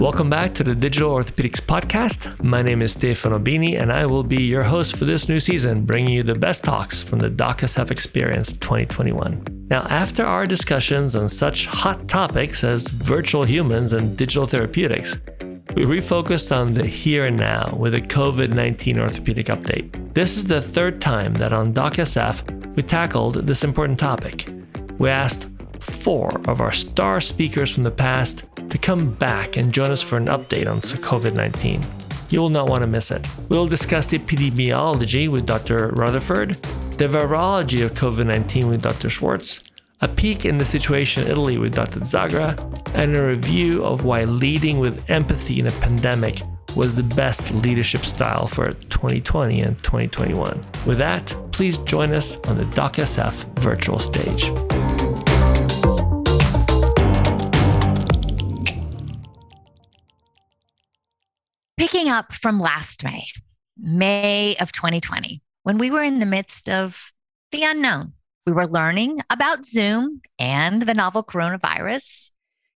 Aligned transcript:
Welcome 0.00 0.30
back 0.30 0.54
to 0.54 0.64
the 0.64 0.74
Digital 0.74 1.10
Orthopedics 1.10 1.60
Podcast. 1.60 2.42
My 2.42 2.62
name 2.62 2.80
is 2.80 2.92
Stefano 2.92 3.38
Bini, 3.38 3.76
and 3.76 3.92
I 3.92 4.06
will 4.06 4.22
be 4.24 4.44
your 4.44 4.62
host 4.62 4.96
for 4.96 5.04
this 5.04 5.28
new 5.28 5.38
season, 5.38 5.84
bringing 5.84 6.14
you 6.14 6.22
the 6.22 6.34
best 6.34 6.64
talks 6.64 7.02
from 7.02 7.18
the 7.18 7.28
DocSF 7.28 7.90
Experience 7.90 8.54
2021. 8.54 9.66
Now, 9.68 9.82
after 9.90 10.24
our 10.24 10.46
discussions 10.46 11.16
on 11.16 11.28
such 11.28 11.66
hot 11.66 12.08
topics 12.08 12.64
as 12.64 12.88
virtual 12.88 13.44
humans 13.44 13.92
and 13.92 14.16
digital 14.16 14.46
therapeutics, 14.46 15.20
we 15.74 15.82
refocused 15.82 16.50
on 16.50 16.72
the 16.72 16.86
here 16.86 17.26
and 17.26 17.38
now 17.38 17.76
with 17.78 17.92
a 17.92 18.00
COVID 18.00 18.54
19 18.54 18.98
orthopedic 18.98 19.48
update. 19.48 20.14
This 20.14 20.38
is 20.38 20.46
the 20.46 20.62
third 20.62 21.02
time 21.02 21.34
that 21.34 21.52
on 21.52 21.74
DocSF 21.74 22.74
we 22.74 22.82
tackled 22.82 23.46
this 23.46 23.64
important 23.64 23.98
topic. 23.98 24.48
We 24.98 25.10
asked 25.10 25.50
four 25.78 26.40
of 26.48 26.62
our 26.62 26.72
star 26.72 27.20
speakers 27.20 27.70
from 27.70 27.82
the 27.82 27.90
past 27.90 28.44
to 28.70 28.78
come 28.78 29.12
back 29.14 29.56
and 29.56 29.72
join 29.72 29.90
us 29.90 30.00
for 30.00 30.16
an 30.16 30.26
update 30.26 30.70
on 30.70 30.80
COVID 30.80 31.34
19. 31.34 31.82
You 32.30 32.40
will 32.40 32.50
not 32.50 32.68
want 32.68 32.82
to 32.82 32.86
miss 32.86 33.10
it. 33.10 33.26
We 33.48 33.56
will 33.56 33.66
discuss 33.66 34.12
epidemiology 34.12 35.28
with 35.28 35.46
Dr. 35.46 35.88
Rutherford, 35.88 36.54
the 36.96 37.08
virology 37.08 37.84
of 37.84 37.92
COVID 37.92 38.26
19 38.26 38.68
with 38.68 38.82
Dr. 38.82 39.08
Schwartz, 39.08 39.70
a 40.00 40.08
peek 40.08 40.44
in 40.44 40.58
the 40.58 40.64
situation 40.64 41.24
in 41.24 41.30
Italy 41.30 41.58
with 41.58 41.74
Dr. 41.74 42.00
Zagra, 42.00 42.56
and 42.94 43.16
a 43.16 43.26
review 43.26 43.84
of 43.84 44.04
why 44.04 44.24
leading 44.24 44.78
with 44.78 45.08
empathy 45.10 45.60
in 45.60 45.66
a 45.66 45.72
pandemic 45.72 46.42
was 46.76 46.94
the 46.94 47.02
best 47.02 47.52
leadership 47.52 48.04
style 48.04 48.46
for 48.46 48.72
2020 48.72 49.60
and 49.60 49.76
2021. 49.78 50.60
With 50.86 50.98
that, 50.98 51.34
please 51.50 51.78
join 51.78 52.12
us 52.12 52.38
on 52.46 52.56
the 52.56 52.64
DocSF 52.64 53.58
virtual 53.58 53.98
stage. 53.98 54.50
Picking 61.80 62.10
up 62.10 62.34
from 62.34 62.60
last 62.60 63.02
May, 63.04 63.24
May 63.78 64.54
of 64.60 64.70
2020, 64.70 65.40
when 65.62 65.78
we 65.78 65.90
were 65.90 66.02
in 66.02 66.18
the 66.18 66.26
midst 66.26 66.68
of 66.68 67.10
the 67.52 67.64
unknown, 67.64 68.12
we 68.44 68.52
were 68.52 68.66
learning 68.66 69.20
about 69.30 69.64
Zoom 69.64 70.20
and 70.38 70.82
the 70.82 70.92
novel 70.92 71.24
coronavirus, 71.24 72.32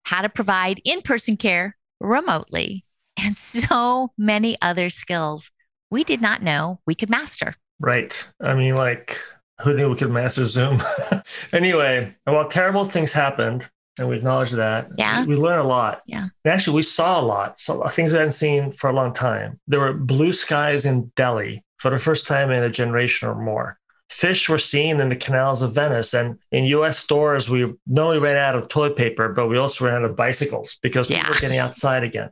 how 0.03 0.21
to 0.21 0.29
provide 0.29 0.83
in 0.85 1.01
person 1.01 1.39
care 1.39 1.79
remotely, 1.99 2.85
and 3.19 3.39
so 3.39 4.13
many 4.19 4.59
other 4.61 4.91
skills 4.91 5.51
we 5.91 6.05
did 6.05 6.21
not 6.21 6.43
know 6.43 6.79
we 6.87 6.95
could 6.95 7.09
master. 7.09 7.55
Right. 7.79 8.29
I 8.43 8.53
mean, 8.53 8.75
like, 8.75 9.19
who 9.63 9.73
knew 9.73 9.89
we 9.89 9.97
could 9.97 10.11
master 10.11 10.45
Zoom? 10.45 10.83
anyway, 11.55 12.15
while 12.25 12.51
terrible 12.51 12.85
things 12.85 13.15
happened, 13.15 13.67
and 14.01 14.09
we 14.09 14.17
acknowledge 14.17 14.51
that. 14.53 14.91
Yeah. 14.97 15.25
We, 15.25 15.37
learn 15.37 15.59
a 15.59 15.67
lot. 15.67 16.03
Yeah. 16.07 16.29
And 16.45 16.53
actually, 16.53 16.77
we 16.77 16.83
saw 16.83 17.21
a 17.21 17.23
lot. 17.23 17.61
So 17.61 17.83
uh, 17.83 17.89
things 17.89 18.15
I 18.15 18.19
hadn't 18.19 18.33
seen 18.33 18.73
for 18.73 18.91
a 18.91 18.93
long 18.93 19.13
time. 19.13 19.61
There 19.67 19.81
were 19.81 19.93
blue 19.93 20.33
skies 20.33 20.87
in 20.87 21.13
Delhi 21.17 21.65
for 21.79 21.91
the 21.91 21.99
first 21.99 22.27
time 22.27 22.51
in 22.51 22.63
a 22.63 22.71
generation 22.71 23.29
or 23.29 23.35
more. 23.35 23.79
Fish 24.09 24.49
were 24.49 24.59
seen 24.59 25.01
in 25.01 25.09
the 25.09 25.17
canals 25.17 25.63
of 25.63 25.73
Venice. 25.73 26.15
And 26.15 26.39
in 26.51 26.65
US 26.65 26.99
stores, 26.99 27.49
we 27.49 27.73
not 27.87 28.07
only 28.07 28.19
ran 28.19 28.37
out 28.37 28.57
of 28.57 28.69
toilet 28.69 28.97
paper, 28.97 29.29
but 29.29 29.49
we 29.49 29.57
also 29.57 29.87
ran 29.87 29.97
out 29.97 30.05
of 30.05 30.17
bicycles 30.17 30.77
because 30.83 31.07
people 31.07 31.31
were 31.31 31.41
getting 31.41 31.59
outside 31.59 32.03
again. 32.03 32.31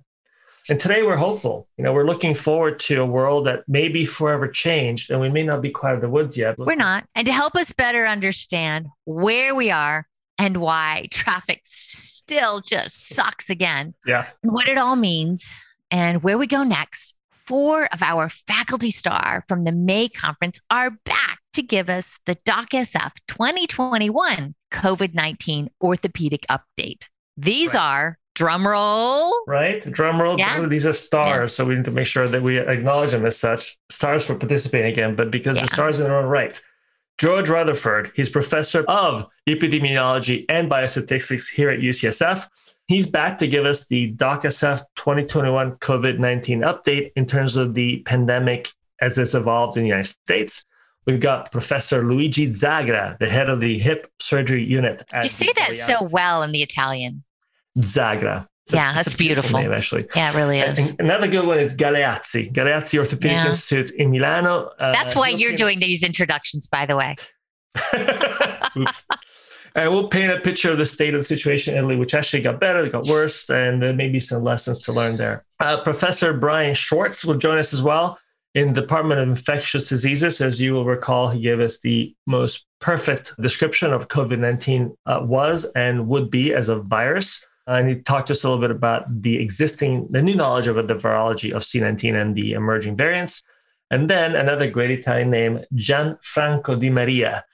And 0.70 0.78
today 0.78 1.02
we're 1.02 1.16
hopeful. 1.16 1.66
You 1.78 1.84
know, 1.84 1.94
we're 1.94 2.04
looking 2.04 2.34
forward 2.34 2.78
to 2.80 3.00
a 3.00 3.06
world 3.06 3.46
that 3.46 3.66
may 3.68 3.88
be 3.88 4.04
forever 4.04 4.48
changed, 4.48 5.10
and 5.10 5.18
we 5.18 5.30
may 5.30 5.42
not 5.42 5.62
be 5.62 5.70
quite 5.70 5.90
out 5.90 5.94
of 5.94 6.00
the 6.02 6.10
woods 6.10 6.36
yet. 6.36 6.58
We're 6.58 6.74
not. 6.74 7.06
And 7.14 7.26
to 7.26 7.32
help 7.32 7.54
us 7.54 7.72
better 7.72 8.06
understand 8.06 8.88
where 9.04 9.54
we 9.54 9.70
are 9.70 10.06
and 10.38 10.58
why 10.58 11.08
traffic 11.10 11.60
still 11.64 12.60
just 12.60 13.08
sucks 13.08 13.50
again. 13.50 13.94
Yeah. 14.06 14.26
And 14.42 14.52
what 14.52 14.68
it 14.68 14.78
all 14.78 14.96
means 14.96 15.46
and 15.90 16.22
where 16.22 16.38
we 16.38 16.46
go 16.46 16.62
next. 16.62 17.14
Four 17.46 17.86
of 17.94 18.02
our 18.02 18.28
faculty 18.28 18.90
star 18.90 19.42
from 19.48 19.64
the 19.64 19.72
May 19.72 20.10
conference 20.10 20.60
are 20.70 20.90
back 20.90 21.38
to 21.54 21.62
give 21.62 21.88
us 21.88 22.18
the 22.26 22.36
DocSF 22.36 23.12
2021 23.26 24.54
COVID 24.70 25.14
19 25.14 25.70
orthopedic 25.80 26.44
update. 26.50 27.06
These 27.38 27.72
right. 27.72 27.80
are 27.80 28.18
drum 28.34 28.68
roll. 28.68 29.34
Right? 29.46 29.80
Drum 29.80 30.20
roll. 30.20 30.38
Yeah. 30.38 30.66
These 30.66 30.86
are 30.86 30.92
stars. 30.92 31.26
Yeah. 31.26 31.46
So 31.46 31.64
we 31.64 31.74
need 31.74 31.86
to 31.86 31.90
make 31.90 32.06
sure 32.06 32.28
that 32.28 32.42
we 32.42 32.58
acknowledge 32.58 33.12
them 33.12 33.24
as 33.24 33.38
such. 33.38 33.78
Stars 33.88 34.24
for 34.26 34.34
participating 34.34 34.92
again, 34.92 35.14
but 35.14 35.30
because 35.30 35.56
yeah. 35.56 35.62
they're 35.62 35.74
stars 35.74 36.00
in 36.00 36.04
their 36.04 36.16
own 36.16 36.26
right. 36.26 36.60
George 37.18 37.50
Rutherford. 37.50 38.12
He's 38.14 38.28
professor 38.28 38.84
of 38.84 39.28
epidemiology 39.48 40.44
and 40.48 40.70
biostatistics 40.70 41.50
here 41.50 41.68
at 41.68 41.80
UCSF. 41.80 42.48
He's 42.86 43.06
back 43.06 43.36
to 43.38 43.48
give 43.48 43.66
us 43.66 43.86
the 43.86 44.12
DocSF 44.14 44.80
2021 44.96 45.72
COVID 45.76 46.18
19 46.18 46.60
update 46.60 47.12
in 47.16 47.26
terms 47.26 47.56
of 47.56 47.74
the 47.74 47.98
pandemic 48.00 48.70
as 49.00 49.18
it's 49.18 49.34
evolved 49.34 49.76
in 49.76 49.82
the 49.82 49.88
United 49.90 50.08
States. 50.08 50.64
We've 51.06 51.20
got 51.20 51.50
Professor 51.50 52.04
Luigi 52.04 52.52
Zagra, 52.52 53.18
the 53.18 53.28
head 53.28 53.48
of 53.48 53.60
the 53.60 53.78
hip 53.78 54.10
surgery 54.20 54.62
unit. 54.62 55.02
You 55.22 55.28
say 55.28 55.52
that 55.56 55.76
so 55.76 56.06
well 56.12 56.42
in 56.42 56.52
the 56.52 56.62
Italian. 56.62 57.24
Zagra. 57.78 58.46
It's 58.68 58.74
yeah, 58.74 58.92
a, 58.92 58.94
that's 58.96 59.14
beautiful. 59.14 59.58
Name, 59.58 59.72
actually. 59.72 60.06
Yeah, 60.14 60.30
it 60.30 60.36
really 60.36 60.58
is. 60.58 60.90
And 60.90 61.00
another 61.00 61.26
good 61.26 61.46
one 61.46 61.58
is 61.58 61.74
Galeazzi, 61.74 62.52
Galeazzi 62.52 62.98
Orthopedic 62.98 63.30
yeah. 63.30 63.46
Institute 63.46 63.92
in 63.92 64.10
Milano. 64.10 64.72
Uh, 64.78 64.92
that's 64.92 65.16
why 65.16 65.30
you're 65.30 65.56
doing 65.56 65.80
these 65.80 66.04
introductions, 66.04 66.66
by 66.66 66.84
the 66.84 66.94
way. 66.94 67.16
Oops. 68.76 69.06
And 69.74 69.90
we'll 69.90 70.08
paint 70.08 70.32
a 70.32 70.40
picture 70.40 70.70
of 70.70 70.76
the 70.76 70.84
state 70.84 71.14
of 71.14 71.20
the 71.20 71.24
situation 71.24 71.72
in 71.72 71.78
Italy, 71.78 71.96
which 71.96 72.12
actually 72.12 72.42
got 72.42 72.60
better, 72.60 72.84
it 72.84 72.92
got 72.92 73.06
worse, 73.06 73.48
and 73.48 73.80
there 73.80 73.94
may 73.94 74.10
be 74.10 74.20
some 74.20 74.42
lessons 74.42 74.80
to 74.80 74.92
learn 74.92 75.16
there. 75.16 75.46
Uh, 75.60 75.80
Professor 75.80 76.34
Brian 76.34 76.74
Schwartz 76.74 77.24
will 77.24 77.36
join 77.36 77.58
us 77.58 77.72
as 77.72 77.82
well 77.82 78.18
in 78.54 78.74
the 78.74 78.82
Department 78.82 79.18
of 79.22 79.28
Infectious 79.28 79.88
Diseases. 79.88 80.42
As 80.42 80.60
you 80.60 80.74
will 80.74 80.84
recall, 80.84 81.30
he 81.30 81.40
gave 81.40 81.60
us 81.60 81.78
the 81.80 82.14
most 82.26 82.66
perfect 82.80 83.32
description 83.40 83.94
of 83.94 84.08
COVID 84.08 84.38
19 84.38 84.94
uh, 85.06 85.20
was 85.22 85.64
and 85.74 86.06
would 86.06 86.30
be 86.30 86.52
as 86.52 86.68
a 86.68 86.76
virus. 86.76 87.42
And 87.68 87.88
he 87.88 87.96
talked 87.96 88.28
to 88.28 88.32
us 88.32 88.42
a 88.42 88.48
little 88.48 88.60
bit 88.60 88.70
about 88.70 89.04
the 89.10 89.40
existing, 89.40 90.08
the 90.10 90.22
new 90.22 90.34
knowledge 90.34 90.66
about 90.66 90.88
the 90.88 90.94
virology 90.94 91.52
of 91.52 91.62
C19 91.62 92.20
and 92.20 92.34
the 92.34 92.52
emerging 92.52 92.96
variants. 92.96 93.42
And 93.90 94.08
then 94.08 94.34
another 94.34 94.70
great 94.70 94.90
Italian 94.90 95.30
name, 95.30 95.60
Gianfranco 95.74 96.80
Di 96.80 96.90
Maria, 96.90 97.44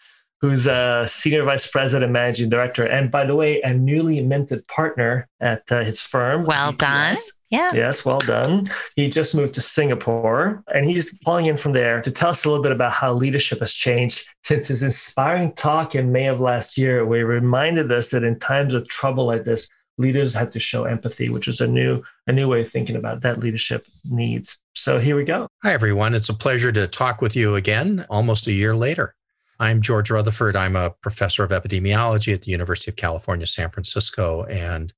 who's 0.41 0.67
a 0.67 1.05
senior 1.09 1.43
vice 1.43 1.67
president, 1.67 2.13
managing 2.13 2.49
director, 2.49 2.85
and 2.85 3.11
by 3.11 3.25
the 3.25 3.35
way, 3.35 3.63
a 3.63 3.73
newly 3.73 4.21
minted 4.21 4.67
partner 4.69 5.29
at 5.41 5.63
uh, 5.73 5.83
his 5.83 6.01
firm. 6.01 6.45
Well 6.45 6.73
BTS. 6.73 6.77
done. 6.77 7.17
Yeah. 7.51 7.69
Yes, 7.73 8.05
well 8.05 8.19
done. 8.19 8.69
He 8.97 9.09
just 9.09 9.35
moved 9.35 9.55
to 9.55 9.61
Singapore 9.61 10.63
and 10.75 10.91
he's 10.91 11.17
calling 11.25 11.47
in 11.47 11.57
from 11.57 11.73
there 11.73 12.03
to 12.03 12.11
tell 12.11 12.31
us 12.31 12.45
a 12.45 12.49
little 12.49 12.63
bit 12.63 12.73
about 12.73 12.93
how 12.93 13.13
leadership 13.13 13.61
has 13.61 13.73
changed 13.73 14.27
since 14.43 14.69
his 14.69 14.83
inspiring 14.83 15.53
talk 15.55 15.95
in 15.95 16.13
May 16.13 16.27
of 16.27 16.41
last 16.41 16.77
year, 16.77 17.07
where 17.07 17.19
he 17.19 17.25
reminded 17.25 17.91
us 17.93 18.11
that 18.11 18.25
in 18.25 18.39
times 18.39 18.75
of 18.75 18.89
trouble 18.89 19.27
like 19.27 19.45
this, 19.45 19.69
leaders 19.99 20.35
had 20.35 20.53
to 20.53 20.59
show 20.59 20.85
empathy, 20.85 21.29
which 21.29 21.49
is 21.49 21.61
a 21.61 21.67
new 21.67 22.03
a 22.27 22.33
new 22.33 22.49
way 22.49 22.63
of 22.63 22.69
thinking 22.69 22.97
about 22.97 23.21
that 23.23 23.41
leadership 23.41 23.87
needs. 24.05 24.59
So 24.75 24.99
here 24.99 25.17
we 25.17 25.25
go. 25.25 25.49
Hi 25.63 25.73
everyone, 25.73 26.15
it's 26.15 26.29
a 26.29 26.35
pleasure 26.35 26.73
to 26.73 26.87
talk 26.87 27.21
with 27.21 27.37
you 27.37 27.55
again 27.55 28.07
almost 28.11 28.47
a 28.47 28.53
year 28.53 28.75
later. 28.75 29.15
I'm 29.61 29.81
George 29.81 30.11
Rutherford. 30.11 30.57
I'm 30.57 30.75
a 30.75 30.91
professor 30.91 31.45
of 31.45 31.51
epidemiology 31.51 32.35
at 32.35 32.43
the 32.43 32.51
University 32.51 32.91
of 32.91 32.97
California, 32.97 33.47
San 33.47 33.71
Francisco, 33.71 34.43
and 34.45 34.93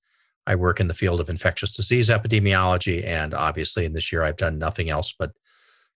I 0.47 0.55
work 0.55 0.81
in 0.81 0.89
the 0.89 0.95
field 0.95 1.21
of 1.21 1.29
infectious 1.29 1.77
disease 1.77 2.09
epidemiology. 2.09 3.05
And 3.05 3.35
obviously, 3.35 3.85
in 3.85 3.93
this 3.93 4.11
year, 4.11 4.23
I've 4.23 4.37
done 4.37 4.59
nothing 4.59 4.89
else 4.89 5.15
but 5.19 5.33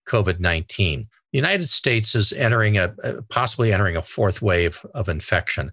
COVID 0.07 0.41
19. 0.41 1.09
The 1.33 1.39
United 1.39 1.69
States 1.69 2.15
is 2.15 2.33
entering 2.33 2.77
a 2.77 2.89
possibly 3.29 3.73
entering 3.73 3.97
a 3.97 4.03
fourth 4.03 4.43
wave 4.43 4.85
of 4.95 5.09
infection. 5.09 5.73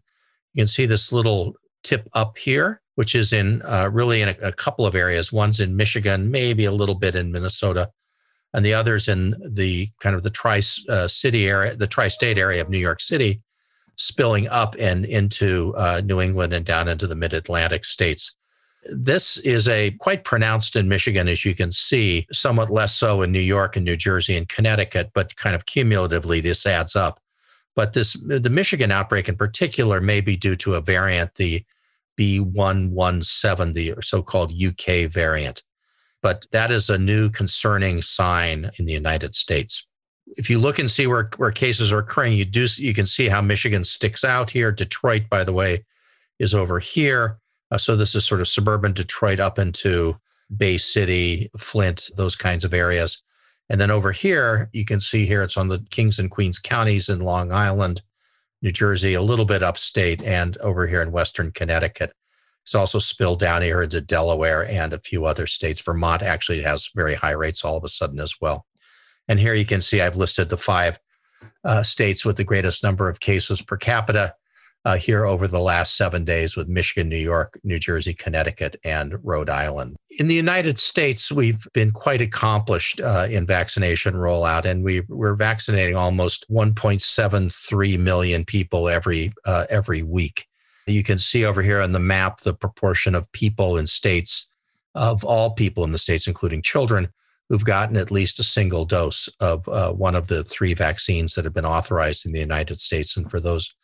You 0.54 0.62
can 0.62 0.68
see 0.68 0.86
this 0.86 1.12
little 1.12 1.56
tip 1.84 2.08
up 2.14 2.38
here 2.38 2.82
which 2.98 3.14
is 3.14 3.32
in 3.32 3.62
uh, 3.62 3.88
really 3.94 4.24
in 4.24 4.30
a, 4.30 4.36
a, 4.42 4.52
couple 4.52 4.84
of 4.84 4.96
areas. 4.96 5.32
One's 5.32 5.60
in 5.60 5.76
Michigan, 5.76 6.32
maybe 6.32 6.66
a 6.66 6.72
little 6.72 6.96
bit 6.96 7.14
in 7.14 7.32
Minnesota, 7.32 7.92
and 8.56 8.66
the 8.66 8.74
other's 8.74 9.08
in 9.08 9.34
the 9.46 9.88
kind 10.00 10.16
of 10.16 10.24
the 10.24 10.32
tri 10.32 10.64
uh, 10.90 11.08
city 11.08 11.48
area, 11.48 11.76
the 11.76 11.86
tri 11.86 12.08
state 12.08 12.40
area 12.40 12.60
of 12.60 12.72
New 12.72 12.80
York 12.80 13.00
City, 13.00 13.40
spilling 13.98 14.48
up 14.48 14.76
and 14.80 15.06
into 15.06 15.76
uh, 15.78 16.02
New 16.04 16.20
England 16.20 16.54
and 16.54 16.66
down 16.66 16.88
into 16.88 17.06
the 17.06 17.16
mid 17.16 17.36
Atlantic 17.36 17.86
states. 17.86 18.36
This 18.92 19.38
is 19.40 19.68
a 19.68 19.92
quite 20.00 20.24
pronounced 20.24 20.76
in 20.76 20.90
Michigan, 20.90 21.28
as 21.28 21.46
you 21.46 21.54
can 21.54 21.72
see, 21.72 22.26
somewhat 22.32 22.72
less 22.72 22.96
so 22.96 23.22
in 23.22 23.32
New 23.32 23.40
York 23.40 23.76
and 23.76 23.86
New 23.86 23.96
Jersey 23.96 24.36
and 24.36 24.50
Connecticut, 24.50 25.12
but 25.14 25.36
kind 25.36 25.56
of 25.56 25.68
cumulatively, 25.68 26.42
this 26.42 26.66
adds 26.66 26.96
up. 26.96 27.20
But 27.76 27.94
this, 27.94 28.14
the 28.14 28.50
Michigan 28.50 28.92
outbreak 28.92 29.30
in 29.30 29.36
particular, 29.36 30.02
may 30.02 30.20
be 30.20 30.36
due 30.36 30.56
to 30.56 30.74
a 30.74 30.82
variant, 30.82 31.36
the 31.36 31.64
B1170 32.20 33.74
the 33.74 33.94
so 34.02 34.22
called 34.22 34.54
UK 34.54 35.10
variant. 35.10 35.64
But 36.22 36.48
that 36.52 36.72
is 36.72 36.90
a 36.90 36.98
new 36.98 37.30
concerning 37.30 38.02
sign 38.02 38.72
in 38.80 38.86
the 38.86 38.94
United 38.94 39.36
States. 39.36 39.86
If 40.36 40.50
you 40.50 40.60
look 40.60 40.80
and 40.80 40.92
see 40.92 41.08
where, 41.08 41.30
where 41.38 41.52
cases 41.52 41.92
are 41.92 42.00
occurring, 42.00 42.34
you 42.34 42.44
do 42.44 42.68
you 42.78 42.94
can 42.94 43.06
see 43.06 43.30
how 43.30 43.42
Michigan 43.42 43.84
sticks 43.84 44.24
out 44.24 44.50
here. 44.50 44.72
Detroit, 44.72 45.24
by 45.30 45.44
the 45.44 45.54
way, 45.54 45.86
is 46.40 46.54
over 46.54 46.80
here. 46.80 47.38
Uh, 47.72 47.78
so 47.78 47.96
this 47.96 48.16
is 48.16 48.26
sort 48.26 48.42
of 48.42 48.48
suburban 48.48 48.94
Detroit 48.94 49.40
up 49.40 49.60
into 49.60 50.18
Bay 50.56 50.78
City, 50.78 51.50
Flint, 51.58 52.10
those 52.16 52.36
kinds 52.36 52.64
of 52.64 52.74
areas. 52.74 53.22
And 53.70 53.82
then 53.82 53.92
over 53.92 54.12
here, 54.12 54.70
you 54.72 54.86
can 54.86 55.00
see 55.00 55.26
here 55.26 55.44
it's 55.44 55.58
on 55.58 55.68
the 55.68 55.86
Kings 55.90 56.20
and 56.20 56.32
Queens 56.32 56.60
counties 56.60 57.10
in 57.10 57.20
Long 57.20 57.52
Island, 57.52 58.02
New 58.62 58.72
Jersey, 58.72 59.14
a 59.14 59.22
little 59.22 59.46
bit 59.46 59.64
upstate, 59.64 60.22
and 60.24 60.58
over 60.58 60.88
here 60.88 61.02
in 61.02 61.12
Western 61.12 61.52
Connecticut. 61.52 62.14
It's 62.64 62.76
also 62.76 63.00
spilled 63.00 63.40
down 63.40 63.62
here 63.62 63.82
into 63.82 64.02
Delaware 64.02 64.66
and 64.66 64.92
a 64.92 65.00
few 65.00 65.26
other 65.26 65.48
states. 65.48 65.80
Vermont 65.80 66.22
actually 66.22 66.62
has 66.64 66.90
very 66.96 67.14
high 67.14 67.32
rates 67.32 67.64
all 67.64 67.78
of 67.78 67.84
a 67.84 67.90
sudden 67.90 68.20
as 68.20 68.36
well. 68.42 68.66
And 69.28 69.40
here 69.40 69.54
you 69.54 69.66
can 69.66 69.80
see 69.80 70.02
I've 70.02 70.18
listed 70.18 70.50
the 70.50 70.58
five 70.58 71.00
uh, 71.64 71.84
states 71.84 72.26
with 72.26 72.36
the 72.38 72.44
greatest 72.44 72.84
number 72.84 73.10
of 73.10 73.20
cases 73.20 73.62
per 73.62 73.78
capita 73.78 74.34
uh, 74.88 74.96
here 74.96 75.26
over 75.26 75.50
the 75.50 75.60
last 75.60 75.98
seven 75.98 76.24
days 76.24 76.56
with 76.56 76.70
Michigan, 76.70 77.10
New 77.10 77.18
York, 77.18 77.60
New 77.66 77.78
Jersey, 77.78 78.14
Connecticut, 78.14 78.78
and 78.86 79.16
Rhode 79.22 79.50
Island. 79.50 79.98
In 80.18 80.28
the 80.28 80.36
United 80.36 80.80
States, 80.80 81.30
we've 81.30 81.68
been 81.74 81.92
quite 81.92 82.22
accomplished 82.22 83.02
uh, 83.02 83.28
in 83.30 83.46
vaccination 83.46 84.14
rollout, 84.14 84.64
and 84.64 84.86
we, 84.86 85.02
we're 85.10 85.36
vaccinating 85.36 85.98
almost 85.98 86.50
1.73 86.50 88.00
million 88.00 88.46
people 88.46 88.88
every 88.88 89.34
uh, 89.46 89.66
every 89.70 90.04
week. 90.04 90.48
You 90.86 91.04
can 91.04 91.18
see 91.18 91.44
over 91.44 91.62
here 91.62 91.82
on 91.82 91.92
the 91.92 92.00
map 92.00 92.40
the 92.40 92.54
proportion 92.54 93.14
of 93.14 93.30
people 93.34 93.78
in 93.78 93.88
states, 93.88 94.48
of 94.96 95.26
all 95.26 95.52
people 95.52 95.84
in 95.84 95.92
the 95.92 95.98
states, 95.98 96.28
including 96.28 96.62
children, 96.62 97.10
who've 97.50 97.66
gotten 97.66 97.98
at 97.98 98.10
least 98.10 98.40
a 98.40 98.44
single 98.44 98.86
dose 98.86 99.28
of 99.42 99.68
uh, 99.68 99.92
one 99.92 100.16
of 100.16 100.28
the 100.28 100.46
three 100.46 100.74
vaccines 100.74 101.34
that 101.34 101.44
have 101.44 101.54
been 101.54 101.66
authorized 101.66 102.26
in 102.26 102.32
the 102.32 102.40
United 102.40 102.80
States. 102.80 103.18
And 103.18 103.30
for 103.30 103.42
those 103.42 103.76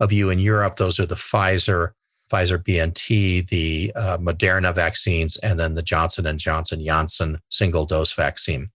of 0.00 0.12
you 0.12 0.30
in 0.30 0.38
Europe, 0.38 0.76
those 0.76 0.98
are 0.98 1.06
the 1.06 1.14
Pfizer, 1.14 1.90
Pfizer 2.30 2.58
BNT, 2.58 3.48
the 3.48 3.92
uh, 3.94 4.18
Moderna 4.18 4.74
vaccines, 4.74 5.36
and 5.38 5.58
then 5.58 5.74
the 5.74 5.82
Johnson 5.82 6.26
and 6.26 6.38
Johnson 6.38 6.84
Janssen 6.84 7.38
single 7.50 7.86
dose 7.86 8.12
vaccine. 8.12 8.70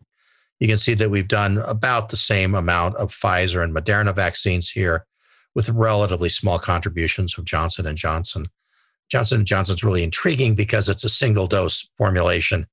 You 0.59 0.67
can 0.67 0.77
see 0.77 0.93
that 0.95 1.09
we've 1.09 1.27
done 1.27 1.59
about 1.59 2.09
the 2.09 2.17
same 2.17 2.53
amount 2.55 2.97
of 2.97 3.11
Pfizer 3.11 3.63
and 3.63 3.73
Moderna 3.73 4.13
vaccines 4.13 4.69
here, 4.69 5.05
with 5.55 5.69
relatively 5.69 6.29
small 6.29 6.59
contributions 6.59 7.37
of 7.37 7.45
Johnson 7.45 7.85
and 7.85 7.97
Johnson. 7.97 8.47
Johnson 9.09 9.39
and 9.39 9.47
Johnson 9.47 9.75
is 9.75 9.83
really 9.83 10.03
intriguing 10.03 10.55
because 10.55 10.87
it's 10.87 11.03
a 11.03 11.09
single 11.09 11.47
dose 11.47 11.89
formulation 11.97 12.67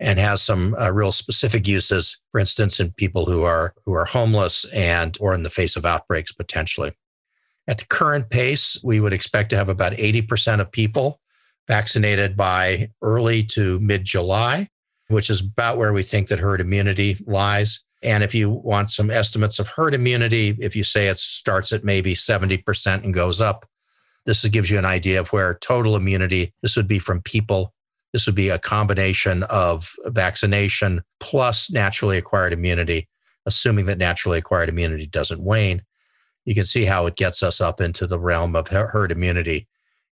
and 0.00 0.18
has 0.18 0.42
some 0.42 0.74
uh, 0.78 0.90
real 0.92 1.10
specific 1.10 1.66
uses, 1.66 2.20
for 2.30 2.38
instance, 2.38 2.78
in 2.78 2.92
people 2.92 3.24
who 3.24 3.42
are 3.42 3.74
who 3.84 3.92
are 3.92 4.04
homeless 4.04 4.64
and 4.66 5.16
or 5.20 5.34
in 5.34 5.42
the 5.42 5.50
face 5.50 5.76
of 5.76 5.86
outbreaks 5.86 6.32
potentially. 6.32 6.92
At 7.68 7.76
the 7.76 7.86
current 7.86 8.30
pace, 8.30 8.80
we 8.82 8.98
would 8.98 9.12
expect 9.12 9.50
to 9.50 9.56
have 9.56 9.68
about 9.68 9.92
80% 9.92 10.60
of 10.60 10.72
people 10.72 11.20
vaccinated 11.68 12.34
by 12.34 12.90
early 13.02 13.42
to 13.44 13.78
mid 13.80 14.04
July, 14.04 14.68
which 15.08 15.28
is 15.28 15.42
about 15.42 15.76
where 15.76 15.92
we 15.92 16.02
think 16.02 16.28
that 16.28 16.38
herd 16.38 16.62
immunity 16.62 17.22
lies. 17.26 17.84
And 18.02 18.24
if 18.24 18.34
you 18.34 18.48
want 18.48 18.90
some 18.90 19.10
estimates 19.10 19.58
of 19.58 19.68
herd 19.68 19.94
immunity, 19.94 20.56
if 20.60 20.74
you 20.74 20.82
say 20.82 21.08
it 21.08 21.18
starts 21.18 21.72
at 21.72 21.84
maybe 21.84 22.14
70% 22.14 23.04
and 23.04 23.12
goes 23.12 23.40
up, 23.40 23.66
this 24.24 24.42
gives 24.46 24.70
you 24.70 24.78
an 24.78 24.86
idea 24.86 25.20
of 25.20 25.32
where 25.32 25.58
total 25.60 25.94
immunity, 25.94 26.54
this 26.62 26.76
would 26.76 26.88
be 26.88 26.98
from 26.98 27.20
people. 27.20 27.74
This 28.14 28.24
would 28.24 28.34
be 28.34 28.48
a 28.48 28.58
combination 28.58 29.42
of 29.44 29.92
vaccination 30.06 31.02
plus 31.20 31.70
naturally 31.70 32.16
acquired 32.16 32.54
immunity, 32.54 33.08
assuming 33.44 33.84
that 33.86 33.98
naturally 33.98 34.38
acquired 34.38 34.70
immunity 34.70 35.06
doesn't 35.06 35.42
wane 35.42 35.82
you 36.48 36.54
can 36.54 36.64
see 36.64 36.86
how 36.86 37.04
it 37.04 37.16
gets 37.16 37.42
us 37.42 37.60
up 37.60 37.78
into 37.78 38.06
the 38.06 38.18
realm 38.18 38.56
of 38.56 38.68
herd 38.68 39.12
immunity. 39.12 39.68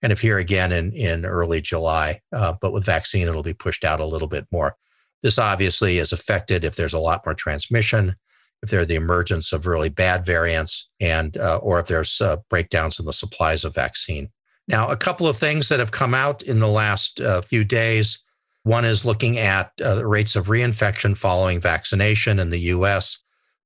And 0.03 0.11
if 0.11 0.21
here 0.21 0.37
again 0.37 0.71
in, 0.71 0.93
in 0.93 1.25
early 1.25 1.59
July, 1.59 2.21
uh, 2.31 2.53
but 2.61 2.71
with 2.71 2.85
vaccine, 2.85 3.27
it'll 3.27 3.41
be 3.41 3.55
pushed 3.55 3.83
out 3.83 3.99
a 3.99 4.05
little 4.05 4.27
bit 4.27 4.45
more. 4.51 4.75
This 5.23 5.39
obviously 5.39 5.97
is 5.97 6.13
affected 6.13 6.63
if 6.63 6.75
there's 6.75 6.93
a 6.93 6.99
lot 6.99 7.25
more 7.25 7.33
transmission, 7.33 8.15
if 8.61 8.69
there 8.69 8.79
are 8.79 8.85
the 8.85 8.93
emergence 8.93 9.51
of 9.51 9.65
really 9.65 9.89
bad 9.89 10.23
variants, 10.23 10.87
and 10.99 11.35
uh, 11.35 11.57
or 11.63 11.79
if 11.79 11.87
there's 11.87 12.21
uh, 12.21 12.37
breakdowns 12.47 12.99
in 12.99 13.07
the 13.07 13.11
supplies 13.11 13.63
of 13.63 13.73
vaccine. 13.73 14.29
Now, 14.67 14.87
a 14.89 14.95
couple 14.95 15.25
of 15.25 15.35
things 15.35 15.67
that 15.69 15.79
have 15.79 15.89
come 15.89 16.13
out 16.13 16.43
in 16.43 16.59
the 16.59 16.67
last 16.67 17.19
uh, 17.21 17.41
few 17.41 17.63
days. 17.63 18.23
One 18.65 18.85
is 18.85 19.03
looking 19.03 19.39
at 19.39 19.71
uh, 19.83 20.05
rates 20.05 20.35
of 20.35 20.45
reinfection 20.45 21.17
following 21.17 21.59
vaccination 21.59 22.37
in 22.37 22.51
the 22.51 22.59
U.S. 22.59 23.17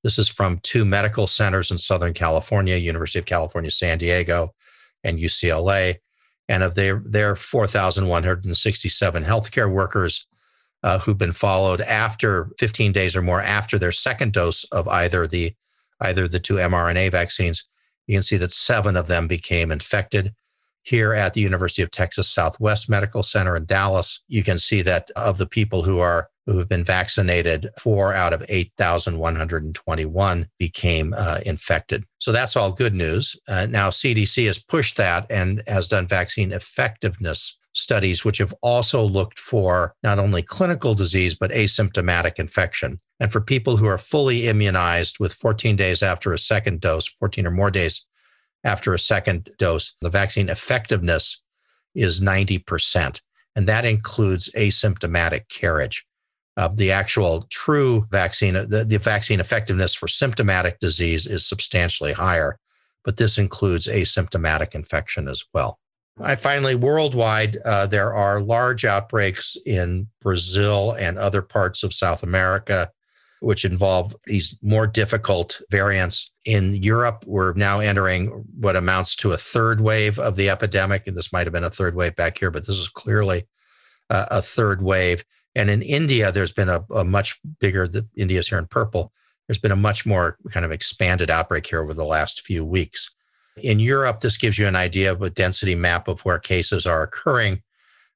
This 0.04 0.20
is 0.20 0.28
from 0.28 0.60
two 0.64 0.84
medical 0.86 1.28
centers 1.28 1.72
in 1.72 1.78
Southern 1.78 2.14
California, 2.14 2.76
University 2.76 3.20
of 3.20 3.26
California, 3.26 3.72
San 3.72 3.98
Diego, 3.98 4.54
and 5.04 5.18
UCLA. 5.18 5.96
And 6.50 6.62
of 6.62 6.76
their, 6.76 7.02
their 7.06 7.38
4,167 7.38 9.24
healthcare 9.24 9.72
workers 9.72 10.28
uh, 10.84 11.00
who've 11.00 11.18
been 11.18 11.32
followed 11.32 11.80
after 11.82 12.50
15 12.60 12.92
days 12.92 13.16
or 13.16 13.22
more 13.22 13.42
after 13.42 13.80
their 13.80 13.94
second 13.94 14.34
dose 14.34 14.66
of 14.66 14.88
either 14.90 15.26
the 15.26 15.56
either 16.02 16.28
the 16.28 16.40
two 16.40 16.56
mRNA 16.56 17.12
vaccines, 17.12 17.64
you 18.08 18.16
can 18.16 18.24
see 18.24 18.36
that 18.36 18.52
seven 18.52 18.98
of 18.98 19.08
them 19.08 19.28
became 19.28 19.72
infected. 19.72 20.34
Here 20.82 21.14
at 21.14 21.34
the 21.34 21.40
University 21.40 21.82
of 21.82 21.92
Texas 21.92 22.28
Southwest 22.28 22.90
Medical 22.90 23.24
Center 23.24 23.56
in 23.56 23.64
Dallas, 23.64 24.22
you 24.28 24.44
can 24.44 24.58
see 24.58 24.82
that 24.82 25.10
of 25.16 25.38
the 25.38 25.46
people 25.46 25.84
who 25.84 26.00
are 26.00 26.28
who 26.46 26.58
have 26.58 26.68
been 26.68 26.84
vaccinated, 26.84 27.70
four 27.80 28.14
out 28.14 28.34
of 28.34 28.44
8,121 28.50 30.48
became 30.60 31.14
uh, 31.18 31.40
infected. 31.46 32.04
So 32.20 32.32
that's 32.32 32.56
all 32.56 32.72
good 32.72 32.94
news. 32.94 33.36
Uh, 33.48 33.66
now, 33.66 33.90
CDC 33.90 34.46
has 34.48 34.60
pushed 34.60 34.98
that 34.98 35.26
and 35.30 35.64
has 35.68 35.88
done 35.88 36.08
vaccine 36.08 36.52
effectiveness 36.52 37.58
studies, 37.74 38.24
which 38.24 38.38
have 38.38 38.54
also 38.62 39.04
looked 39.04 39.40
for 39.40 39.96
not 40.04 40.20
only 40.20 40.42
clinical 40.42 40.94
disease, 40.94 41.36
but 41.36 41.52
asymptomatic 41.52 42.40
infection. 42.40 42.98
And 43.20 43.32
for 43.32 43.42
people 43.42 43.78
who 43.78 43.88
are 43.88 43.98
fully 43.98 44.48
immunized 44.48 45.20
with 45.20 45.34
14 45.34 45.76
days 45.76 46.04
after 46.04 46.34
a 46.34 46.38
second 46.38 46.82
dose, 46.82 47.08
14 47.20 47.48
or 47.48 47.52
more 47.52 47.72
days 47.72 48.06
after 48.64 48.94
a 48.94 49.00
second 49.00 49.50
dose, 49.58 49.96
the 50.02 50.10
vaccine 50.10 50.50
effectiveness 50.50 51.42
is 51.96 52.22
90%. 52.22 53.22
And 53.56 53.68
that 53.68 53.86
includes 53.86 54.50
asymptomatic 54.56 55.48
carriage 55.50 56.06
uh, 56.58 56.70
the 56.74 56.92
actual 56.92 57.48
true 57.50 58.06
vaccine, 58.12 58.54
the, 58.54 58.86
the 58.86 58.98
vaccine 58.98 59.40
effectiveness 59.40 59.94
for 59.94 60.08
symptomatic 60.08 60.80
disease 60.80 61.26
is 61.26 61.48
substantially 61.48 62.14
higher, 62.14 62.60
but 63.04 63.18
this 63.18 63.38
includes 63.38 63.88
asymptomatic 63.88 64.76
infection 64.76 65.28
as 65.28 65.44
well. 65.54 65.80
I 66.22 66.36
finally, 66.36 66.76
worldwide, 66.76 67.58
uh, 67.66 67.88
there 67.88 68.14
are 68.14 68.40
large 68.40 68.86
outbreaks 68.86 69.58
in 69.66 70.08
Brazil 70.22 70.92
and 70.92 71.18
other 71.18 71.42
parts 71.42 71.82
of 71.82 71.92
South 71.92 72.22
America, 72.22 72.92
which 73.40 73.66
involve 73.66 74.16
these 74.28 74.56
more 74.62 74.86
difficult 74.86 75.60
variants. 75.72 76.32
In 76.46 76.76
Europe, 76.76 77.24
we're 77.26 77.54
now 77.54 77.80
entering 77.80 78.28
what 78.60 78.76
amounts 78.76 79.16
to 79.18 79.32
a 79.32 79.38
third 79.38 79.82
wave 79.82 80.20
of 80.20 80.36
the 80.36 80.52
epidemic. 80.52 81.08
And 81.08 81.18
this 81.18 81.34
might 81.34 81.48
have 81.48 81.54
been 81.54 81.64
a 81.64 81.70
third 81.70 81.96
wave 81.96 82.16
back 82.16 82.38
here, 82.38 82.52
but 82.52 82.68
this 82.68 82.78
is 82.78 82.90
clearly 82.90 83.48
uh, 84.12 84.28
a 84.30 84.42
third 84.42 84.84
wave. 84.84 85.26
And 85.56 85.70
in 85.70 85.82
India, 85.82 86.32
there's 86.32 86.52
been 86.52 86.70
a, 86.70 86.84
a 86.94 87.04
much 87.04 87.40
bigger, 87.60 87.88
the 87.88 88.08
India's 88.16 88.48
here 88.48 88.58
in 88.58 88.68
purple, 88.68 89.14
there's 89.48 89.60
been 89.60 89.72
a 89.72 89.76
much 89.76 90.06
more 90.06 90.38
kind 90.52 90.66
of 90.66 90.72
expanded 90.72 91.30
outbreak 91.30 91.68
here 91.68 91.82
over 91.82 91.94
the 91.94 92.06
last 92.06 92.42
few 92.42 92.64
weeks. 92.66 93.14
In 93.58 93.80
Europe, 93.80 94.22
this 94.22 94.38
gives 94.38 94.58
you 94.58 94.68
an 94.68 94.76
idea 94.76 95.12
of 95.12 95.22
a 95.22 95.30
density 95.30 95.76
map 95.76 96.08
of 96.08 96.22
where 96.22 96.40
cases 96.40 96.86
are 96.88 97.04
occurring. 97.04 97.62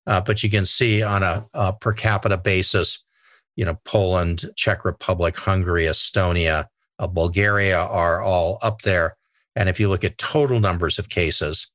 Uh, 0.08 0.22
but 0.22 0.42
you 0.42 0.50
can 0.50 0.66
see 0.66 1.04
on 1.04 1.22
a, 1.22 1.46
a, 1.54 1.74
per 1.74 1.94
capita 1.94 2.38
basis, 2.38 3.04
you 3.56 3.66
know, 3.66 3.78
Poland, 3.84 4.50
Czech 4.56 4.86
Republic, 4.86 5.36
Hungary, 5.36 5.84
Estonia, 5.84 6.66
uh, 6.98 7.08
Bulgaria 7.08 7.78
are 7.78 8.22
all 8.22 8.58
up 8.62 8.82
there. 8.82 9.18
And 9.56 9.68
if 9.68 9.80
you 9.80 9.90
look 9.90 10.04
at 10.04 10.18
total 10.18 10.60
numbers 10.60 10.98
of 10.98 11.10
cases, 11.10 11.70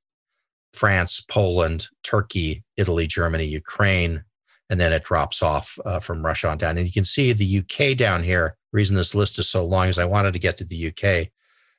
France, 0.72 1.22
Poland, 1.28 1.88
Turkey, 2.02 2.64
Italy, 2.76 3.06
Germany, 3.06 3.44
Ukraine, 3.44 4.24
and 4.72 4.80
then 4.80 4.90
it 4.90 5.04
drops 5.04 5.42
off 5.42 5.78
uh, 5.84 6.00
from 6.00 6.24
Russia 6.24 6.48
on 6.48 6.56
down. 6.56 6.78
And 6.78 6.86
you 6.86 6.92
can 6.92 7.04
see 7.04 7.34
the 7.34 7.58
UK 7.58 7.94
down 7.94 8.22
here. 8.22 8.56
Reason 8.72 8.96
this 8.96 9.14
list 9.14 9.38
is 9.38 9.46
so 9.46 9.66
long 9.66 9.88
is 9.88 9.98
I 9.98 10.06
wanted 10.06 10.32
to 10.32 10.38
get 10.38 10.56
to 10.56 10.64
the 10.64 10.88
UK, 10.88 11.28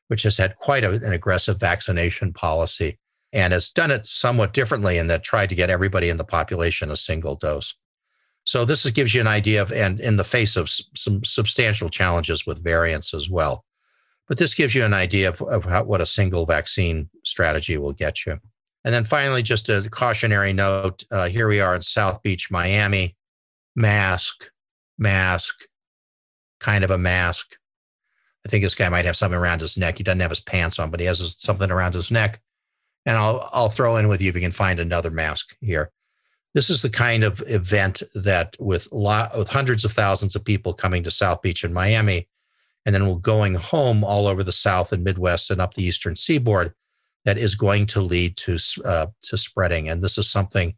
which 0.09 0.21
has 0.21 0.37
had 0.37 0.55
quite 0.57 0.83
a, 0.83 0.91
an 0.91 1.11
aggressive 1.11 1.59
vaccination 1.59 2.33
policy 2.33 2.99
and 3.33 3.51
has 3.51 3.69
done 3.69 3.89
it 3.89 4.05
somewhat 4.05 4.53
differently 4.53 4.99
in 4.99 5.07
that 5.07 5.23
tried 5.23 5.49
to 5.49 5.55
get 5.55 5.71
everybody 5.71 6.09
in 6.09 6.17
the 6.17 6.23
population 6.23 6.91
a 6.91 6.95
single 6.95 7.35
dose. 7.35 7.73
So 8.43 8.63
this 8.63 8.85
is, 8.85 8.91
gives 8.91 9.15
you 9.15 9.21
an 9.21 9.27
idea 9.27 9.63
of, 9.63 9.73
and 9.73 9.99
in 9.99 10.17
the 10.17 10.23
face 10.23 10.55
of 10.55 10.69
some 10.69 11.23
substantial 11.23 11.89
challenges 11.89 12.45
with 12.45 12.63
variants 12.63 13.15
as 13.15 13.27
well. 13.27 13.65
But 14.27 14.37
this 14.37 14.53
gives 14.53 14.75
you 14.75 14.85
an 14.85 14.93
idea 14.93 15.29
of, 15.29 15.41
of 15.41 15.65
how, 15.65 15.83
what 15.83 15.99
a 15.99 16.05
single 16.05 16.45
vaccine 16.45 17.09
strategy 17.25 17.75
will 17.75 17.93
get 17.93 18.27
you. 18.27 18.39
And 18.85 18.93
then 18.93 19.03
finally, 19.03 19.43
just 19.43 19.69
a 19.69 19.87
cautionary 19.89 20.53
note 20.53 21.03
uh, 21.11 21.27
here 21.29 21.47
we 21.47 21.59
are 21.59 21.75
in 21.75 21.81
South 21.81 22.21
Beach, 22.21 22.51
Miami. 22.51 23.15
Mask, 23.75 24.51
mask, 24.99 25.55
kind 26.59 26.83
of 26.83 26.91
a 26.91 26.97
mask. 26.97 27.57
I 28.45 28.49
think 28.49 28.63
this 28.63 28.75
guy 28.75 28.87
might 28.89 29.05
have 29.05 29.15
something 29.15 29.39
around 29.39 29.61
his 29.61 29.77
neck. 29.77 29.97
He 29.97 30.03
doesn't 30.03 30.19
have 30.19 30.29
his 30.29 30.41
pants 30.41 30.77
on, 30.77 30.91
but 30.91 30.99
he 30.99 31.05
has 31.07 31.35
something 31.41 31.71
around 31.71 31.93
his 31.93 32.11
neck. 32.11 32.39
And 33.05 33.17
I'll 33.17 33.49
I'll 33.51 33.69
throw 33.69 33.97
in 33.97 34.07
with 34.07 34.21
you 34.21 34.29
if 34.29 34.35
you 34.35 34.41
can 34.41 34.51
find 34.51 34.79
another 34.79 35.09
mask 35.11 35.55
here. 35.59 35.91
This 36.53 36.69
is 36.69 36.83
the 36.83 36.89
kind 36.89 37.23
of 37.23 37.43
event 37.47 38.03
that, 38.13 38.55
with 38.59 38.91
lot, 38.91 39.35
with 39.35 39.49
hundreds 39.49 39.85
of 39.85 39.91
thousands 39.91 40.35
of 40.35 40.45
people 40.45 40.73
coming 40.73 41.01
to 41.03 41.11
South 41.11 41.41
Beach 41.41 41.63
in 41.63 41.73
Miami, 41.73 42.27
and 42.85 42.93
then 42.93 43.07
we're 43.07 43.15
going 43.15 43.55
home 43.55 44.03
all 44.03 44.27
over 44.27 44.43
the 44.43 44.51
South 44.51 44.93
and 44.93 45.03
Midwest 45.03 45.49
and 45.49 45.59
up 45.59 45.73
the 45.73 45.83
Eastern 45.83 46.15
Seaboard, 46.15 46.73
that 47.25 47.37
is 47.37 47.55
going 47.55 47.85
to 47.87 48.01
lead 48.01 48.37
to 48.37 48.57
uh, 48.85 49.07
to 49.23 49.37
spreading. 49.37 49.89
And 49.89 50.03
this 50.03 50.17
is 50.17 50.29
something 50.29 50.75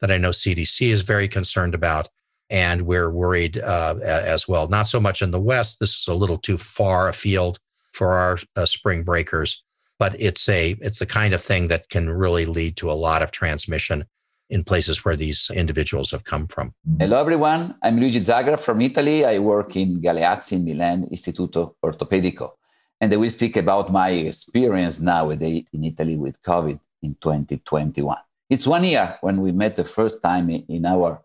that 0.00 0.10
I 0.10 0.18
know 0.18 0.30
CDC 0.30 0.88
is 0.88 1.02
very 1.02 1.28
concerned 1.28 1.74
about, 1.74 2.08
and 2.50 2.82
we're 2.82 3.10
worried 3.10 3.58
uh, 3.58 3.96
as 4.02 4.46
well. 4.46 4.68
Not 4.68 4.86
so 4.86 5.00
much 5.00 5.22
in 5.22 5.30
the 5.30 5.40
West. 5.40 5.80
This 5.80 5.96
is 5.96 6.06
a 6.08 6.14
little 6.14 6.38
too 6.38 6.58
far 6.58 7.08
afield 7.08 7.58
for 7.92 8.12
our 8.12 8.38
uh, 8.56 8.64
spring 8.64 9.02
breakers, 9.02 9.64
but 9.98 10.14
it's 10.20 10.48
a 10.48 10.76
it's 10.80 11.00
the 11.00 11.06
kind 11.06 11.34
of 11.34 11.42
thing 11.42 11.68
that 11.68 11.88
can 11.88 12.08
really 12.08 12.46
lead 12.46 12.76
to 12.76 12.90
a 12.90 13.00
lot 13.06 13.22
of 13.22 13.30
transmission 13.30 14.04
in 14.50 14.64
places 14.64 15.04
where 15.04 15.16
these 15.16 15.50
individuals 15.54 16.10
have 16.10 16.24
come 16.24 16.46
from. 16.46 16.72
Hello, 16.98 17.20
everyone. 17.20 17.74
I'm 17.82 18.00
Luigi 18.00 18.20
Zagra 18.20 18.58
from 18.58 18.80
Italy. 18.80 19.24
I 19.24 19.38
work 19.38 19.76
in 19.76 20.00
Galeazzi 20.00 20.52
in 20.52 20.64
Milan, 20.64 21.06
Istituto 21.12 21.74
Ortopedico. 21.84 22.52
And 23.00 23.12
I 23.12 23.16
will 23.16 23.30
speak 23.30 23.56
about 23.56 23.92
my 23.92 24.10
experience 24.10 25.00
nowadays 25.00 25.64
in 25.72 25.84
Italy 25.84 26.16
with 26.16 26.42
COVID 26.42 26.78
in 27.02 27.14
2021. 27.20 28.16
It's 28.50 28.66
one 28.66 28.84
year 28.84 29.18
when 29.20 29.40
we 29.40 29.52
met 29.52 29.76
the 29.76 29.84
first 29.84 30.22
time 30.22 30.48
in 30.50 30.84
our 30.86 31.22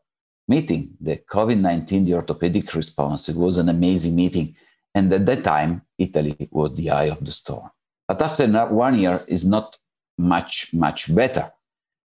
meeting, 0.48 0.96
the 1.00 1.18
COVID 1.18 1.60
19, 1.60 2.06
the 2.06 2.14
orthopedic 2.16 2.74
response. 2.76 3.30
It 3.30 3.36
was 3.36 3.58
an 3.58 3.70
amazing 3.70 4.16
meeting. 4.16 4.56
And 4.94 5.12
at 5.12 5.26
that 5.26 5.44
time, 5.44 5.82
Italy 5.98 6.36
was 6.52 6.76
the 6.76 6.92
eye 6.92 7.10
of 7.10 7.24
the 7.26 7.32
storm. 7.32 7.72
But 8.08 8.22
after 8.22 8.46
one 8.68 9.00
year, 9.00 9.24
is 9.28 9.46
not 9.46 9.78
much, 10.18 10.70
much 10.74 11.14
better 11.16 11.52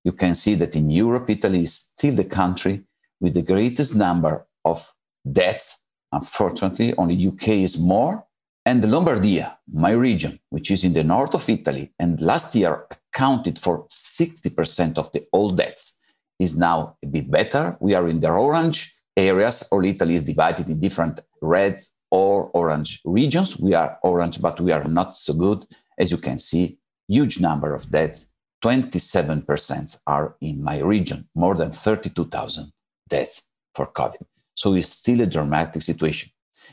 you 0.07 0.13
can 0.13 0.37
see 0.37 0.55
that 0.55 0.77
in 0.77 0.89
Europe, 0.89 1.29
Italy 1.29 1.65
is 1.65 1.75
still 1.75 2.15
the 2.15 2.31
country 2.41 2.85
with 3.21 3.35
the 3.35 3.43
greatest 3.43 3.97
number 3.97 4.47
of 4.65 4.89
deaths. 5.41 5.81
Unfortunately, 6.13 6.95
only 6.97 7.27
UK 7.27 7.49
is 7.69 7.77
more. 7.77 8.25
And 8.67 8.83
Lombardia, 8.83 9.59
my 9.73 9.93
region, 9.93 10.41
which 10.51 10.73
is 10.73 10.83
in 10.83 10.93
the 10.93 11.05
north 11.05 11.35
of 11.35 11.49
Italy, 11.49 11.93
and 12.01 12.21
last 12.21 12.53
year 12.57 12.89
accounted 12.91 13.61
for 13.61 13.87
60% 13.87 14.99
of 14.99 15.13
the 15.13 15.25
all 15.33 15.53
deaths, 15.53 16.01
is 16.41 16.59
now 16.59 16.97
a 17.01 17.07
bit 17.07 17.31
better. 17.31 17.77
We 17.81 17.95
are 17.95 18.09
in 18.09 18.19
the 18.19 18.31
orange 18.31 18.93
areas. 19.17 19.63
All 19.71 19.85
Italy 19.85 20.17
is 20.17 20.25
divided 20.25 20.69
in 20.69 20.81
different 20.81 21.21
reds 21.41 21.95
or 22.11 22.51
orange 22.55 23.01
regions. 23.05 23.57
We 23.57 23.75
are 23.75 24.01
orange, 24.03 24.43
but 24.43 24.61
we 24.61 24.73
are 24.73 24.85
not 24.89 25.15
so 25.15 25.35
good. 25.35 25.65
As 25.97 26.11
you 26.11 26.19
can 26.19 26.41
see, 26.41 26.81
huge 27.07 27.39
number 27.39 27.73
of 27.73 27.89
deaths 27.89 28.33
27% 28.65 30.01
are 30.09 30.35
in 30.41 30.61
my 30.61 30.81
region, 30.81 31.29
more 31.37 31.55
than 31.55 31.71
32,000 31.71 32.73
deaths 33.09 33.45
for 33.77 33.87
COVID. 33.87 34.27
So 34.55 34.75
it's 34.75 34.89
still 34.89 35.21
a 35.21 35.27
dramatic 35.27 35.83
situation. 35.83 36.31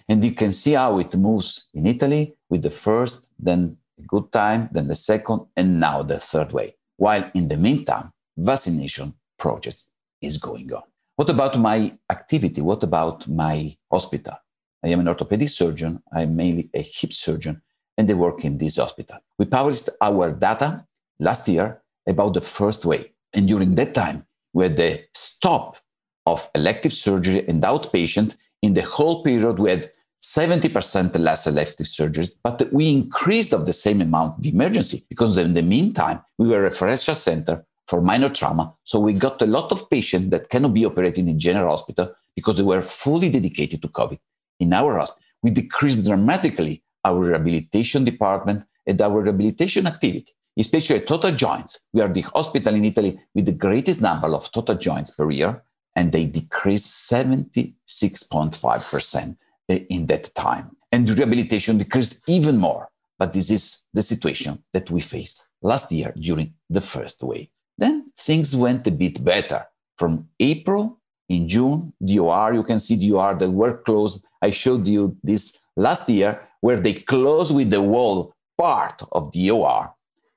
And 0.10 0.24
you 0.24 0.34
can 0.34 0.52
see 0.52 0.74
how 0.74 1.00
it 1.00 1.16
moves 1.16 1.68
in 1.74 1.88
Italy 1.88 2.36
with 2.50 2.62
the 2.62 2.70
first, 2.70 3.30
then 3.40 3.78
a 4.00 4.04
good 4.04 4.32
time, 4.32 4.70
then 4.72 4.88
the 4.88 4.96
second, 4.96 5.42
and 5.56 5.80
now 5.80 6.04
the 6.04 6.20
third 6.20 6.52
wave. 6.52 6.74
While 6.98 7.30
in 7.34 7.48
the 7.48 7.58
meantime, 7.58 8.10
vaccination 8.38 9.14
projects 9.38 9.90
is 10.22 10.38
going 10.38 10.72
on. 10.74 10.84
What 11.16 11.30
about 11.30 11.60
my 11.60 11.94
activity? 12.10 12.62
What 12.62 12.84
about 12.84 13.28
my 13.28 13.76
hospital? 13.92 14.36
I 14.84 14.90
am 14.90 15.00
an 15.00 15.08
orthopedic 15.08 15.50
surgeon. 15.50 16.02
I'm 16.12 16.36
mainly 16.36 16.70
a 16.74 16.82
hip 16.82 17.14
surgeon, 17.14 17.62
and 17.98 18.10
I 18.10 18.14
work 18.14 18.44
in 18.44 18.58
this 18.58 18.78
hospital. 18.78 19.18
We 19.38 19.46
published 19.46 19.90
our 20.02 20.32
data 20.32 20.86
last 21.20 21.48
year 21.48 21.82
about 22.08 22.34
the 22.34 22.42
first 22.42 22.86
wave. 22.86 23.10
And 23.34 23.48
during 23.48 23.76
that 23.76 23.94
time, 23.94 24.26
we 24.54 24.66
had 24.66 24.78
the 24.78 25.04
stop 25.14 25.78
of 26.26 26.50
elective 26.56 26.94
surgery 26.94 27.48
and 27.48 27.62
outpatient. 27.64 28.36
In 28.64 28.74
the 28.74 28.82
whole 28.82 29.24
period, 29.24 29.60
we 29.60 29.70
had 29.70 29.92
70% 30.24 31.20
less 31.20 31.46
elective 31.48 31.86
surgeries, 31.86 32.34
but 32.42 32.72
we 32.72 32.90
increased 32.90 33.52
of 33.52 33.66
the 33.66 33.74
same 33.74 34.02
amount 34.02 34.42
the 34.42 34.54
emergency 34.56 35.06
because 35.10 35.36
in 35.36 35.54
the 35.54 35.62
meantime, 35.62 36.22
we 36.38 36.48
were 36.48 36.66
a 36.66 36.72
referential 36.72 37.16
center 37.16 37.66
for 37.90 38.02
minor 38.02 38.30
trauma. 38.30 38.74
So 38.86 39.02
we 39.02 39.12
got 39.14 39.42
a 39.42 39.46
lot 39.58 39.74
of 39.74 39.90
patients 39.90 40.30
that 40.30 40.50
cannot 40.50 40.74
be 40.74 40.86
operated 40.86 41.28
in 41.28 41.38
general 41.38 41.72
hospital 41.72 42.14
because 42.38 42.56
they 42.56 42.64
were 42.64 42.82
fully 42.82 43.30
dedicated 43.30 43.82
to 43.82 43.90
COVID. 43.90 44.18
In 44.62 44.72
our 44.72 44.98
hospital, 44.98 45.24
we 45.44 45.52
decreased 45.52 46.06
dramatically 46.06 46.84
our 47.04 47.20
rehabilitation 47.20 48.06
department 48.06 48.64
and 48.88 49.02
our 49.02 49.20
rehabilitation 49.20 49.86
activity 49.88 50.32
especially 50.58 51.00
total 51.00 51.32
joints. 51.32 51.80
We 51.94 52.02
are 52.02 52.12
the 52.12 52.22
hospital 52.22 52.76
in 52.76 52.86
Italy 52.86 53.20
with 53.34 53.46
the 53.46 53.52
greatest 53.52 54.02
number 54.02 54.34
of 54.34 54.52
total 54.52 54.76
joints 54.76 55.12
per 55.12 55.30
year, 55.32 55.64
and 55.96 56.12
they 56.12 56.26
decreased 56.26 57.10
76.5% 57.12 59.38
in 59.70 60.06
that 60.08 60.36
time. 60.36 60.76
And 60.92 61.10
rehabilitation 61.10 61.78
decreased 61.78 62.22
even 62.28 62.58
more. 62.58 62.90
But 63.18 63.32
this 63.34 63.50
is 63.50 63.86
the 63.94 64.02
situation 64.02 64.60
that 64.74 64.92
we 64.92 65.00
faced 65.02 65.48
last 65.62 65.92
year 65.92 66.14
during 66.18 66.54
the 66.70 66.82
first 66.82 67.24
wave. 67.24 67.48
Then 67.78 68.12
things 68.18 68.56
went 68.56 68.88
a 68.88 68.92
bit 68.92 69.24
better. 69.24 69.66
From 69.98 70.28
April, 70.40 71.00
in 71.30 71.48
June, 71.48 71.94
DOR, 72.04 72.54
you 72.54 72.64
can 72.64 72.80
see 72.80 73.10
DOR 73.10 73.36
that 73.36 73.50
were 73.50 73.78
closed. 73.78 74.26
I 74.42 74.52
showed 74.52 74.86
you 74.88 75.16
this 75.24 75.58
last 75.76 76.10
year 76.10 76.42
where 76.62 76.80
they 76.80 76.94
closed 76.94 77.54
with 77.54 77.70
the 77.72 77.82
wall 77.82 78.34
part 78.58 79.04
of 79.12 79.32
DOR 79.32 79.94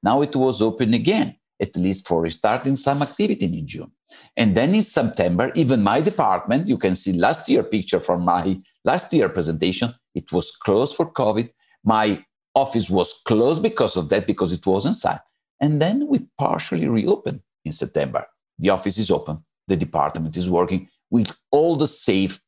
now 0.06 0.22
it 0.22 0.36
was 0.36 0.62
open 0.62 0.94
again, 0.94 1.34
at 1.60 1.76
least 1.76 2.06
for 2.06 2.22
restarting 2.22 2.76
some 2.76 3.02
activity 3.02 3.46
in 3.46 3.66
June. 3.66 3.90
And 4.36 4.56
then 4.56 4.75
in 4.75 4.82
September, 4.82 5.52
even 5.54 5.82
my 5.82 6.00
department, 6.00 6.68
you 6.68 6.78
can 6.78 6.94
see 6.94 7.12
last 7.12 7.48
year 7.48 7.62
picture 7.62 8.00
from 8.00 8.25
my 8.25 8.60
last 8.84 9.12
year 9.12 9.28
presentation, 9.28 9.94
it 10.14 10.30
was 10.32 10.56
closed 10.56 10.96
for 10.96 11.12
COVID. 11.12 11.50
My 11.84 12.25
office 12.54 12.88
was 12.88 13.22
closed 13.25 13.62
because 13.62 13.96
of 13.96 14.08
that, 14.08 14.26
because 14.26 14.52
it 14.52 14.64
was 14.66 14.86
inside. 14.86 15.20
And 15.60 15.80
then 15.80 16.06
we 16.08 16.26
partially 16.38 16.88
reopened 16.88 17.40
in 17.64 17.72
September. 17.72 18.25
The 18.58 18.70
office 18.70 18.98
is 18.98 19.10
open, 19.10 19.44
the 19.66 19.76
department 19.76 20.36
is 20.36 20.48
working 20.48 20.88
with 21.10 21.34
all 21.50 21.76
the 21.76 21.86
safe 21.86 22.40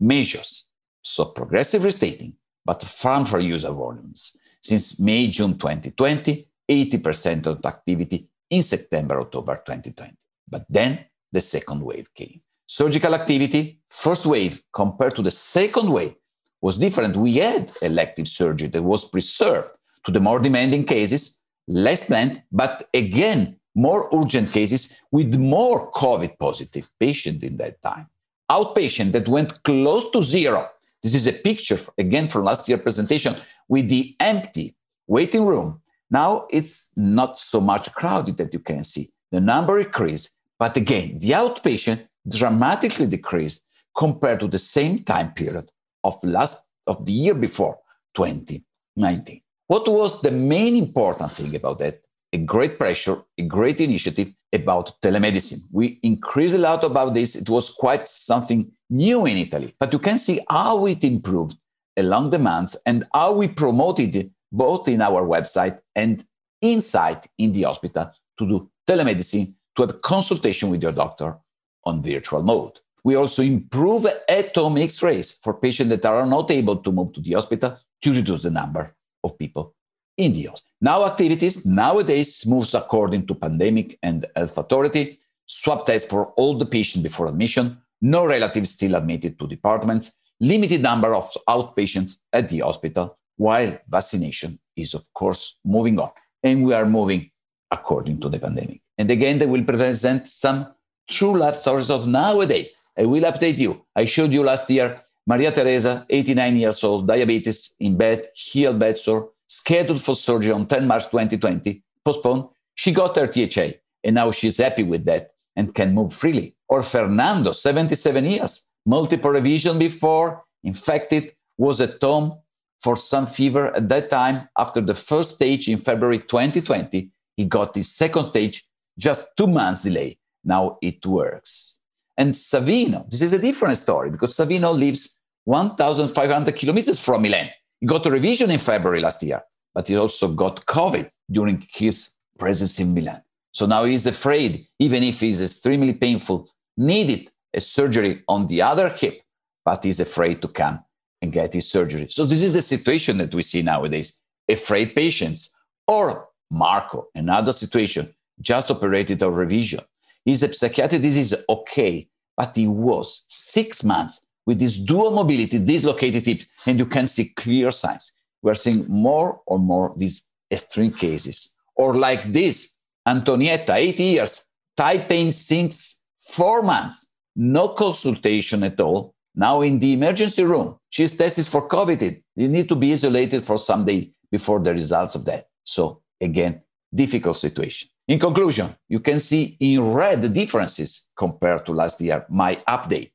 measures. 0.00 0.68
So 1.02 1.26
progressive 1.26 1.84
restating, 1.84 2.34
but 2.64 2.82
farm 2.82 3.24
for 3.24 3.40
user 3.40 3.72
volumes. 3.72 4.32
Since 4.62 5.00
May, 5.00 5.26
June 5.28 5.58
2020, 5.58 6.48
80% 6.70 7.46
of 7.46 7.64
activity 7.66 8.28
in 8.50 8.62
September, 8.62 9.20
October 9.20 9.56
2020. 9.66 10.16
But 10.48 10.64
then 10.68 11.06
the 11.32 11.40
second 11.40 11.82
wave 11.82 12.12
came. 12.14 12.40
Surgical 12.66 13.14
activity, 13.14 13.80
first 13.90 14.26
wave 14.26 14.62
compared 14.72 15.16
to 15.16 15.22
the 15.22 15.30
second 15.30 15.90
wave 15.90 16.14
was 16.60 16.78
different. 16.78 17.16
We 17.16 17.36
had 17.36 17.72
elective 17.82 18.28
surgery 18.28 18.68
that 18.68 18.82
was 18.82 19.04
preserved 19.04 19.70
to 20.04 20.10
the 20.10 20.20
more 20.20 20.38
demanding 20.38 20.84
cases, 20.84 21.40
less 21.68 22.06
planned, 22.06 22.42
but 22.50 22.88
again, 22.94 23.56
more 23.74 24.08
urgent 24.14 24.52
cases 24.52 24.96
with 25.10 25.34
more 25.36 25.90
COVID 25.92 26.38
positive 26.38 26.90
patients 27.00 27.44
in 27.44 27.56
that 27.58 27.80
time. 27.82 28.08
Outpatient 28.50 29.12
that 29.12 29.28
went 29.28 29.62
close 29.62 30.10
to 30.10 30.22
zero. 30.22 30.68
This 31.02 31.14
is 31.14 31.26
a 31.26 31.32
picture 31.32 31.78
again 31.98 32.28
from 32.28 32.44
last 32.44 32.68
year 32.68 32.78
presentation 32.78 33.36
with 33.68 33.88
the 33.88 34.14
empty 34.20 34.76
waiting 35.06 35.44
room 35.46 35.82
now 36.12 36.46
it's 36.50 36.92
not 36.94 37.38
so 37.38 37.58
much 37.58 37.90
crowded 37.94 38.36
that 38.36 38.52
you 38.52 38.60
can 38.60 38.84
see. 38.84 39.10
The 39.32 39.40
number 39.40 39.80
increased, 39.80 40.36
but 40.58 40.76
again, 40.76 41.18
the 41.18 41.30
outpatient 41.30 42.06
dramatically 42.28 43.06
decreased 43.06 43.64
compared 43.96 44.40
to 44.40 44.46
the 44.46 44.58
same 44.58 45.04
time 45.04 45.32
period 45.32 45.68
of 46.04 46.22
last 46.22 46.66
of 46.86 47.06
the 47.06 47.12
year 47.12 47.34
before 47.34 47.78
2019. 48.14 49.40
What 49.68 49.88
was 49.88 50.20
the 50.20 50.30
main 50.30 50.76
important 50.76 51.32
thing 51.32 51.56
about 51.56 51.78
that? 51.78 51.94
A 52.34 52.38
great 52.38 52.78
pressure, 52.78 53.22
a 53.38 53.42
great 53.42 53.80
initiative 53.80 54.32
about 54.52 55.00
telemedicine. 55.00 55.60
We 55.72 55.98
increased 56.02 56.54
a 56.54 56.58
lot 56.58 56.84
about 56.84 57.14
this. 57.14 57.34
It 57.34 57.48
was 57.48 57.70
quite 57.70 58.06
something 58.06 58.70
new 58.90 59.24
in 59.24 59.38
Italy, 59.38 59.72
but 59.80 59.92
you 59.94 59.98
can 59.98 60.18
see 60.18 60.40
how 60.48 60.84
it 60.86 61.04
improved 61.04 61.56
along 61.96 62.30
the 62.30 62.38
months 62.38 62.76
and 62.84 63.04
how 63.14 63.32
we 63.32 63.48
promoted 63.48 64.30
both 64.50 64.88
in 64.88 65.00
our 65.00 65.22
website 65.22 65.78
and 65.94 66.24
inside 66.60 67.20
in 67.38 67.52
the 67.52 67.62
hospital 67.62 68.12
to 68.38 68.46
do 68.48 68.70
telemedicine, 68.86 69.54
to 69.76 69.82
have 69.82 70.02
consultation 70.02 70.70
with 70.70 70.82
your 70.82 70.92
doctor 70.92 71.38
on 71.84 72.02
virtual 72.02 72.42
mode. 72.42 72.78
We 73.04 73.16
also 73.16 73.42
improve 73.42 74.06
at-home 74.28 74.78
X-rays 74.78 75.32
for 75.32 75.54
patients 75.54 75.90
that 75.90 76.04
are 76.06 76.26
not 76.26 76.50
able 76.50 76.76
to 76.76 76.92
move 76.92 77.12
to 77.14 77.20
the 77.20 77.32
hospital 77.32 77.78
to 78.02 78.12
reduce 78.12 78.42
the 78.42 78.50
number 78.50 78.94
of 79.24 79.38
people 79.38 79.74
in 80.16 80.32
the 80.32 80.44
hospital. 80.44 80.68
Now 80.80 81.04
activities 81.06 81.66
nowadays 81.66 82.44
moves 82.46 82.74
according 82.74 83.26
to 83.26 83.34
pandemic 83.34 83.98
and 84.02 84.26
health 84.36 84.58
authority. 84.58 85.18
Swab 85.46 85.86
test 85.86 86.08
for 86.08 86.32
all 86.32 86.56
the 86.56 86.66
patients 86.66 87.02
before 87.02 87.26
admission. 87.26 87.78
No 88.00 88.24
relatives 88.24 88.70
still 88.70 88.94
admitted 88.94 89.38
to 89.38 89.46
departments. 89.46 90.18
Limited 90.40 90.82
number 90.82 91.14
of 91.14 91.30
outpatients 91.48 92.18
at 92.32 92.48
the 92.48 92.60
hospital 92.60 93.18
while 93.36 93.78
vaccination 93.88 94.58
is, 94.76 94.94
of 94.94 95.12
course, 95.12 95.58
moving 95.64 95.98
on. 96.00 96.10
And 96.42 96.64
we 96.64 96.74
are 96.74 96.86
moving 96.86 97.30
according 97.72 98.20
to 98.20 98.28
the 98.28 98.38
pandemic. 98.38 98.80
And 98.98 99.10
again, 99.10 99.38
they 99.38 99.46
will 99.46 99.64
present 99.64 100.28
some 100.28 100.68
true 101.08 101.36
life 101.36 101.56
stories 101.56 101.90
of 101.90 102.06
nowadays. 102.06 102.68
I 102.96 103.06
will 103.06 103.22
update 103.22 103.58
you. 103.58 103.84
I 103.96 104.04
showed 104.04 104.32
you 104.32 104.44
last 104.44 104.68
year 104.70 105.00
Maria 105.26 105.50
Teresa, 105.52 106.04
89 106.10 106.56
years 106.56 106.84
old, 106.84 107.08
diabetes 107.08 107.74
in 107.80 107.96
bed, 107.96 108.28
heel 108.34 108.74
bed 108.74 108.98
sore, 108.98 109.30
scheduled 109.46 110.02
for 110.02 110.14
surgery 110.14 110.52
on 110.52 110.66
10 110.66 110.86
March 110.86 111.04
2020, 111.04 111.82
postponed. 112.04 112.44
She 112.74 112.92
got 112.92 113.16
her 113.16 113.26
THA, 113.26 113.78
and 114.04 114.14
now 114.14 114.30
she's 114.32 114.58
happy 114.58 114.82
with 114.82 115.04
that 115.04 115.30
and 115.56 115.74
can 115.74 115.94
move 115.94 116.12
freely. 116.14 116.56
Or 116.68 116.82
Fernando, 116.82 117.52
77 117.52 118.24
years, 118.24 118.66
multiple 118.84 119.30
revision 119.30 119.78
before, 119.78 120.44
infected, 120.64 121.34
was 121.56 121.80
at 121.80 122.00
home 122.00 122.38
for 122.82 122.96
some 122.96 123.26
fever 123.26 123.74
at 123.76 123.88
that 123.88 124.10
time. 124.10 124.48
After 124.58 124.80
the 124.80 124.94
first 124.94 125.36
stage 125.36 125.68
in 125.68 125.78
February 125.78 126.18
2020, 126.18 127.10
he 127.36 127.44
got 127.46 127.74
his 127.74 127.90
second 127.90 128.24
stage 128.24 128.64
just 128.98 129.26
two 129.36 129.46
months 129.46 129.82
delay. 129.82 130.18
Now 130.44 130.78
it 130.82 131.04
works. 131.06 131.78
And 132.16 132.34
Savino, 132.34 133.10
this 133.10 133.22
is 133.22 133.32
a 133.32 133.38
different 133.38 133.78
story 133.78 134.10
because 134.10 134.36
Savino 134.36 134.76
lives 134.76 135.18
1,500 135.44 136.54
kilometers 136.54 136.98
from 136.98 137.22
Milan. 137.22 137.48
He 137.80 137.86
got 137.86 138.06
a 138.06 138.10
revision 138.10 138.50
in 138.50 138.58
February 138.58 139.00
last 139.00 139.22
year, 139.22 139.40
but 139.74 139.88
he 139.88 139.96
also 139.96 140.28
got 140.32 140.64
COVID 140.66 141.10
during 141.30 141.66
his 141.72 142.10
presence 142.38 142.78
in 142.78 142.94
Milan. 142.94 143.22
So 143.52 143.66
now 143.66 143.84
he's 143.84 144.06
afraid, 144.06 144.66
even 144.78 145.02
if 145.02 145.22
it's 145.22 145.40
extremely 145.40 145.92
painful, 145.92 146.48
needed 146.76 147.28
a 147.54 147.60
surgery 147.60 148.22
on 148.28 148.46
the 148.46 148.62
other 148.62 148.88
hip, 148.88 149.22
but 149.64 149.84
he's 149.84 150.00
afraid 150.00 150.40
to 150.42 150.48
come 150.48 150.84
and 151.20 151.32
get 151.32 151.52
his 151.52 151.70
surgery. 151.70 152.06
So 152.10 152.24
this 152.24 152.42
is 152.42 152.52
the 152.52 152.62
situation 152.62 153.18
that 153.18 153.34
we 153.34 153.42
see 153.42 153.62
nowadays. 153.62 154.18
Afraid 154.48 154.94
patients. 154.94 155.50
Or 155.86 156.28
Marco, 156.52 157.08
another 157.14 157.52
situation, 157.52 158.14
just 158.40 158.70
operated 158.70 159.22
a 159.22 159.30
revision. 159.30 159.80
He's 160.24 160.42
a 160.42 160.52
psychiatric 160.52 161.00
disease, 161.00 161.34
okay, 161.48 162.08
but 162.36 162.54
he 162.54 162.66
was 162.66 163.24
six 163.28 163.82
months 163.82 164.24
with 164.44 164.60
this 164.60 164.76
dual 164.76 165.10
mobility, 165.12 165.58
dislocated 165.58 166.26
hip, 166.26 166.42
and 166.66 166.78
you 166.78 166.86
can 166.86 167.06
see 167.06 167.30
clear 167.30 167.70
signs. 167.70 168.12
We're 168.42 168.54
seeing 168.54 168.86
more 168.88 169.40
or 169.46 169.58
more 169.58 169.94
these 169.96 170.28
extreme 170.50 170.92
cases. 170.92 171.54
Or 171.74 171.94
like 171.94 172.32
this, 172.32 172.74
Antonietta, 173.08 173.74
80 173.74 174.04
years, 174.04 174.44
thigh 174.76 174.98
pain 174.98 175.32
since 175.32 176.02
four 176.20 176.62
months, 176.62 177.08
no 177.34 177.68
consultation 177.68 178.62
at 178.62 178.78
all. 178.78 179.14
Now 179.34 179.62
in 179.62 179.78
the 179.78 179.94
emergency 179.94 180.44
room, 180.44 180.76
she's 180.90 181.16
tested 181.16 181.46
for 181.46 181.66
COVID. 181.66 182.20
You 182.36 182.48
need 182.48 182.68
to 182.68 182.76
be 182.76 182.92
isolated 182.92 183.42
for 183.42 183.58
some 183.58 183.86
day 183.86 184.10
before 184.30 184.60
the 184.60 184.74
results 184.74 185.14
of 185.14 185.24
that. 185.24 185.48
So 185.64 186.01
again, 186.22 186.62
difficult 186.94 187.36
situation. 187.36 187.88
In 188.08 188.18
conclusion, 188.18 188.74
you 188.88 189.00
can 189.00 189.18
see 189.20 189.56
in 189.60 189.92
red 189.92 190.22
the 190.22 190.28
differences 190.28 191.08
compared 191.16 191.64
to 191.66 191.72
last 191.72 192.00
year, 192.00 192.24
my 192.28 192.56
update. 192.68 193.10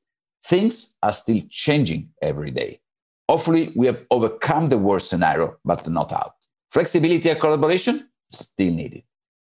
Things 0.45 0.95
are 1.03 1.13
still 1.13 1.41
changing 1.49 2.09
every 2.21 2.51
day. 2.51 2.79
Hopefully, 3.29 3.73
we 3.75 3.87
have 3.87 4.05
overcome 4.09 4.69
the 4.69 4.77
worst 4.77 5.09
scenario, 5.09 5.57
but 5.65 5.87
not 5.89 6.13
out. 6.13 6.35
Flexibility 6.71 7.29
and 7.29 7.39
collaboration 7.39 8.09
still 8.31 8.73
needed. 8.73 9.03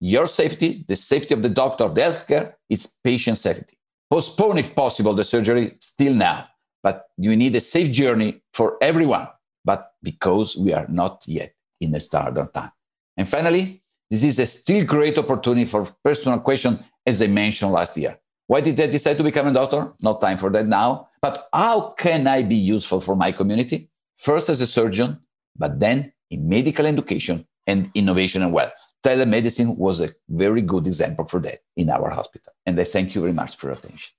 Your 0.01 0.27
safety, 0.27 0.85
the 0.89 0.97
safety 0.97 1.35
of 1.35 1.43
the 1.43 1.49
doctor, 1.49 1.89
the 1.89 2.01
healthcare, 2.01 2.55
is 2.71 2.95
patient 3.05 3.37
safety. 3.37 3.77
Postpone, 4.11 4.59
if 4.59 4.75
possible, 4.75 5.13
the 5.13 5.25
surgery 5.25 5.77
still 5.81 6.15
now, 6.15 6.47
but 6.83 7.09
you 7.19 7.37
need 7.37 7.55
a 7.57 7.61
safe 7.61 7.93
journey 7.93 8.41
for 8.55 8.79
everyone, 8.81 9.29
but 9.65 9.93
because 10.03 10.57
we 10.57 10.73
are 10.73 10.87
not 10.89 11.25
yet 11.27 11.53
in 11.81 11.95
a 11.95 12.01
standard 12.01 12.55
time. 12.55 12.71
And 13.19 13.29
finally, 13.29 13.83
this 14.09 14.23
is 14.23 14.39
a 14.39 14.47
still 14.47 14.85
great 14.87 15.19
opportunity 15.19 15.67
for 15.67 15.87
personal 16.05 16.39
question, 16.39 16.79
as 17.05 17.21
I 17.21 17.27
mentioned 17.27 17.73
last 17.73 17.97
year. 17.97 18.17
Why 18.47 18.63
did 18.63 18.81
I 18.81 18.87
decide 18.87 19.19
to 19.19 19.25
become 19.25 19.49
a 19.49 19.53
doctor? 19.53 19.93
Not 20.01 20.21
time 20.21 20.39
for 20.39 20.49
that 20.51 20.67
now. 20.67 21.09
But 21.21 21.49
how 21.53 21.91
can 21.99 22.27
I 22.29 22.43
be 22.43 22.55
useful 22.55 23.01
for 23.01 23.17
my 23.17 23.33
community? 23.33 23.91
First 24.17 24.49
as 24.49 24.61
a 24.61 24.67
surgeon, 24.67 25.19
but 25.57 25.81
then 25.81 26.13
in 26.31 26.49
medical 26.49 26.87
education 26.87 27.47
and 27.67 27.91
innovation 27.95 28.43
and 28.43 28.53
wealth. 28.53 28.73
Telemedicine 29.05 29.77
was 29.77 30.01
a 30.01 30.11
very 30.29 30.63
good 30.63 30.87
example 30.87 31.25
for 31.25 31.41
that 31.41 31.59
in 31.77 31.91
our 31.91 32.11
hospital. 32.11 32.53
And 32.67 32.79
I 32.81 32.85
thank 32.85 33.15
you 33.15 33.21
very 33.21 33.33
much 33.33 33.57
for 33.57 33.67
your 33.67 33.77
attention. 33.77 34.13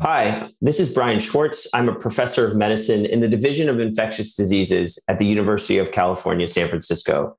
Hi, 0.00 0.48
this 0.60 0.80
is 0.80 0.94
Brian 0.94 1.20
Schwartz. 1.20 1.68
I'm 1.74 1.88
a 1.88 1.94
professor 1.94 2.46
of 2.46 2.56
medicine 2.56 3.04
in 3.04 3.20
the 3.20 3.28
Division 3.28 3.68
of 3.68 3.78
Infectious 3.80 4.34
Diseases 4.34 4.98
at 5.08 5.18
the 5.18 5.26
University 5.26 5.78
of 5.78 5.92
California, 5.92 6.48
San 6.48 6.68
Francisco. 6.68 7.36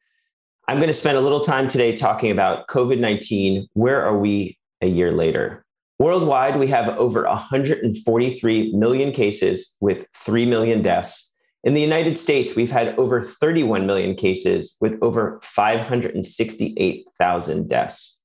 I'm 0.68 0.78
going 0.78 0.88
to 0.88 0.96
spend 0.96 1.16
a 1.16 1.22
little 1.22 1.42
time 1.42 1.68
today 1.68 1.96
talking 1.96 2.32
about 2.32 2.66
COVID 2.68 3.00
19. 3.00 3.68
Where 3.74 4.04
are 4.04 4.18
we 4.18 4.58
a 4.82 4.88
year 4.88 5.12
later? 5.12 5.64
Worldwide, 6.00 6.58
we 6.58 6.66
have 6.68 6.88
over 6.98 7.26
143 7.26 8.74
million 8.74 9.12
cases 9.12 9.78
with 9.80 10.08
3 10.16 10.48
million 10.48 10.82
deaths. 10.82 11.32
In 11.64 11.76
the 11.76 11.82
United 11.82 12.18
States, 12.18 12.56
we've 12.56 12.72
had 12.72 12.98
over 12.98 13.22
31 13.22 13.86
million 13.86 14.16
cases 14.16 14.76
with 14.82 14.98
over 15.04 15.40
568,000 15.44 17.70
deaths. 17.70 18.20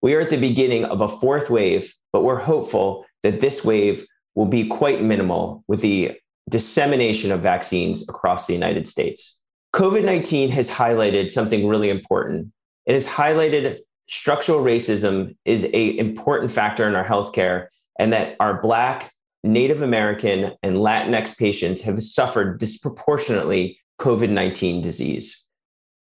We 0.00 0.14
are 0.14 0.20
at 0.20 0.30
the 0.30 0.38
beginning 0.38 0.86
of 0.86 1.02
a 1.02 1.08
fourth 1.08 1.50
wave, 1.50 1.94
but 2.14 2.24
we're 2.24 2.40
hopeful 2.40 3.04
that 3.22 3.40
this 3.40 3.62
wave 3.62 4.06
will 4.34 4.46
be 4.46 4.66
quite 4.66 5.02
minimal 5.02 5.62
with 5.68 5.82
the 5.82 6.18
dissemination 6.48 7.30
of 7.30 7.42
vaccines 7.42 8.08
across 8.08 8.46
the 8.46 8.54
United 8.54 8.88
States. 8.88 9.36
COVID 9.74 10.04
19 10.04 10.50
has 10.50 10.70
highlighted 10.70 11.32
something 11.32 11.66
really 11.66 11.90
important. 11.90 12.52
It 12.86 12.94
has 12.94 13.08
highlighted 13.08 13.80
structural 14.06 14.62
racism 14.62 15.36
is 15.44 15.64
a 15.64 15.98
important 15.98 16.52
factor 16.52 16.86
in 16.86 16.94
our 16.94 17.04
healthcare 17.04 17.66
and 17.98 18.12
that 18.12 18.36
our 18.38 18.62
Black, 18.62 19.12
Native 19.42 19.82
American, 19.82 20.52
and 20.62 20.76
Latinx 20.76 21.36
patients 21.36 21.82
have 21.82 22.00
suffered 22.04 22.60
disproportionately 22.60 23.80
COVID 24.00 24.30
19 24.30 24.80
disease. 24.80 25.44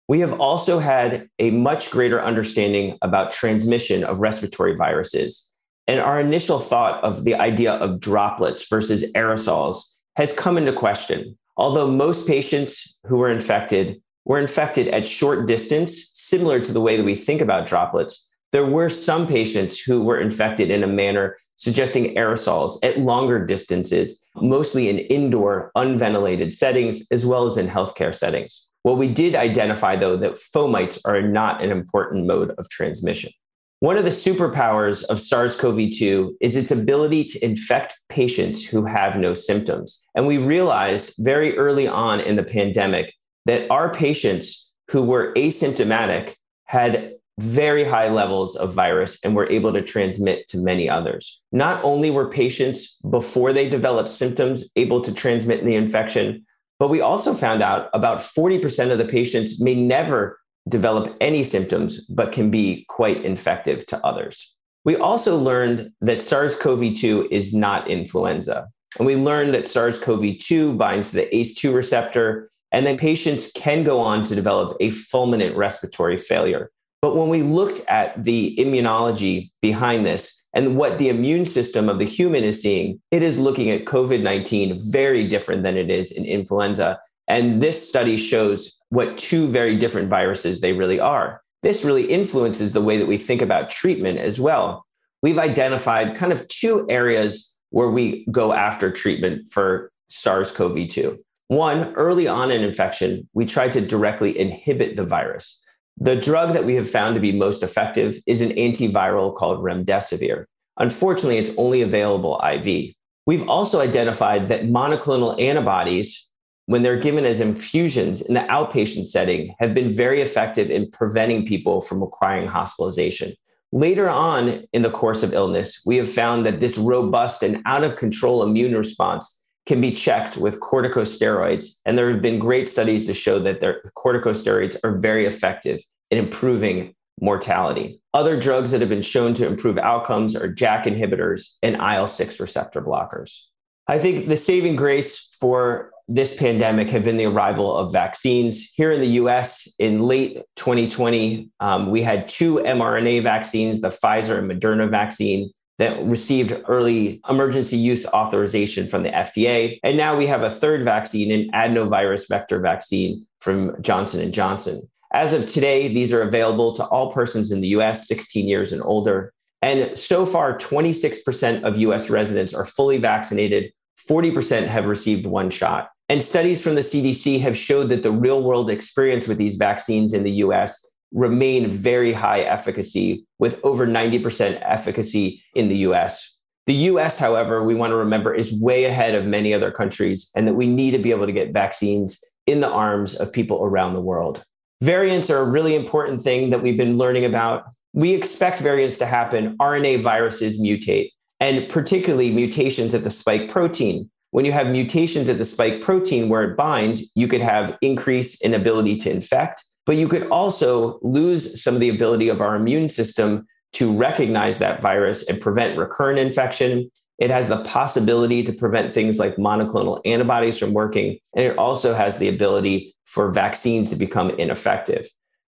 We 0.08 0.20
have 0.20 0.40
also 0.40 0.78
had 0.78 1.28
a 1.38 1.50
much 1.50 1.90
greater 1.90 2.22
understanding 2.22 2.96
about 3.02 3.32
transmission 3.32 4.02
of 4.02 4.20
respiratory 4.20 4.76
viruses. 4.76 5.46
And 5.86 6.00
our 6.00 6.18
initial 6.18 6.58
thought 6.58 7.04
of 7.04 7.24
the 7.24 7.34
idea 7.34 7.74
of 7.74 8.00
droplets 8.00 8.66
versus 8.66 9.12
aerosols 9.12 9.82
has 10.16 10.34
come 10.34 10.56
into 10.56 10.72
question. 10.72 11.36
Although 11.58 11.90
most 11.90 12.26
patients 12.26 12.98
who 13.04 13.16
were 13.16 13.30
infected 13.30 14.00
were 14.24 14.38
infected 14.38 14.86
at 14.88 15.06
short 15.06 15.46
distance, 15.46 16.10
similar 16.14 16.60
to 16.60 16.72
the 16.72 16.80
way 16.80 16.96
that 16.96 17.04
we 17.04 17.16
think 17.16 17.40
about 17.40 17.66
droplets, 17.66 18.28
there 18.52 18.66
were 18.66 18.88
some 18.88 19.26
patients 19.26 19.78
who 19.80 20.02
were 20.02 20.20
infected 20.20 20.70
in 20.70 20.84
a 20.84 20.86
manner 20.86 21.36
suggesting 21.56 22.14
aerosols 22.14 22.78
at 22.84 23.00
longer 23.00 23.44
distances, 23.44 24.24
mostly 24.36 24.88
in 24.88 24.98
indoor, 24.98 25.72
unventilated 25.74 26.54
settings, 26.54 27.04
as 27.10 27.26
well 27.26 27.46
as 27.46 27.58
in 27.58 27.66
healthcare 27.66 28.14
settings. 28.14 28.68
What 28.82 28.96
we 28.96 29.12
did 29.12 29.34
identify, 29.34 29.96
though, 29.96 30.16
that 30.18 30.34
fomites 30.34 31.00
are 31.04 31.20
not 31.20 31.62
an 31.62 31.72
important 31.72 32.26
mode 32.26 32.52
of 32.56 32.68
transmission. 32.68 33.32
One 33.80 33.96
of 33.96 34.02
the 34.02 34.10
superpowers 34.10 35.04
of 35.04 35.20
SARS 35.20 35.56
CoV 35.56 35.92
2 35.96 36.38
is 36.40 36.56
its 36.56 36.72
ability 36.72 37.24
to 37.26 37.44
infect 37.44 38.00
patients 38.08 38.64
who 38.64 38.84
have 38.84 39.16
no 39.16 39.34
symptoms. 39.34 40.04
And 40.16 40.26
we 40.26 40.36
realized 40.36 41.14
very 41.18 41.56
early 41.56 41.86
on 41.86 42.18
in 42.18 42.34
the 42.34 42.42
pandemic 42.42 43.14
that 43.46 43.70
our 43.70 43.94
patients 43.94 44.72
who 44.90 45.02
were 45.02 45.32
asymptomatic 45.34 46.34
had 46.64 47.14
very 47.38 47.84
high 47.84 48.08
levels 48.08 48.56
of 48.56 48.74
virus 48.74 49.20
and 49.22 49.36
were 49.36 49.48
able 49.48 49.72
to 49.72 49.80
transmit 49.80 50.48
to 50.48 50.58
many 50.58 50.90
others. 50.90 51.40
Not 51.52 51.84
only 51.84 52.10
were 52.10 52.28
patients 52.28 52.96
before 53.08 53.52
they 53.52 53.70
developed 53.70 54.08
symptoms 54.08 54.68
able 54.74 55.02
to 55.02 55.14
transmit 55.14 55.64
the 55.64 55.76
infection, 55.76 56.44
but 56.80 56.88
we 56.88 57.00
also 57.00 57.32
found 57.32 57.62
out 57.62 57.90
about 57.94 58.18
40% 58.18 58.90
of 58.90 58.98
the 58.98 59.04
patients 59.04 59.60
may 59.60 59.76
never 59.76 60.40
develop 60.68 61.16
any 61.20 61.42
symptoms, 61.42 62.04
but 62.06 62.32
can 62.32 62.50
be 62.50 62.84
quite 62.88 63.24
infective 63.24 63.86
to 63.86 64.06
others. 64.06 64.54
We 64.84 64.96
also 64.96 65.36
learned 65.36 65.90
that 66.00 66.22
SARS 66.22 66.56
CoV 66.58 66.94
2 66.96 67.28
is 67.30 67.54
not 67.54 67.88
influenza. 67.88 68.68
And 68.98 69.06
we 69.06 69.16
learned 69.16 69.54
that 69.54 69.68
SARS 69.68 70.00
CoV 70.00 70.38
2 70.38 70.74
binds 70.74 71.10
to 71.10 71.16
the 71.16 71.28
ACE2 71.32 71.74
receptor, 71.74 72.50
and 72.72 72.86
then 72.86 72.96
patients 72.96 73.50
can 73.54 73.84
go 73.84 74.00
on 74.00 74.24
to 74.24 74.34
develop 74.34 74.76
a 74.80 74.90
fulminant 74.90 75.56
respiratory 75.56 76.16
failure. 76.16 76.70
But 77.00 77.16
when 77.16 77.28
we 77.28 77.42
looked 77.42 77.80
at 77.88 78.24
the 78.24 78.56
immunology 78.56 79.50
behind 79.62 80.04
this 80.04 80.46
and 80.54 80.76
what 80.76 80.98
the 80.98 81.08
immune 81.08 81.46
system 81.46 81.88
of 81.88 81.98
the 81.98 82.04
human 82.04 82.42
is 82.42 82.60
seeing, 82.60 83.00
it 83.10 83.22
is 83.22 83.38
looking 83.38 83.70
at 83.70 83.84
COVID 83.84 84.22
19 84.22 84.90
very 84.90 85.28
different 85.28 85.62
than 85.62 85.76
it 85.76 85.90
is 85.90 86.10
in 86.10 86.24
influenza. 86.24 86.98
And 87.28 87.62
this 87.62 87.88
study 87.88 88.16
shows 88.16 88.77
what 88.90 89.18
two 89.18 89.48
very 89.48 89.76
different 89.76 90.08
viruses 90.08 90.60
they 90.60 90.72
really 90.72 91.00
are. 91.00 91.40
This 91.62 91.84
really 91.84 92.04
influences 92.04 92.72
the 92.72 92.80
way 92.80 92.96
that 92.98 93.06
we 93.06 93.18
think 93.18 93.42
about 93.42 93.70
treatment 93.70 94.18
as 94.18 94.38
well. 94.38 94.86
We've 95.22 95.38
identified 95.38 96.16
kind 96.16 96.32
of 96.32 96.46
two 96.48 96.86
areas 96.88 97.56
where 97.70 97.90
we 97.90 98.24
go 98.30 98.52
after 98.52 98.90
treatment 98.90 99.48
for 99.48 99.90
SARS 100.08 100.52
CoV 100.52 100.88
2. 100.88 101.18
One, 101.48 101.92
early 101.94 102.28
on 102.28 102.50
in 102.50 102.62
infection, 102.62 103.28
we 103.32 103.46
try 103.46 103.68
to 103.70 103.80
directly 103.80 104.38
inhibit 104.38 104.96
the 104.96 105.04
virus. 105.04 105.60
The 105.96 106.16
drug 106.16 106.52
that 106.52 106.64
we 106.64 106.76
have 106.76 106.88
found 106.88 107.14
to 107.14 107.20
be 107.20 107.32
most 107.32 107.62
effective 107.62 108.20
is 108.26 108.40
an 108.40 108.50
antiviral 108.50 109.34
called 109.34 109.60
remdesivir. 109.60 110.44
Unfortunately, 110.78 111.38
it's 111.38 111.56
only 111.58 111.82
available 111.82 112.40
IV. 112.44 112.94
We've 113.26 113.48
also 113.48 113.80
identified 113.80 114.48
that 114.48 114.64
monoclonal 114.64 115.40
antibodies, 115.40 116.27
when 116.68 116.82
they're 116.82 117.00
given 117.00 117.24
as 117.24 117.40
infusions 117.40 118.20
in 118.20 118.34
the 118.34 118.40
outpatient 118.40 119.06
setting, 119.06 119.54
have 119.58 119.72
been 119.72 119.90
very 119.90 120.20
effective 120.20 120.70
in 120.70 120.90
preventing 120.90 121.46
people 121.46 121.80
from 121.80 121.98
requiring 121.98 122.46
hospitalization. 122.46 123.32
Later 123.72 124.06
on 124.06 124.64
in 124.74 124.82
the 124.82 124.90
course 124.90 125.22
of 125.22 125.32
illness, 125.32 125.80
we 125.86 125.96
have 125.96 126.10
found 126.10 126.44
that 126.44 126.60
this 126.60 126.76
robust 126.76 127.42
and 127.42 127.62
out 127.64 127.84
of 127.84 127.96
control 127.96 128.42
immune 128.42 128.76
response 128.76 129.40
can 129.64 129.80
be 129.80 129.92
checked 129.92 130.36
with 130.36 130.60
corticosteroids. 130.60 131.80
And 131.86 131.96
there 131.96 132.10
have 132.10 132.20
been 132.20 132.38
great 132.38 132.68
studies 132.68 133.06
to 133.06 133.14
show 133.14 133.38
that 133.38 133.62
their 133.62 133.80
corticosteroids 133.96 134.76
are 134.84 134.98
very 134.98 135.24
effective 135.24 135.80
in 136.10 136.18
improving 136.18 136.94
mortality. 137.18 137.98
Other 138.12 138.38
drugs 138.38 138.72
that 138.72 138.82
have 138.82 138.90
been 138.90 139.00
shown 139.00 139.32
to 139.34 139.46
improve 139.46 139.78
outcomes 139.78 140.36
are 140.36 140.52
JAK 140.52 140.84
inhibitors 140.84 141.54
and 141.62 141.76
IL 141.76 142.08
6 142.08 142.38
receptor 142.38 142.82
blockers. 142.82 143.44
I 143.86 143.98
think 143.98 144.28
the 144.28 144.36
saving 144.36 144.76
grace 144.76 145.34
for 145.40 145.92
this 146.08 146.36
pandemic 146.36 146.88
have 146.88 147.04
been 147.04 147.18
the 147.18 147.26
arrival 147.26 147.76
of 147.76 147.92
vaccines. 147.92 148.70
Here 148.74 148.90
in 148.90 149.00
the 149.00 149.20
US 149.22 149.68
in 149.78 150.00
late 150.00 150.42
2020, 150.56 151.50
um, 151.60 151.90
we 151.90 152.00
had 152.00 152.28
two 152.28 152.56
mRNA 152.56 153.22
vaccines, 153.22 153.82
the 153.82 153.90
Pfizer 153.90 154.38
and 154.38 154.50
Moderna 154.50 154.90
vaccine, 154.90 155.50
that 155.76 156.02
received 156.04 156.60
early 156.66 157.20
emergency 157.28 157.76
use 157.76 158.04
authorization 158.06 158.88
from 158.88 159.04
the 159.04 159.10
FDA. 159.10 159.78
And 159.84 159.96
now 159.96 160.16
we 160.16 160.26
have 160.26 160.42
a 160.42 160.50
third 160.50 160.82
vaccine, 160.82 161.30
an 161.30 161.50
adenovirus 161.52 162.26
vector 162.28 162.58
vaccine 162.58 163.26
from 163.40 163.80
Johnson 163.80 164.32
& 164.32 164.32
Johnson. 164.32 164.88
As 165.12 165.32
of 165.32 165.46
today, 165.46 165.88
these 165.88 166.12
are 166.12 166.22
available 166.22 166.74
to 166.76 166.84
all 166.86 167.12
persons 167.12 167.52
in 167.52 167.60
the 167.60 167.68
US 167.68 168.08
16 168.08 168.48
years 168.48 168.72
and 168.72 168.82
older. 168.82 169.32
And 169.60 169.96
so 169.96 170.24
far, 170.26 170.56
26% 170.56 171.62
of 171.62 171.78
US 171.78 172.10
residents 172.10 172.54
are 172.54 172.64
fully 172.64 172.98
vaccinated, 172.98 173.72
40% 174.08 174.66
have 174.66 174.86
received 174.86 175.26
one 175.26 175.50
shot. 175.50 175.90
And 176.08 176.22
studies 176.22 176.62
from 176.62 176.74
the 176.74 176.80
CDC 176.80 177.40
have 177.40 177.56
showed 177.56 177.90
that 177.90 178.02
the 178.02 178.10
real 178.10 178.42
world 178.42 178.70
experience 178.70 179.28
with 179.28 179.38
these 179.38 179.56
vaccines 179.56 180.14
in 180.14 180.22
the 180.22 180.32
US 180.44 180.90
remain 181.12 181.68
very 181.68 182.12
high 182.12 182.40
efficacy 182.40 183.26
with 183.38 183.60
over 183.64 183.86
90% 183.86 184.60
efficacy 184.62 185.42
in 185.54 185.68
the 185.68 185.76
US. 185.78 186.38
The 186.66 186.74
US, 186.74 187.18
however, 187.18 187.64
we 187.64 187.74
want 187.74 187.92
to 187.92 187.96
remember 187.96 188.34
is 188.34 188.52
way 188.52 188.84
ahead 188.84 189.14
of 189.14 189.26
many 189.26 189.54
other 189.54 189.70
countries 189.70 190.30
and 190.34 190.46
that 190.46 190.54
we 190.54 190.66
need 190.66 190.90
to 190.92 190.98
be 190.98 191.10
able 191.10 191.26
to 191.26 191.32
get 191.32 191.52
vaccines 191.52 192.22
in 192.46 192.60
the 192.60 192.68
arms 192.68 193.14
of 193.14 193.32
people 193.32 193.62
around 193.62 193.94
the 193.94 194.00
world. 194.00 194.42
Variants 194.82 195.28
are 195.30 195.38
a 195.38 195.50
really 195.50 195.74
important 195.74 196.22
thing 196.22 196.50
that 196.50 196.62
we've 196.62 196.76
been 196.76 196.98
learning 196.98 197.24
about. 197.24 197.64
We 197.94 198.14
expect 198.14 198.60
variants 198.60 198.98
to 198.98 199.06
happen. 199.06 199.56
RNA 199.58 200.02
viruses 200.02 200.60
mutate, 200.60 201.10
and 201.40 201.68
particularly 201.68 202.32
mutations 202.32 202.94
at 202.94 203.02
the 203.02 203.10
spike 203.10 203.50
protein. 203.50 204.10
When 204.30 204.44
you 204.44 204.52
have 204.52 204.68
mutations 204.68 205.28
at 205.28 205.38
the 205.38 205.44
spike 205.44 205.80
protein 205.82 206.28
where 206.28 206.42
it 206.42 206.56
binds, 206.56 207.10
you 207.14 207.28
could 207.28 207.40
have 207.40 207.78
increase 207.80 208.40
in 208.40 208.52
ability 208.52 208.96
to 208.98 209.10
infect, 209.10 209.64
but 209.86 209.96
you 209.96 210.06
could 210.06 210.28
also 210.28 210.98
lose 211.02 211.62
some 211.62 211.74
of 211.74 211.80
the 211.80 211.88
ability 211.88 212.28
of 212.28 212.40
our 212.40 212.54
immune 212.54 212.88
system 212.88 213.46
to 213.74 213.94
recognize 213.96 214.58
that 214.58 214.82
virus 214.82 215.26
and 215.26 215.40
prevent 215.40 215.78
recurrent 215.78 216.18
infection. 216.18 216.90
It 217.18 217.30
has 217.30 217.48
the 217.48 217.64
possibility 217.64 218.42
to 218.44 218.52
prevent 218.52 218.94
things 218.94 219.18
like 219.18 219.36
monoclonal 219.36 220.00
antibodies 220.04 220.58
from 220.58 220.74
working. 220.74 221.18
And 221.34 221.44
it 221.44 221.58
also 221.58 221.94
has 221.94 222.18
the 222.18 222.28
ability 222.28 222.94
for 223.06 223.30
vaccines 223.30 223.90
to 223.90 223.96
become 223.96 224.30
ineffective. 224.30 225.06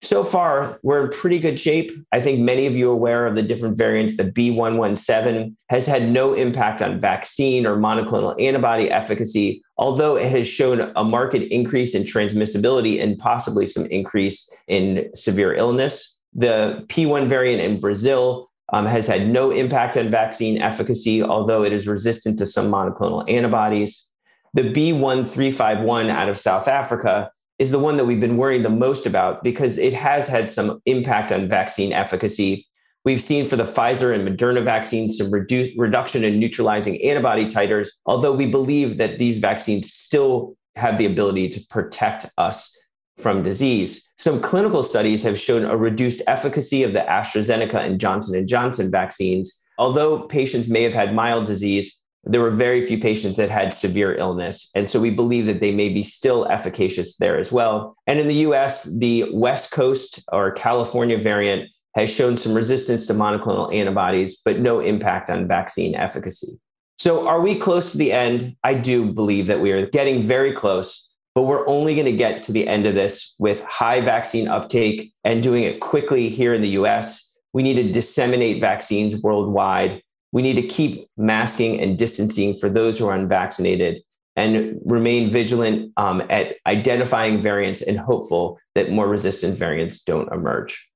So 0.05 0.23
far, 0.23 0.77
we're 0.83 1.05
in 1.05 1.09
pretty 1.09 1.39
good 1.39 1.59
shape. 1.59 1.91
I 2.11 2.21
think 2.21 2.39
many 2.39 2.67
of 2.67 2.75
you 2.75 2.91
are 2.91 2.93
aware 2.93 3.25
of 3.25 3.33
the 3.33 3.41
different 3.41 3.75
variants. 3.75 4.17
The 4.17 4.25
B117 4.25 5.55
has 5.69 5.87
had 5.87 6.11
no 6.11 6.35
impact 6.35 6.83
on 6.83 6.99
vaccine 6.99 7.65
or 7.65 7.75
monoclonal 7.75 8.39
antibody 8.39 8.91
efficacy, 8.91 9.63
although 9.77 10.15
it 10.15 10.29
has 10.29 10.47
shown 10.47 10.91
a 10.95 11.03
marked 11.03 11.33
increase 11.33 11.95
in 11.95 12.03
transmissibility 12.03 13.01
and 13.01 13.17
possibly 13.17 13.65
some 13.65 13.87
increase 13.87 14.47
in 14.67 15.09
severe 15.15 15.55
illness. 15.55 16.19
The 16.35 16.85
P1 16.87 17.25
variant 17.25 17.63
in 17.63 17.79
Brazil 17.79 18.51
um, 18.71 18.85
has 18.85 19.07
had 19.07 19.27
no 19.27 19.49
impact 19.49 19.97
on 19.97 20.11
vaccine 20.11 20.61
efficacy, 20.61 21.23
although 21.23 21.63
it 21.63 21.73
is 21.73 21.87
resistant 21.87 22.37
to 22.37 22.45
some 22.45 22.69
monoclonal 22.69 23.27
antibodies. 23.27 24.07
The 24.53 24.71
B1351 24.71 26.09
out 26.09 26.29
of 26.29 26.37
South 26.37 26.67
Africa 26.67 27.31
is 27.59 27.71
the 27.71 27.79
one 27.79 27.97
that 27.97 28.05
we've 28.05 28.19
been 28.19 28.37
worrying 28.37 28.63
the 28.63 28.69
most 28.69 29.05
about 29.05 29.43
because 29.43 29.77
it 29.77 29.93
has 29.93 30.27
had 30.27 30.49
some 30.49 30.81
impact 30.85 31.31
on 31.31 31.47
vaccine 31.47 31.93
efficacy. 31.93 32.67
We've 33.05 33.21
seen 33.21 33.47
for 33.47 33.55
the 33.55 33.63
Pfizer 33.63 34.13
and 34.13 34.27
Moderna 34.27 34.63
vaccines 34.63 35.17
some 35.17 35.31
reduction 35.31 36.23
in 36.23 36.39
neutralizing 36.39 37.01
antibody 37.03 37.45
titers, 37.45 37.89
although 38.05 38.33
we 38.33 38.47
believe 38.47 38.97
that 38.97 39.19
these 39.19 39.39
vaccines 39.39 39.93
still 39.93 40.57
have 40.75 40.97
the 40.97 41.05
ability 41.05 41.49
to 41.49 41.61
protect 41.69 42.25
us 42.37 42.75
from 43.17 43.43
disease. 43.43 44.11
Some 44.17 44.41
clinical 44.41 44.83
studies 44.83 45.23
have 45.23 45.39
shown 45.39 45.63
a 45.63 45.77
reduced 45.77 46.21
efficacy 46.27 46.83
of 46.83 46.93
the 46.93 46.99
AstraZeneca 46.99 47.75
and 47.75 47.99
Johnson 47.99 48.45
& 48.47 48.47
Johnson 48.47 48.91
vaccines. 48.91 49.61
Although 49.77 50.27
patients 50.27 50.67
may 50.67 50.83
have 50.83 50.93
had 50.93 51.13
mild 51.13 51.45
disease, 51.45 52.01
there 52.25 52.41
were 52.41 52.51
very 52.51 52.85
few 52.85 52.99
patients 52.99 53.37
that 53.37 53.49
had 53.49 53.73
severe 53.73 54.15
illness. 54.15 54.71
And 54.73 54.89
so 54.89 54.99
we 54.99 55.11
believe 55.11 55.45
that 55.45 55.59
they 55.59 55.71
may 55.71 55.89
be 55.89 56.03
still 56.03 56.45
efficacious 56.45 57.17
there 57.17 57.39
as 57.39 57.51
well. 57.51 57.95
And 58.07 58.19
in 58.19 58.27
the 58.27 58.35
US, 58.47 58.83
the 58.83 59.29
West 59.31 59.71
Coast 59.71 60.23
or 60.31 60.51
California 60.51 61.17
variant 61.17 61.69
has 61.95 62.13
shown 62.13 62.37
some 62.37 62.53
resistance 62.53 63.07
to 63.07 63.13
monoclonal 63.13 63.73
antibodies, 63.73 64.41
but 64.43 64.59
no 64.59 64.79
impact 64.79 65.29
on 65.29 65.47
vaccine 65.47 65.95
efficacy. 65.95 66.59
So 66.97 67.27
are 67.27 67.41
we 67.41 67.57
close 67.57 67.91
to 67.91 67.97
the 67.97 68.11
end? 68.11 68.55
I 68.63 68.73
do 68.73 69.11
believe 69.11 69.47
that 69.47 69.61
we 69.61 69.71
are 69.71 69.85
getting 69.85 70.23
very 70.23 70.51
close, 70.51 71.11
but 71.35 71.43
we're 71.43 71.67
only 71.67 71.93
going 71.93 72.05
to 72.05 72.17
get 72.17 72.43
to 72.43 72.51
the 72.51 72.67
end 72.67 72.85
of 72.85 72.95
this 72.95 73.35
with 73.37 73.63
high 73.63 74.01
vaccine 74.01 74.47
uptake 74.47 75.13
and 75.23 75.43
doing 75.43 75.63
it 75.63 75.79
quickly 75.79 76.29
here 76.29 76.53
in 76.53 76.61
the 76.61 76.69
US. 76.69 77.31
We 77.53 77.63
need 77.63 77.75
to 77.75 77.91
disseminate 77.91 78.59
vaccines 78.59 79.15
worldwide 79.21 80.01
we 80.35 80.41
need 80.41 80.57
to 80.57 80.67
keep 80.67 81.07
masking 81.15 81.79
and 81.79 81.97
distancing 81.97 82.57
for 82.57 82.67
those 82.67 82.99
who 82.99 83.07
are 83.07 83.15
unvaccinated 83.15 84.03
and 84.35 84.77
remain 84.83 85.31
vigilant 85.31 85.93
um, 85.95 86.21
at 86.29 86.57
identifying 86.67 87.41
variants 87.41 87.81
and 87.81 87.97
hopeful 87.97 88.59
that 88.75 88.91
more 88.91 89.07
resistant 89.07 89.57
variants 89.57 90.03
don't 90.03 90.29
emerge. 90.33 90.89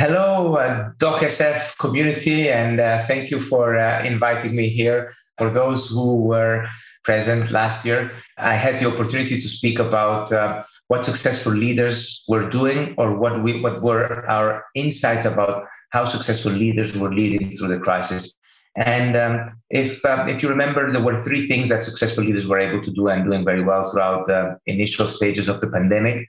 Hello, 0.00 0.56
uh, 0.56 0.90
DocSF 0.98 1.78
community, 1.78 2.50
and 2.50 2.80
uh, 2.80 3.06
thank 3.06 3.30
you 3.30 3.40
for 3.40 3.78
uh, 3.78 4.02
inviting 4.02 4.56
me 4.56 4.68
here. 4.68 5.14
For 5.38 5.50
those 5.50 5.88
who 5.88 6.16
were 6.16 6.66
present 7.04 7.52
last 7.52 7.86
year, 7.86 8.10
I 8.38 8.56
had 8.56 8.80
the 8.80 8.86
opportunity 8.92 9.40
to 9.40 9.48
speak 9.48 9.78
about 9.78 10.32
uh, 10.32 10.64
what 10.88 11.04
successful 11.04 11.52
leaders 11.52 12.24
were 12.26 12.50
doing 12.50 12.96
or 12.98 13.16
what, 13.16 13.40
we, 13.44 13.60
what 13.60 13.82
were 13.82 14.28
our 14.28 14.64
insights 14.74 15.26
about 15.26 15.68
how 15.90 16.06
successful 16.06 16.50
leaders 16.50 16.98
were 16.98 17.14
leading 17.14 17.52
through 17.52 17.68
the 17.68 17.78
crisis. 17.78 18.34
And 18.76 19.16
um, 19.16 19.60
if 19.70 20.04
um, 20.04 20.28
if 20.28 20.42
you 20.42 20.48
remember, 20.48 20.92
there 20.92 21.02
were 21.02 21.22
three 21.22 21.48
things 21.48 21.70
that 21.70 21.82
successful 21.82 22.24
leaders 22.24 22.46
were 22.46 22.58
able 22.58 22.82
to 22.82 22.90
do 22.90 23.08
and 23.08 23.24
doing 23.24 23.44
very 23.44 23.62
well 23.62 23.90
throughout 23.90 24.26
the 24.26 24.58
initial 24.66 25.06
stages 25.06 25.48
of 25.48 25.60
the 25.60 25.70
pandemic. 25.70 26.28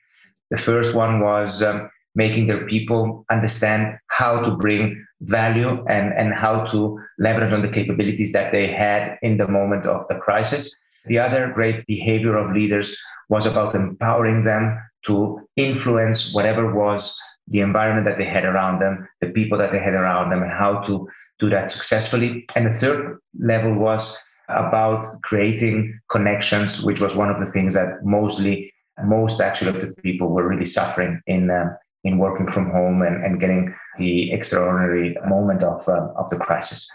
The 0.49 0.57
first 0.57 0.95
one 0.95 1.19
was 1.19 1.61
um, 1.61 1.89
making 2.15 2.47
their 2.47 2.65
people 2.65 3.25
understand 3.29 3.97
how 4.07 4.41
to 4.41 4.51
bring 4.57 5.05
value 5.21 5.85
and, 5.87 6.13
and 6.13 6.33
how 6.33 6.65
to 6.71 6.99
leverage 7.19 7.53
on 7.53 7.61
the 7.61 7.69
capabilities 7.69 8.31
that 8.31 8.51
they 8.51 8.67
had 8.67 9.17
in 9.21 9.37
the 9.37 9.47
moment 9.47 9.85
of 9.85 10.07
the 10.07 10.15
crisis. 10.15 10.75
The 11.05 11.19
other 11.19 11.51
great 11.53 11.85
behavior 11.85 12.35
of 12.35 12.53
leaders 12.53 12.97
was 13.29 13.45
about 13.45 13.75
empowering 13.75 14.43
them 14.43 14.77
to 15.05 15.47
influence 15.55 16.33
whatever 16.33 16.73
was 16.73 17.17
the 17.47 17.61
environment 17.61 18.05
that 18.05 18.17
they 18.17 18.25
had 18.25 18.45
around 18.45 18.79
them, 18.79 19.07
the 19.19 19.29
people 19.29 19.57
that 19.57 19.71
they 19.71 19.79
had 19.79 19.93
around 19.93 20.29
them, 20.29 20.43
and 20.43 20.51
how 20.51 20.81
to 20.83 21.07
do 21.41 21.49
that 21.49 21.71
successfully. 21.71 22.45
And 22.55 22.67
the 22.67 22.73
third 22.73 23.17
level 23.37 23.73
was 23.73 24.17
about 24.47 25.21
creating 25.23 25.99
connections, 26.09 26.81
which 26.83 27.01
was 27.01 27.15
one 27.15 27.29
of 27.29 27.39
the 27.39 27.51
things 27.51 27.73
that 27.73 28.05
mostly, 28.05 28.71
most 29.03 29.41
actually 29.41 29.75
of 29.75 29.81
the 29.81 29.93
people 30.01 30.29
were 30.29 30.47
really 30.47 30.65
suffering 30.65 31.21
in 31.27 31.49
uh, 31.49 31.75
in 32.03 32.17
working 32.17 32.49
from 32.49 32.71
home 32.71 33.03
and, 33.03 33.23
and 33.23 33.39
getting 33.39 33.73
the 33.97 34.31
extraordinary 34.31 35.15
moment 35.27 35.61
of 35.63 35.87
uh, 35.87 36.07
of 36.15 36.29
the 36.29 36.37
crisis. 36.37 36.89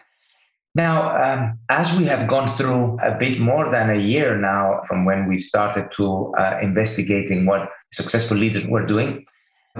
Now, 0.74 1.16
um, 1.24 1.58
as 1.70 1.96
we 1.96 2.04
have 2.04 2.28
gone 2.28 2.58
through 2.58 2.98
a 3.00 3.16
bit 3.18 3.40
more 3.40 3.70
than 3.70 3.88
a 3.88 3.98
year 3.98 4.36
now 4.36 4.82
from 4.86 5.06
when 5.06 5.26
we 5.26 5.38
started 5.38 5.86
to 5.96 6.34
uh, 6.38 6.58
investigating 6.60 7.46
what 7.46 7.70
successful 7.92 8.36
leaders 8.36 8.66
were 8.66 8.84
doing, 8.84 9.24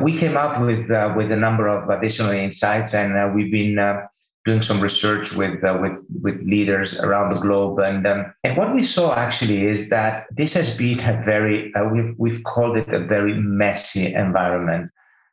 we 0.01 0.17
came 0.17 0.37
up 0.37 0.61
with 0.61 0.91
uh, 0.91 1.13
with 1.17 1.31
a 1.33 1.37
number 1.37 1.69
of 1.69 1.91
additional 1.91 2.31
insights, 2.31 2.95
and 2.95 3.17
uh, 3.17 3.31
we've 3.35 3.53
been 3.53 3.79
uh, 3.79 4.07
doing 4.47 4.63
some 4.63 4.81
research 4.81 5.33
with 5.33 5.63
uh, 5.65 5.77
with 5.83 6.07
with 6.23 6.41
leaders 6.43 6.99
around 7.01 7.35
the 7.35 7.41
globe. 7.41 7.79
And 7.81 8.07
um, 8.07 8.33
and 8.45 8.57
what 8.57 8.75
we 8.75 8.83
saw 8.83 9.15
actually 9.15 9.67
is 9.67 9.91
that 9.91 10.27
this 10.31 10.55
has 10.55 10.77
been 10.79 11.01
a 11.01 11.23
very 11.25 11.75
uh, 11.75 11.85
we've 11.93 12.15
we've 12.17 12.43
called 12.45 12.77
it 12.79 12.89
a 12.95 13.01
very 13.01 13.35
messy 13.35 14.15
environment 14.15 14.91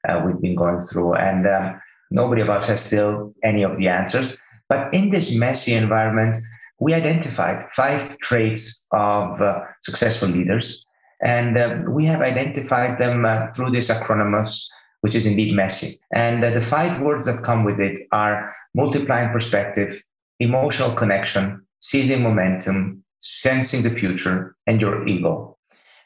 uh, 0.08 0.21
we've 0.26 0.41
been 0.41 0.56
going 0.56 0.82
through, 0.82 1.13
and 1.13 1.47
um, 1.47 1.80
nobody 2.12 2.41
of 2.41 2.49
us 2.49 2.67
has 2.67 2.84
still 2.84 3.34
any 3.43 3.63
of 3.63 3.78
the 3.78 3.88
answers. 3.88 4.38
But 4.67 4.93
in 4.93 5.12
this 5.12 5.34
messy 5.36 5.73
environment, 5.73 6.38
we 6.80 6.93
identified 6.93 7.67
five 7.76 8.17
traits 8.19 8.86
of 8.91 9.41
uh, 9.41 9.62
successful 9.82 10.30
leaders. 10.30 10.86
And 11.21 11.58
uh, 11.58 11.80
we 11.88 12.06
have 12.06 12.21
identified 12.21 12.97
them 12.97 13.23
uh, 13.23 13.52
through 13.52 13.71
this 13.71 13.88
acronymous, 13.88 14.65
which 15.04 15.16
is 15.16 15.26
indeed 15.26 15.54
messy. 15.54 16.00
And 16.13 16.42
uh, 16.46 16.52
the 16.52 16.62
five 16.62 17.02
words 17.02 17.28
that 17.28 17.44
come 17.44 17.66
with 17.66 17.78
it 17.82 18.08
are 18.13 18.54
multiplying 18.74 19.32
perspective, 19.32 20.02
emotional 20.39 20.96
connection, 20.96 21.62
seizing 21.82 22.24
momentum, 22.24 23.04
sensing 23.20 23.84
the 23.84 23.89
future, 23.89 24.56
and 24.66 24.80
your 24.80 25.06
ego. 25.06 25.58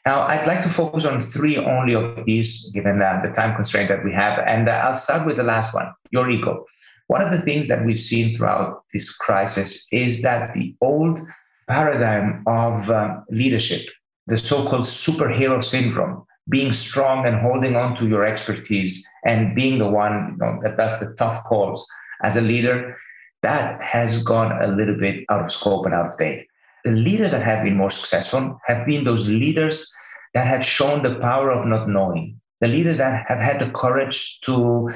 Now, 0.04 0.22
I'd 0.22 0.48
like 0.48 0.64
to 0.64 0.70
focus 0.70 1.04
on 1.04 1.30
three 1.30 1.56
only 1.56 1.94
of 1.94 2.24
these, 2.24 2.68
given 2.74 3.00
uh, 3.00 3.20
the 3.22 3.30
time 3.30 3.54
constraint 3.54 3.88
that 3.88 4.04
we 4.04 4.12
have. 4.12 4.40
And 4.40 4.68
uh, 4.68 4.72
I'll 4.72 4.96
start 4.96 5.24
with 5.24 5.36
the 5.36 5.44
last 5.44 5.72
one 5.72 5.92
your 6.10 6.28
ego. 6.28 6.64
One 7.06 7.22
of 7.22 7.30
the 7.30 7.40
things 7.40 7.68
that 7.68 7.86
we've 7.86 8.00
seen 8.00 8.36
throughout 8.36 8.82
this 8.92 9.14
crisis 9.14 9.86
is 9.92 10.22
that 10.22 10.54
the 10.54 10.74
old 10.80 11.20
paradigm 11.68 12.42
of 12.48 12.90
um, 12.90 13.24
leadership, 13.30 13.86
the 14.26 14.38
so 14.38 14.68
called 14.68 14.86
superhero 14.86 15.62
syndrome, 15.62 16.24
being 16.48 16.72
strong 16.72 17.26
and 17.26 17.36
holding 17.40 17.76
on 17.76 17.96
to 17.96 18.06
your 18.06 18.24
expertise 18.24 19.06
and 19.24 19.54
being 19.54 19.78
the 19.78 19.88
one 19.88 20.32
you 20.32 20.36
know, 20.38 20.58
that 20.62 20.76
does 20.76 20.98
the 21.00 21.14
tough 21.18 21.44
calls 21.44 21.86
as 22.22 22.36
a 22.36 22.40
leader, 22.40 22.96
that 23.42 23.80
has 23.82 24.22
gone 24.22 24.62
a 24.62 24.66
little 24.66 24.96
bit 24.96 25.24
out 25.30 25.44
of 25.44 25.52
scope 25.52 25.84
and 25.84 25.94
out 25.94 26.12
of 26.12 26.18
date. 26.18 26.46
The 26.84 26.90
leaders 26.92 27.32
that 27.32 27.42
have 27.42 27.64
been 27.64 27.76
more 27.76 27.90
successful 27.90 28.58
have 28.66 28.86
been 28.86 29.04
those 29.04 29.28
leaders 29.28 29.90
that 30.34 30.46
have 30.46 30.64
shown 30.64 31.02
the 31.02 31.16
power 31.16 31.50
of 31.50 31.66
not 31.66 31.88
knowing, 31.88 32.40
the 32.60 32.68
leaders 32.68 32.98
that 32.98 33.26
have 33.28 33.38
had 33.38 33.60
the 33.60 33.70
courage 33.70 34.40
to 34.44 34.90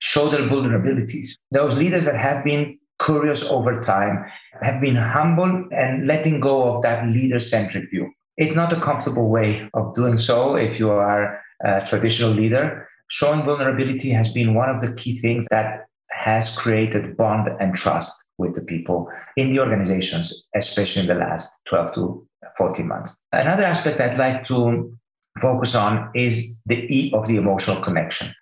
show 0.00 0.28
their 0.30 0.48
vulnerabilities. 0.48 1.28
Those 1.50 1.76
leaders 1.76 2.04
that 2.04 2.16
have 2.16 2.44
been 2.44 2.78
curious 3.02 3.42
over 3.44 3.80
time 3.80 4.24
have 4.62 4.80
been 4.80 4.96
humble 4.96 5.68
and 5.72 6.06
letting 6.06 6.40
go 6.40 6.74
of 6.74 6.82
that 6.82 7.08
leader 7.08 7.40
centric 7.40 7.90
view. 7.90 8.10
It's 8.36 8.56
not 8.56 8.72
a 8.72 8.80
comfortable 8.80 9.28
way 9.28 9.68
of 9.74 9.94
doing 9.94 10.18
so 10.18 10.56
if 10.56 10.78
you 10.78 10.90
are 10.90 11.40
a 11.64 11.84
traditional 11.86 12.30
leader. 12.30 12.88
Showing 13.08 13.44
vulnerability 13.44 14.10
has 14.10 14.32
been 14.32 14.54
one 14.54 14.70
of 14.70 14.80
the 14.80 14.92
key 14.92 15.18
things 15.18 15.46
that 15.50 15.86
has 16.10 16.56
created 16.56 17.16
bond 17.16 17.48
and 17.60 17.74
trust 17.74 18.12
with 18.38 18.54
the 18.54 18.62
people 18.62 19.08
in 19.36 19.52
the 19.52 19.60
organizations, 19.60 20.46
especially 20.54 21.02
in 21.02 21.08
the 21.08 21.14
last 21.14 21.50
12 21.68 21.94
to 21.94 22.26
14 22.56 22.86
months. 22.86 23.16
Another 23.32 23.64
aspect 23.64 24.00
I'd 24.00 24.16
like 24.16 24.46
to 24.46 24.96
focus 25.40 25.74
on 25.74 26.10
is 26.14 26.56
the 26.66 26.76
E 26.94 27.12
of 27.14 27.26
the 27.26 27.36
emotional 27.36 27.82
connection 27.82 28.32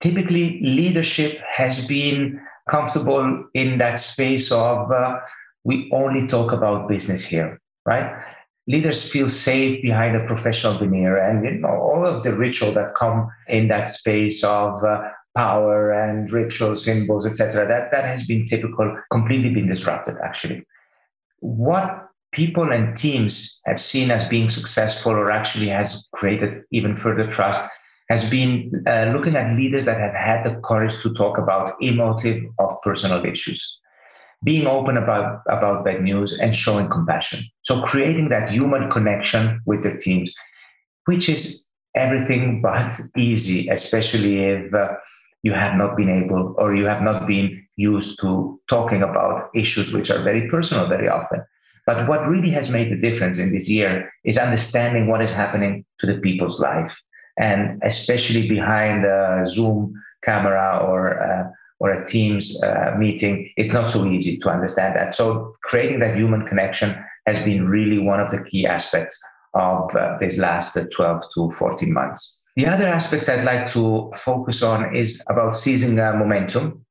typically 0.00 0.60
leadership 0.62 1.40
has 1.52 1.86
been 1.86 2.40
comfortable 2.70 3.44
in 3.54 3.78
that 3.78 3.96
space 3.96 4.52
of 4.52 4.90
uh, 4.90 5.18
we 5.64 5.90
only 5.92 6.26
talk 6.26 6.52
about 6.52 6.88
business 6.88 7.22
here, 7.22 7.60
right? 7.84 8.12
Leaders 8.68 9.10
feel 9.10 9.28
safe 9.28 9.82
behind 9.82 10.14
a 10.14 10.26
professional 10.26 10.78
veneer, 10.78 11.16
and 11.16 11.44
you 11.44 11.52
know, 11.52 11.68
all 11.68 12.06
of 12.06 12.22
the 12.22 12.36
ritual 12.36 12.70
that 12.72 12.94
come 12.94 13.28
in 13.48 13.66
that 13.68 13.88
space 13.90 14.44
of 14.44 14.84
uh, 14.84 15.08
power 15.36 15.90
and 15.90 16.30
ritual 16.30 16.76
symbols, 16.76 17.26
etc. 17.26 17.66
That 17.66 17.90
that 17.90 18.04
has 18.04 18.26
been 18.26 18.44
typical, 18.44 18.96
completely 19.10 19.54
been 19.54 19.68
disrupted. 19.68 20.16
Actually, 20.22 20.66
what 21.40 22.08
people 22.32 22.70
and 22.70 22.94
teams 22.94 23.58
have 23.64 23.80
seen 23.80 24.10
as 24.10 24.28
being 24.28 24.50
successful, 24.50 25.12
or 25.12 25.30
actually 25.30 25.68
has 25.68 26.06
created 26.14 26.62
even 26.70 26.94
further 26.94 27.30
trust, 27.30 27.66
has 28.10 28.28
been 28.28 28.70
uh, 28.86 29.12
looking 29.14 29.34
at 29.34 29.56
leaders 29.56 29.86
that 29.86 29.98
have 29.98 30.14
had 30.14 30.44
the 30.44 30.60
courage 30.60 31.00
to 31.02 31.14
talk 31.14 31.38
about 31.38 31.74
emotive 31.80 32.44
of 32.58 32.76
personal 32.82 33.24
issues 33.24 33.78
being 34.44 34.66
open 34.66 34.96
about, 34.96 35.42
about 35.48 35.84
bad 35.84 36.02
news 36.02 36.38
and 36.38 36.54
showing 36.54 36.88
compassion. 36.88 37.40
So 37.62 37.82
creating 37.82 38.28
that 38.28 38.50
human 38.50 38.90
connection 38.90 39.60
with 39.66 39.82
their 39.82 39.98
teams 39.98 40.32
which 41.08 41.28
is 41.28 41.64
everything 41.96 42.60
but 42.68 43.00
easy 43.16 43.68
especially 43.68 44.44
if 44.44 44.74
uh, 44.74 44.94
you 45.42 45.52
have 45.52 45.74
not 45.76 45.96
been 45.96 46.10
able 46.10 46.54
or 46.58 46.74
you 46.74 46.84
have 46.84 47.02
not 47.02 47.26
been 47.26 47.48
used 47.76 48.20
to 48.20 48.60
talking 48.68 49.02
about 49.02 49.48
issues 49.54 49.92
which 49.92 50.10
are 50.10 50.22
very 50.22 50.48
personal 50.48 50.86
very 50.88 51.08
often. 51.08 51.40
But 51.86 52.08
what 52.08 52.28
really 52.28 52.50
has 52.50 52.68
made 52.68 52.90
the 52.90 53.00
difference 53.08 53.38
in 53.38 53.52
this 53.52 53.68
year 53.68 54.10
is 54.24 54.36
understanding 54.36 55.06
what 55.06 55.22
is 55.22 55.32
happening 55.32 55.84
to 56.00 56.06
the 56.06 56.18
people's 56.18 56.60
life. 56.60 56.94
And 57.38 57.80
especially 57.84 58.48
behind 58.48 59.06
a 59.06 59.44
Zoom 59.46 59.94
camera 60.22 60.80
or 60.84 61.22
uh, 61.22 61.44
or 61.80 61.92
a 61.92 62.06
Teams 62.06 62.60
uh, 62.62 62.94
meeting, 62.98 63.50
it's 63.56 63.72
not 63.72 63.90
so 63.90 64.04
easy 64.06 64.38
to 64.38 64.50
understand 64.50 64.96
that. 64.96 65.14
So 65.14 65.56
creating 65.62 66.00
that 66.00 66.16
human 66.16 66.46
connection 66.46 66.96
has 67.26 67.42
been 67.44 67.68
really 67.68 67.98
one 67.98 68.20
of 68.20 68.30
the 68.30 68.42
key 68.42 68.66
aspects 68.66 69.20
of 69.54 69.94
uh, 69.94 70.18
this 70.18 70.38
last 70.38 70.76
12 70.94 71.22
to 71.34 71.50
14 71.52 71.92
months. 71.92 72.42
The 72.56 72.66
other 72.66 72.88
aspects 72.88 73.28
I'd 73.28 73.44
like 73.44 73.72
to 73.72 74.12
focus 74.16 74.62
on 74.62 74.96
is 74.96 75.22
about 75.28 75.56
seizing 75.56 75.98
uh, 76.00 76.14
momentum, 76.14 76.84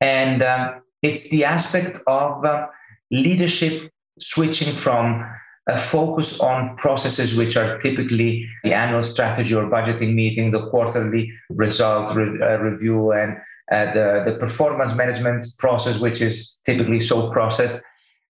and 0.00 0.42
um, 0.42 0.82
it's 1.02 1.28
the 1.28 1.44
aspect 1.44 1.98
of 2.06 2.44
uh, 2.44 2.66
leadership 3.10 3.92
switching 4.18 4.76
from 4.76 5.22
a 5.68 5.78
focus 5.78 6.40
on 6.40 6.76
processes 6.76 7.36
which 7.36 7.56
are 7.56 7.78
typically 7.78 8.48
the 8.64 8.72
annual 8.72 9.04
strategy 9.04 9.54
or 9.54 9.64
budgeting 9.64 10.14
meeting, 10.14 10.50
the 10.50 10.68
quarterly 10.70 11.32
result 11.50 12.16
re- 12.16 12.40
uh, 12.40 12.58
review, 12.58 13.12
and 13.12 13.36
uh, 13.72 13.92
the, 13.94 14.30
the 14.30 14.36
performance 14.38 14.94
management 14.94 15.46
process, 15.58 15.98
which 15.98 16.20
is 16.20 16.58
typically 16.66 17.00
so 17.00 17.30
processed. 17.30 17.82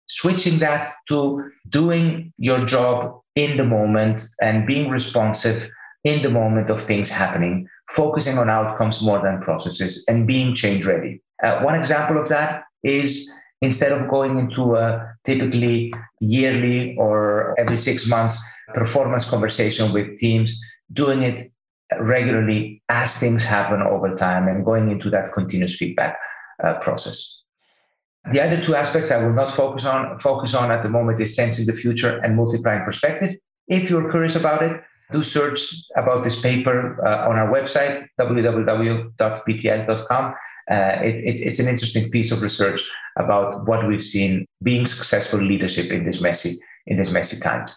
Switching 0.07 0.59
that 0.59 0.92
to 1.09 1.51
doing 1.71 2.33
your 2.37 2.66
job 2.66 3.18
in 3.35 3.57
the 3.57 3.64
moment 3.64 4.23
and 4.42 4.66
being 4.66 4.90
responsive 4.90 5.68
in 6.05 6.23
the 6.23 6.29
moment 6.29 6.68
of 6.68 6.83
things 6.83 7.09
happening, 7.09 7.66
focusing 7.90 8.37
on 8.37 8.51
outcomes 8.51 9.01
more 9.01 9.23
than 9.23 9.40
processes, 9.40 10.05
and 10.09 10.27
being 10.27 10.55
change 10.55 10.85
ready. 10.85 11.23
Uh, 11.42 11.61
one 11.61 11.75
example 11.75 12.21
of 12.21 12.29
that 12.29 12.64
is 12.83 13.31
instead 13.62 13.92
of 13.92 14.09
going 14.09 14.38
into 14.38 14.77
a 14.77 15.14
typically 15.25 15.92
yearly 16.21 16.97
or 16.99 17.55
every 17.59 17.79
six 17.79 18.07
months 18.07 18.37
performance 18.75 19.25
conversation 19.25 19.92
with 19.92 20.18
teams, 20.18 20.61
doing 20.92 21.23
it 21.23 21.52
regularly 22.03 22.83
as 22.88 23.17
things 23.17 23.43
happen 23.43 23.83
over 23.83 24.15
time 24.15 24.49
and 24.49 24.65
going 24.65 24.91
into 24.91 25.11
that 25.11 25.33
continuous 25.33 25.77
feedback 25.77 26.19
uh, 26.62 26.75
process. 26.81 27.38
The 28.31 28.41
other 28.41 28.65
two 28.65 28.75
aspects 28.77 29.11
I 29.11 29.17
will 29.17 29.33
not 29.33 29.51
focus 29.51 29.85
on 29.85 30.21
focus 30.21 30.55
on 30.55 30.71
at 30.71 30.83
the 30.83 30.88
moment 30.88 31.21
is 31.21 31.35
sensing 31.35 31.67
the 31.67 31.73
future 31.73 32.19
and 32.19 32.37
multiplying 32.37 32.85
perspective. 32.85 33.35
If 33.67 33.91
you're 33.91 34.09
curious 34.11 34.37
about 34.37 34.62
it, 34.62 34.81
do 35.12 35.25
search 35.25 35.75
about 35.97 36.23
this 36.25 36.41
paper 36.41 36.97
uh, 37.05 37.29
on 37.29 37.37
our 37.37 37.51
website 37.53 38.07
www.bts.com 38.21 39.15
uh, 40.71 40.99
it, 41.03 41.17
it, 41.17 41.41
it's 41.41 41.59
an 41.59 41.69
interesting 41.69 42.11
piece 42.11 42.31
of 42.31 42.43
research 42.43 42.88
about 43.19 43.67
what 43.67 43.87
we've 43.87 44.03
seen 44.03 44.47
being 44.62 44.87
successful 44.87 45.41
leadership 45.41 45.91
in 45.91 46.05
this 46.05 46.21
messy 46.21 46.59
in 46.87 46.97
these 46.97 47.11
messy 47.11 47.38
times. 47.41 47.77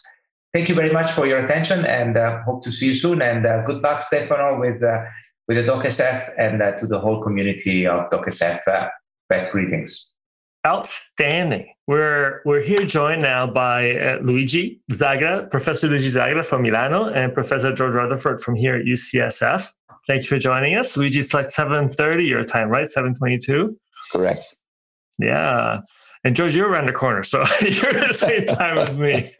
Thank 0.56 0.70
you 0.70 0.76
very 0.76 0.94
much 0.94 1.12
for 1.12 1.28
your 1.28 1.40
attention, 1.40 1.86
and 1.86 2.16
uh, 2.16 2.42
hope 2.44 2.64
to 2.64 2.72
see 2.72 2.86
you 2.86 2.96
soon. 2.96 3.22
And 3.22 3.46
uh, 3.46 3.66
good 3.66 3.82
luck, 3.82 4.02
Stefano, 4.02 4.58
with 4.58 4.82
uh, 4.82 5.04
with 5.50 5.58
the 5.58 5.70
DocSF 5.70 6.32
and 6.38 6.62
uh, 6.62 6.72
to 6.78 6.88
the 6.88 6.98
whole 6.98 7.22
community 7.22 7.86
of 7.86 8.10
DocSF. 8.10 8.66
Uh, 8.66 8.88
best 9.28 9.52
greetings. 9.52 10.08
Outstanding. 10.66 11.74
We're 11.88 12.42
we're 12.46 12.62
here 12.62 12.86
joined 12.86 13.22
now 13.22 13.46
by 13.46 13.98
uh, 13.98 14.20
Luigi 14.22 14.80
Zagra, 14.94 15.52
Professor 15.52 15.90
Luigi 15.90 16.10
Zagra 16.10 16.46
from 16.46 16.62
Milano, 16.62 17.10
and 17.10 17.34
Professor 17.34 17.74
George 17.74 17.94
Rutherford 17.94 18.40
from 18.40 18.56
here 18.56 18.78
at 18.78 18.86
UCSF. 18.86 19.70
Thank 20.08 20.22
you 20.22 20.30
for 20.30 20.40
joining 20.40 20.78
us. 20.78 20.96
Luigi, 20.96 21.20
it's 21.20 21.34
like 21.34 21.48
7.30 21.48 22.30
your 22.30 22.46
time, 22.46 22.70
right? 22.70 22.88
7.22? 22.88 23.76
Correct. 24.10 24.56
Yeah. 25.18 25.82
And 26.26 26.36
George, 26.36 26.56
you're 26.56 26.68
around 26.68 26.88
the 26.88 26.92
corner, 26.92 27.24
so 27.24 27.44
you're 27.62 27.96
at 27.96 28.08
the 28.08 28.14
same 28.14 28.46
time 28.58 28.80
as 28.80 28.98
me. 28.98 29.32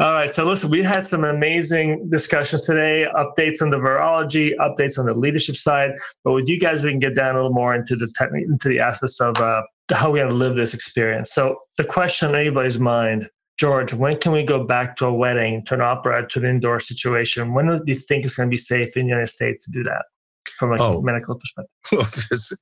All 0.00 0.12
right. 0.12 0.30
So 0.30 0.46
listen, 0.46 0.70
we 0.70 0.82
had 0.82 1.06
some 1.06 1.24
amazing 1.24 2.08
discussions 2.08 2.64
today, 2.64 3.06
updates 3.14 3.60
on 3.60 3.68
the 3.68 3.76
virology, 3.76 4.56
updates 4.56 4.98
on 4.98 5.04
the 5.04 5.12
leadership 5.12 5.56
side. 5.56 5.90
But 6.24 6.32
with 6.32 6.48
you 6.48 6.58
guys, 6.58 6.82
we 6.82 6.90
can 6.90 6.98
get 6.98 7.14
down 7.14 7.32
a 7.32 7.34
little 7.34 7.52
more 7.52 7.74
into 7.74 7.96
the 7.96 8.10
technique, 8.18 8.46
into 8.46 8.70
the 8.70 8.80
aspects 8.80 9.20
of 9.20 9.36
uh, 9.36 9.60
how 9.92 10.10
we 10.10 10.24
live 10.24 10.56
this 10.56 10.72
experience. 10.72 11.32
So 11.32 11.58
the 11.76 11.84
question 11.84 12.30
on 12.30 12.34
anybody's 12.34 12.80
mind 12.80 13.28
George, 13.58 13.92
when 13.92 14.16
can 14.18 14.30
we 14.30 14.44
go 14.44 14.64
back 14.64 14.96
to 14.98 15.06
a 15.06 15.12
wedding, 15.12 15.64
to 15.64 15.74
an 15.74 15.80
opera, 15.80 16.26
to 16.28 16.38
an 16.38 16.44
indoor 16.44 16.78
situation? 16.78 17.54
When 17.54 17.66
do 17.66 17.82
you 17.86 17.96
think 17.96 18.24
it's 18.24 18.36
going 18.36 18.48
to 18.48 18.50
be 18.50 18.56
safe 18.56 18.96
in 18.96 19.06
the 19.06 19.08
United 19.08 19.26
States 19.26 19.64
to 19.64 19.72
do 19.72 19.82
that 19.82 20.04
from 20.56 20.72
a 20.72 20.76
oh. 20.80 21.02
medical 21.02 21.34
perspective? 21.34 22.58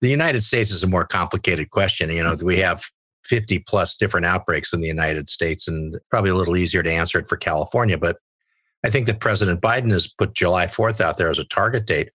The 0.00 0.08
United 0.08 0.42
States 0.42 0.70
is 0.70 0.82
a 0.82 0.88
more 0.88 1.04
complicated 1.04 1.70
question. 1.70 2.10
You 2.10 2.22
know, 2.22 2.36
we 2.42 2.58
have 2.58 2.84
50 3.24 3.60
plus 3.60 3.96
different 3.96 4.26
outbreaks 4.26 4.72
in 4.72 4.80
the 4.80 4.88
United 4.88 5.28
States 5.28 5.68
and 5.68 5.98
probably 6.10 6.30
a 6.30 6.34
little 6.34 6.56
easier 6.56 6.82
to 6.82 6.90
answer 6.90 7.18
it 7.18 7.28
for 7.28 7.36
California. 7.36 7.98
But 7.98 8.16
I 8.84 8.90
think 8.90 9.06
that 9.06 9.20
President 9.20 9.60
Biden 9.60 9.92
has 9.92 10.08
put 10.08 10.34
July 10.34 10.66
4th 10.66 11.00
out 11.00 11.18
there 11.18 11.30
as 11.30 11.38
a 11.38 11.44
target 11.44 11.86
date. 11.86 12.10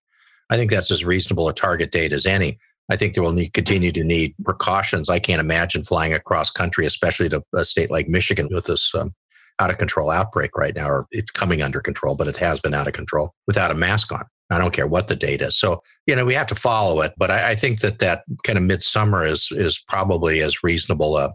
I 0.50 0.58
think 0.58 0.72
that's 0.72 0.92
as 0.92 1.06
reasonable 1.06 1.48
a 1.48 1.54
target 1.54 1.92
date 1.92 2.12
as 2.12 2.26
any. 2.26 2.58
I 2.90 2.98
think 2.98 3.14
there 3.14 3.24
will 3.24 3.32
need 3.32 3.54
continue 3.54 3.92
to 3.92 4.04
need 4.04 4.36
precautions. 4.44 5.10
I 5.10 5.20
can't 5.20 5.40
imagine 5.40 5.84
flying 5.84 6.14
across 6.14 6.52
country, 6.52 6.86
especially 6.86 7.30
to 7.30 7.44
a 7.56 7.66
state 7.66 7.90
like 7.90 8.08
Michigan 8.08 8.48
with 8.52 8.66
this 8.66 8.94
um, 8.94 9.14
out 9.60 9.72
of 9.72 9.78
control 9.78 10.12
outbreak 10.12 10.56
right 10.56 10.76
now, 10.76 10.90
or 10.90 11.08
it's 11.12 11.32
coming 11.32 11.62
under 11.62 11.82
control, 11.82 12.16
but 12.16 12.28
it 12.28 12.38
has 12.38 12.60
been 12.60 12.76
out 12.76 12.88
of 12.88 12.94
control 12.94 13.34
without 13.48 13.72
a 13.72 13.76
mask 13.76 14.12
on. 14.12 14.24
I 14.50 14.58
don't 14.60 14.74
care 14.74 14.88
what 14.88 15.08
the 15.08 15.16
date 15.16 15.42
is. 15.42 15.58
So, 15.58 15.82
you 16.06 16.16
know, 16.16 16.26
we 16.26 16.36
have 16.36 16.48
to 16.48 16.56
follow 16.56 17.02
it. 17.02 17.14
But 17.18 17.32
I, 17.32 17.52
I 17.52 17.56
think 17.56 17.80
that 17.80 18.00
that 18.00 18.24
kind 18.44 18.58
of 18.58 18.64
midsummer 18.64 19.26
is 19.26 19.50
is 19.52 19.80
probably 19.80 20.42
as 20.42 20.64
reasonable 20.64 21.18
a, 21.18 21.34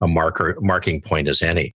a 0.00 0.08
marker 0.08 0.56
marking 0.60 1.00
point 1.00 1.28
as 1.28 1.42
any. 1.42 1.74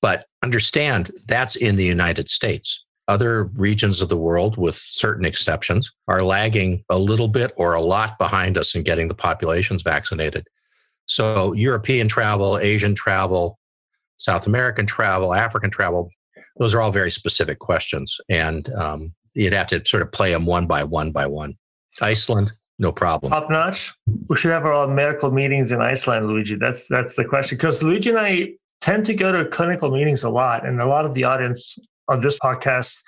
But 0.00 0.26
understand 0.42 1.10
that's 1.26 1.56
in 1.56 1.76
the 1.76 1.84
United 1.84 2.30
States. 2.30 2.82
Other 3.08 3.44
regions 3.54 4.00
of 4.00 4.08
the 4.08 4.16
world, 4.16 4.56
with 4.56 4.74
certain 4.74 5.24
exceptions, 5.24 5.92
are 6.08 6.22
lagging 6.22 6.82
a 6.88 6.98
little 6.98 7.28
bit 7.28 7.52
or 7.56 7.74
a 7.74 7.80
lot 7.80 8.18
behind 8.18 8.58
us 8.58 8.74
in 8.74 8.82
getting 8.82 9.06
the 9.06 9.14
populations 9.14 9.82
vaccinated. 9.82 10.46
So, 11.06 11.52
European 11.52 12.08
travel, 12.08 12.58
Asian 12.58 12.96
travel, 12.96 13.60
South 14.16 14.48
American 14.48 14.86
travel, 14.86 15.34
African 15.34 15.70
travel, 15.70 16.10
those 16.58 16.74
are 16.74 16.80
all 16.80 16.90
very 16.90 17.10
specific 17.10 17.58
questions. 17.58 18.18
And 18.28 18.72
um, 18.74 19.14
you'd 19.36 19.52
have 19.52 19.68
to 19.68 19.84
sort 19.84 20.02
of 20.02 20.10
play 20.10 20.32
them 20.32 20.46
one 20.46 20.66
by 20.66 20.82
one 20.82 21.12
by 21.12 21.26
one. 21.26 21.56
Iceland, 22.00 22.52
no 22.78 22.90
problem. 22.92 23.32
Top 23.32 23.50
notch. 23.50 23.94
We 24.28 24.36
should 24.36 24.50
have 24.50 24.64
our 24.64 24.88
medical 24.88 25.30
meetings 25.30 25.72
in 25.72 25.80
Iceland, 25.80 26.26
Luigi. 26.26 26.56
That's 26.56 26.88
that's 26.88 27.14
the 27.16 27.24
question. 27.24 27.56
Because 27.58 27.82
Luigi 27.82 28.10
and 28.10 28.18
I 28.18 28.52
tend 28.80 29.06
to 29.06 29.14
go 29.14 29.32
to 29.32 29.48
clinical 29.48 29.90
meetings 29.90 30.24
a 30.24 30.30
lot, 30.30 30.66
and 30.66 30.80
a 30.80 30.86
lot 30.86 31.04
of 31.04 31.14
the 31.14 31.24
audience 31.24 31.78
on 32.08 32.20
this 32.20 32.38
podcast. 32.38 33.02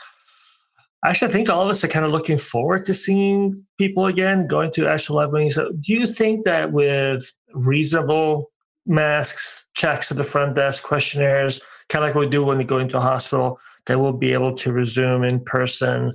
Actually, 1.04 1.28
I 1.28 1.32
think 1.32 1.48
all 1.48 1.62
of 1.62 1.68
us 1.68 1.84
are 1.84 1.88
kind 1.88 2.04
of 2.04 2.10
looking 2.10 2.38
forward 2.38 2.84
to 2.86 2.92
seeing 2.92 3.64
people 3.78 4.06
again, 4.06 4.48
going 4.48 4.72
to 4.72 4.88
actual 4.88 5.16
live 5.16 5.32
meetings. 5.32 5.54
So 5.54 5.70
do 5.80 5.92
you 5.92 6.08
think 6.08 6.44
that 6.44 6.72
with 6.72 7.32
reasonable 7.54 8.50
masks, 8.84 9.66
checks 9.74 10.10
at 10.10 10.16
the 10.16 10.24
front 10.24 10.56
desk, 10.56 10.82
questionnaires, 10.82 11.60
kind 11.88 12.04
of 12.04 12.08
like 12.08 12.16
we 12.16 12.28
do 12.28 12.42
when 12.42 12.58
we 12.58 12.64
go 12.64 12.78
into 12.78 12.98
a 12.98 13.00
hospital, 13.00 13.60
that 13.88 13.98
we'll 13.98 14.12
be 14.12 14.32
able 14.32 14.54
to 14.56 14.72
resume 14.72 15.24
in 15.24 15.40
person 15.40 16.12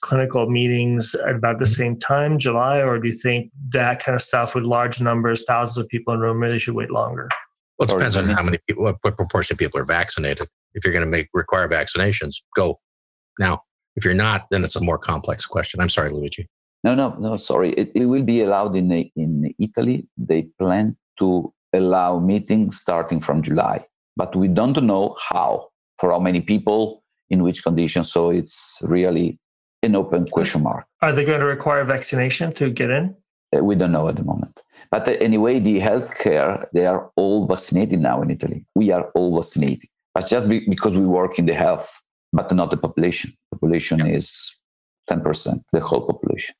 clinical 0.00 0.50
meetings 0.50 1.14
at 1.14 1.36
about 1.36 1.60
the 1.60 1.66
same 1.66 1.98
time, 1.98 2.36
July, 2.36 2.82
or 2.82 2.98
do 2.98 3.06
you 3.08 3.14
think 3.14 3.50
that 3.70 4.02
kind 4.02 4.16
of 4.16 4.20
stuff 4.20 4.54
with 4.54 4.64
large 4.64 5.00
numbers, 5.00 5.44
thousands 5.46 5.78
of 5.78 5.88
people 5.88 6.12
in 6.12 6.20
a 6.20 6.22
room, 6.22 6.40
really 6.40 6.58
should 6.58 6.74
wait 6.74 6.90
longer? 6.90 7.28
Well, 7.78 7.88
it 7.88 7.92
depends 7.92 8.16
on 8.16 8.28
how 8.28 8.42
many 8.42 8.58
people, 8.66 8.82
what, 8.82 8.96
what 9.02 9.16
proportion 9.16 9.54
of 9.54 9.58
people 9.58 9.80
are 9.80 9.84
vaccinated. 9.84 10.48
If 10.74 10.84
you're 10.84 10.92
going 10.92 11.04
to 11.04 11.10
make 11.10 11.28
require 11.32 11.68
vaccinations, 11.68 12.36
go 12.54 12.80
now. 13.38 13.62
If 13.94 14.04
you're 14.04 14.14
not, 14.14 14.46
then 14.50 14.64
it's 14.64 14.74
a 14.74 14.80
more 14.80 14.98
complex 14.98 15.46
question. 15.46 15.80
I'm 15.80 15.88
sorry, 15.88 16.10
Luigi. 16.10 16.48
No, 16.82 16.94
no, 16.94 17.14
no. 17.18 17.36
Sorry. 17.36 17.72
It, 17.74 17.92
it 17.94 18.06
will 18.06 18.22
be 18.22 18.40
allowed 18.40 18.74
in 18.74 18.90
in 18.90 19.54
Italy. 19.58 20.06
They 20.16 20.42
plan 20.58 20.96
to 21.18 21.52
allow 21.72 22.18
meetings 22.18 22.80
starting 22.80 23.20
from 23.20 23.42
July, 23.42 23.84
but 24.16 24.34
we 24.34 24.48
don't 24.48 24.82
know 24.82 25.14
how 25.20 25.68
for 25.98 26.10
how 26.10 26.18
many 26.18 26.40
people 26.40 27.01
in 27.32 27.42
which 27.42 27.64
conditions. 27.64 28.12
So 28.12 28.30
it's 28.30 28.80
really 28.82 29.38
an 29.82 29.96
open 29.96 30.28
question 30.28 30.62
mark. 30.62 30.84
Are 31.00 31.12
they 31.12 31.24
going 31.24 31.40
to 31.40 31.46
require 31.46 31.82
vaccination 31.84 32.52
to 32.52 32.70
get 32.70 32.90
in? 32.90 33.16
Uh, 33.54 33.64
we 33.64 33.74
don't 33.74 33.90
know 33.90 34.06
at 34.08 34.16
the 34.16 34.24
moment. 34.32 34.60
But 34.90 35.08
uh, 35.08 35.12
anyway, 35.28 35.58
the 35.58 35.80
healthcare, 35.80 36.66
they 36.74 36.86
are 36.86 37.10
all 37.16 37.46
vaccinated 37.46 38.00
now 38.00 38.22
in 38.22 38.30
Italy. 38.30 38.64
We 38.74 38.92
are 38.92 39.04
all 39.16 39.34
vaccinated. 39.34 39.88
But 40.14 40.28
just 40.28 40.48
be, 40.48 40.60
because 40.68 40.96
we 40.96 41.06
work 41.06 41.38
in 41.38 41.46
the 41.46 41.54
health, 41.54 41.88
but 42.32 42.52
not 42.52 42.70
the 42.70 42.76
population. 42.76 43.32
Population 43.50 44.06
is 44.06 44.26
10%, 45.10 45.62
the 45.72 45.80
whole 45.80 46.06
population. 46.06 46.54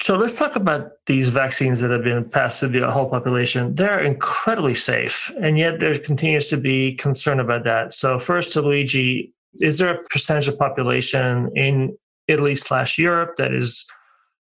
So 0.00 0.16
let's 0.16 0.36
talk 0.36 0.56
about 0.56 0.92
these 1.06 1.28
vaccines 1.28 1.80
that 1.80 1.90
have 1.90 2.02
been 2.02 2.28
passed 2.28 2.60
to 2.60 2.68
the 2.68 2.90
whole 2.90 3.08
population. 3.08 3.74
They're 3.74 4.00
incredibly 4.00 4.74
safe, 4.74 5.30
and 5.40 5.56
yet 5.58 5.78
there 5.78 5.96
continues 5.98 6.48
to 6.48 6.56
be 6.56 6.96
concern 6.96 7.38
about 7.38 7.62
that. 7.64 7.92
So 7.92 8.18
first, 8.18 8.52
to 8.54 8.62
Luigi, 8.62 9.32
is 9.60 9.78
there 9.78 9.94
a 9.94 10.02
percentage 10.04 10.48
of 10.48 10.58
population 10.58 11.50
in 11.54 11.96
Italy 12.28 12.56
slash 12.56 12.98
Europe 12.98 13.36
that 13.36 13.52
is 13.52 13.84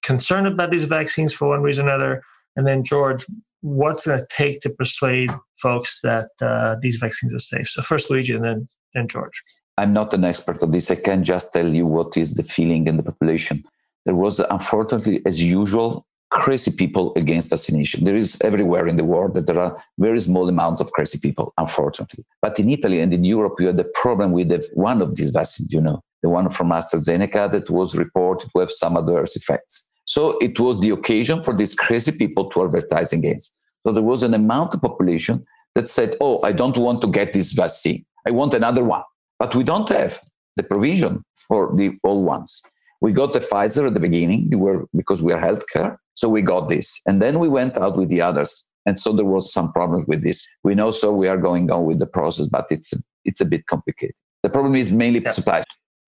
concerned 0.04 0.48
about 0.48 0.72
these 0.72 0.86
vaccines 0.86 1.34
for 1.34 1.50
one 1.50 1.62
reason 1.62 1.88
or 1.88 1.89
another? 1.89 2.24
And 2.56 2.67
then, 2.67 2.84
George, 2.84 3.26
what's 3.62 4.06
going 4.06 4.19
to 4.19 4.28
take 4.30 4.62
to 4.62 4.69
persuade 4.69 5.32
folks 5.62 6.00
that 6.04 6.30
uh, 6.41 6.76
these 6.82 6.98
vaccines 6.98 7.34
are 7.34 7.39
safe? 7.39 7.67
So 7.69 7.82
first, 7.82 8.10
Luigi, 8.10 8.34
and 8.34 8.43
then, 8.43 8.67
then 8.93 9.08
George. 9.08 9.41
I'm 9.78 9.93
not 9.93 10.13
an 10.13 10.26
expert 10.26 10.62
on 10.62 10.72
this. 10.72 10.91
I 10.91 10.95
can 10.95 11.24
just 11.24 11.54
tell 11.54 11.67
you 11.74 11.86
what 11.86 12.17
is 12.17 12.36
the 12.36 12.43
feeling 12.43 12.88
in 12.88 12.98
the 12.98 13.04
population. 13.04 13.63
There 14.06 14.15
was, 14.15 14.39
unfortunately, 14.39 15.22
as 15.26 15.41
usual, 15.41 16.06
crazy 16.32 16.72
people 16.72 17.13
against 17.15 17.50
vaccination. 17.50 18.04
There 18.04 18.15
is 18.15 18.39
everywhere 18.42 18.88
in 18.88 18.98
the 18.98 19.04
world 19.04 19.34
that 19.34 19.48
there 19.48 19.60
are 19.60 19.84
very 19.98 20.20
small 20.20 20.48
amounts 20.48 20.80
of 20.80 20.92
crazy 20.92 21.18
people, 21.18 21.54
unfortunately. 21.58 22.24
But 22.42 22.60
in 22.60 22.70
Italy 22.70 23.00
and 23.00 23.13
in 23.13 23.24
Europe, 23.24 23.56
you 23.60 23.68
had 23.68 23.78
the 23.78 23.92
problem 23.96 24.32
with 24.32 24.50
the, 24.50 24.68
one 24.74 25.02
of 25.02 25.15
these 25.15 25.32
vaccines, 25.32 25.74
you 25.74 25.82
know, 25.82 26.04
the 26.22 26.30
one 26.30 26.50
from 26.52 26.70
AstraZeneca 26.70 27.52
that 27.52 27.70
was 27.70 27.96
reported 27.96 28.50
to 28.52 28.60
have 28.60 28.72
some 28.72 28.96
adverse 28.96 29.36
effects. 29.36 29.88
So 30.06 30.38
it 30.39 30.60
was 30.60 30.80
the 30.80 30.92
occasion 30.92 31.44
for 31.44 31.56
these 31.56 31.74
crazy 31.74 32.12
people 32.12 32.50
to 32.52 32.63
advertise 32.63 33.13
against. 33.13 33.58
So 33.82 33.92
there 33.92 34.04
was 34.04 34.24
an 34.24 34.34
amount 34.34 34.74
of 34.74 34.82
population 34.82 35.46
that 35.76 35.88
said, 35.88 36.15
oh, 36.20 36.44
I 36.44 36.52
don't 36.52 36.78
want 36.78 37.02
to 37.02 37.12
get 37.12 37.34
this 37.34 37.52
vaccine. 37.54 38.06
I 38.28 38.32
want 38.32 38.54
another 38.54 38.84
one. 38.84 39.04
But 39.38 39.56
we 39.56 39.63
don't 39.63 39.88
have 39.89 40.20
the 40.58 40.63
provision 40.63 41.24
for 41.48 41.76
the 41.76 41.98
old 42.04 42.26
ones. 42.26 42.62
We 43.02 43.13
got 43.13 43.34
the 43.34 43.39
Pfizer 43.39 43.88
at 43.88 43.94
the 43.94 44.00
beginning 44.00 44.50
we 44.50 44.58
were, 44.58 44.86
because 44.96 45.22
we 45.22 45.32
are 45.32 45.42
healthcare. 45.42 45.98
So 46.19 46.27
we 46.27 46.41
got 46.41 46.67
this. 46.67 46.99
And 47.08 47.21
then 47.21 47.39
we 47.39 47.47
went 47.47 47.77
out 47.77 47.95
with 47.95 48.10
the 48.10 48.19
others. 48.19 48.67
And 48.86 48.99
so 48.99 49.13
there 49.13 49.23
was 49.23 49.53
some 49.53 49.71
problem 49.71 50.03
with 50.05 50.21
this. 50.21 50.45
We 50.65 50.75
know 50.75 50.91
so 50.91 51.13
we 51.13 51.29
are 51.29 51.38
going 51.38 51.71
on 51.71 51.86
with 51.86 51.97
the 51.97 52.08
process, 52.08 52.47
but 52.47 52.65
it's, 52.69 52.93
it's 53.23 53.39
a 53.39 53.45
bit 53.45 53.67
complicated. 53.67 54.15
The 54.43 54.49
problem 54.49 54.75
is 54.75 54.91
mainly 54.91 55.21
yeah. 55.21 55.32
supplies. 55.32 55.63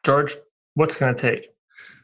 George, 0.05 0.35
what's 0.73 0.97
going 0.97 1.15
to 1.15 1.21
take? 1.21 1.47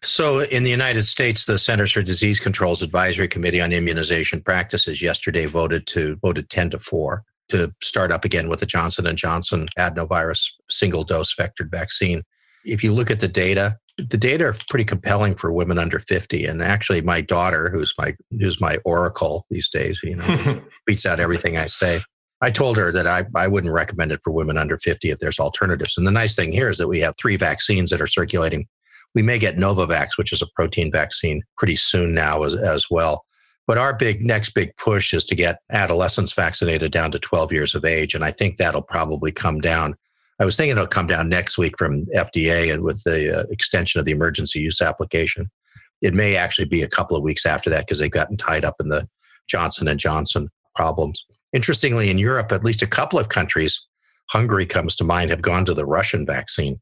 So, 0.03 0.39
in 0.39 0.63
the 0.63 0.69
United 0.69 1.03
States, 1.03 1.43
the 1.43 1.57
Centers 1.57 1.91
for 1.91 2.01
Disease 2.01 2.39
Control's 2.39 2.81
Advisory 2.81 3.27
Committee 3.27 3.59
on 3.59 3.73
Immunization 3.73 4.41
Practices 4.41 5.01
yesterday 5.01 5.45
voted 5.45 5.85
to 5.87 6.15
voted 6.21 6.49
10 6.49 6.69
to 6.71 6.79
4 6.79 7.23
to 7.49 7.73
start 7.81 8.13
up 8.13 8.23
again 8.23 8.47
with 8.47 8.61
the 8.61 8.65
Johnson 8.65 9.05
and 9.05 9.17
Johnson 9.17 9.67
adenovirus 9.77 10.47
single 10.69 11.03
dose 11.03 11.35
vectored 11.35 11.71
vaccine. 11.71 12.23
If 12.63 12.83
you 12.83 12.93
look 12.93 13.11
at 13.11 13.19
the 13.19 13.27
data, 13.27 13.77
the 13.97 14.17
data 14.17 14.45
are 14.45 14.55
pretty 14.69 14.85
compelling 14.85 15.35
for 15.35 15.51
women 15.51 15.79
under 15.79 15.99
50 15.99 16.45
and 16.45 16.61
actually 16.61 17.01
my 17.01 17.19
daughter 17.19 17.69
who's 17.69 17.93
my 17.97 18.15
who's 18.39 18.61
my 18.61 18.77
oracle 18.85 19.45
these 19.49 19.69
days 19.69 19.99
you 20.03 20.15
know 20.15 20.23
tweets 20.89 21.05
out 21.05 21.19
everything 21.19 21.57
i 21.57 21.67
say. 21.67 22.01
I 22.41 22.51
told 22.51 22.77
her 22.77 22.91
that 22.91 23.07
I, 23.07 23.25
I 23.35 23.47
wouldn't 23.47 23.73
recommend 23.73 24.11
it 24.11 24.21
for 24.23 24.31
women 24.31 24.57
under 24.57 24.77
50 24.77 25.09
if 25.09 25.17
there's 25.17 25.39
alternatives. 25.39 25.97
And 25.97 26.05
the 26.05 26.11
nice 26.11 26.35
thing 26.35 26.51
here 26.51 26.69
is 26.69 26.77
that 26.77 26.87
we 26.87 26.99
have 26.99 27.15
three 27.17 27.35
vaccines 27.35 27.89
that 27.89 27.99
are 27.99 28.05
circulating. 28.05 28.67
We 29.15 29.23
may 29.23 29.39
get 29.39 29.57
novavax 29.57 30.09
which 30.17 30.31
is 30.31 30.41
a 30.41 30.47
protein 30.55 30.91
vaccine 30.91 31.41
pretty 31.57 31.77
soon 31.77 32.13
now 32.13 32.43
as, 32.43 32.55
as 32.55 32.91
well. 32.91 33.25
But 33.65 33.77
our 33.77 33.93
big 33.93 34.23
next 34.23 34.51
big 34.51 34.75
push 34.77 35.13
is 35.13 35.25
to 35.25 35.35
get 35.35 35.59
adolescents 35.71 36.31
vaccinated 36.31 36.91
down 36.91 37.11
to 37.11 37.19
12 37.19 37.51
years 37.51 37.75
of 37.75 37.83
age 37.83 38.13
and 38.13 38.23
i 38.23 38.31
think 38.31 38.55
that'll 38.57 38.81
probably 38.81 39.31
come 39.31 39.59
down 39.59 39.95
I 40.39 40.45
was 40.45 40.55
thinking 40.55 40.71
it'll 40.71 40.87
come 40.87 41.07
down 41.07 41.29
next 41.29 41.57
week 41.57 41.77
from 41.77 42.05
FDA 42.15 42.71
and 42.71 42.83
with 42.83 43.03
the 43.03 43.39
uh, 43.39 43.43
extension 43.49 43.99
of 43.99 44.05
the 44.05 44.11
emergency 44.11 44.59
use 44.59 44.81
application. 44.81 45.49
It 46.01 46.13
may 46.13 46.35
actually 46.35 46.65
be 46.65 46.83
a 46.83 46.87
couple 46.87 47.17
of 47.17 47.23
weeks 47.23 47.45
after 47.45 47.69
that 47.71 47.87
because 47.87 47.99
they've 47.99 48.11
gotten 48.11 48.37
tied 48.37 48.63
up 48.63 48.75
in 48.79 48.89
the 48.89 49.07
Johnson 49.47 49.87
and 49.87 49.99
Johnson 49.99 50.49
problems. 50.75 51.25
Interestingly, 51.53 52.11
in 52.11 52.19
Europe, 52.19 52.51
at 52.51 52.63
least 52.63 52.81
a 52.81 52.87
couple 52.87 53.17
of 53.17 53.29
countries, 53.29 53.87
Hungary 54.29 54.65
comes 54.65 54.95
to 54.97 55.03
mind, 55.03 55.31
have 55.31 55.41
gone 55.41 55.65
to 55.65 55.73
the 55.73 55.85
Russian 55.85 56.25
vaccine 56.25 56.79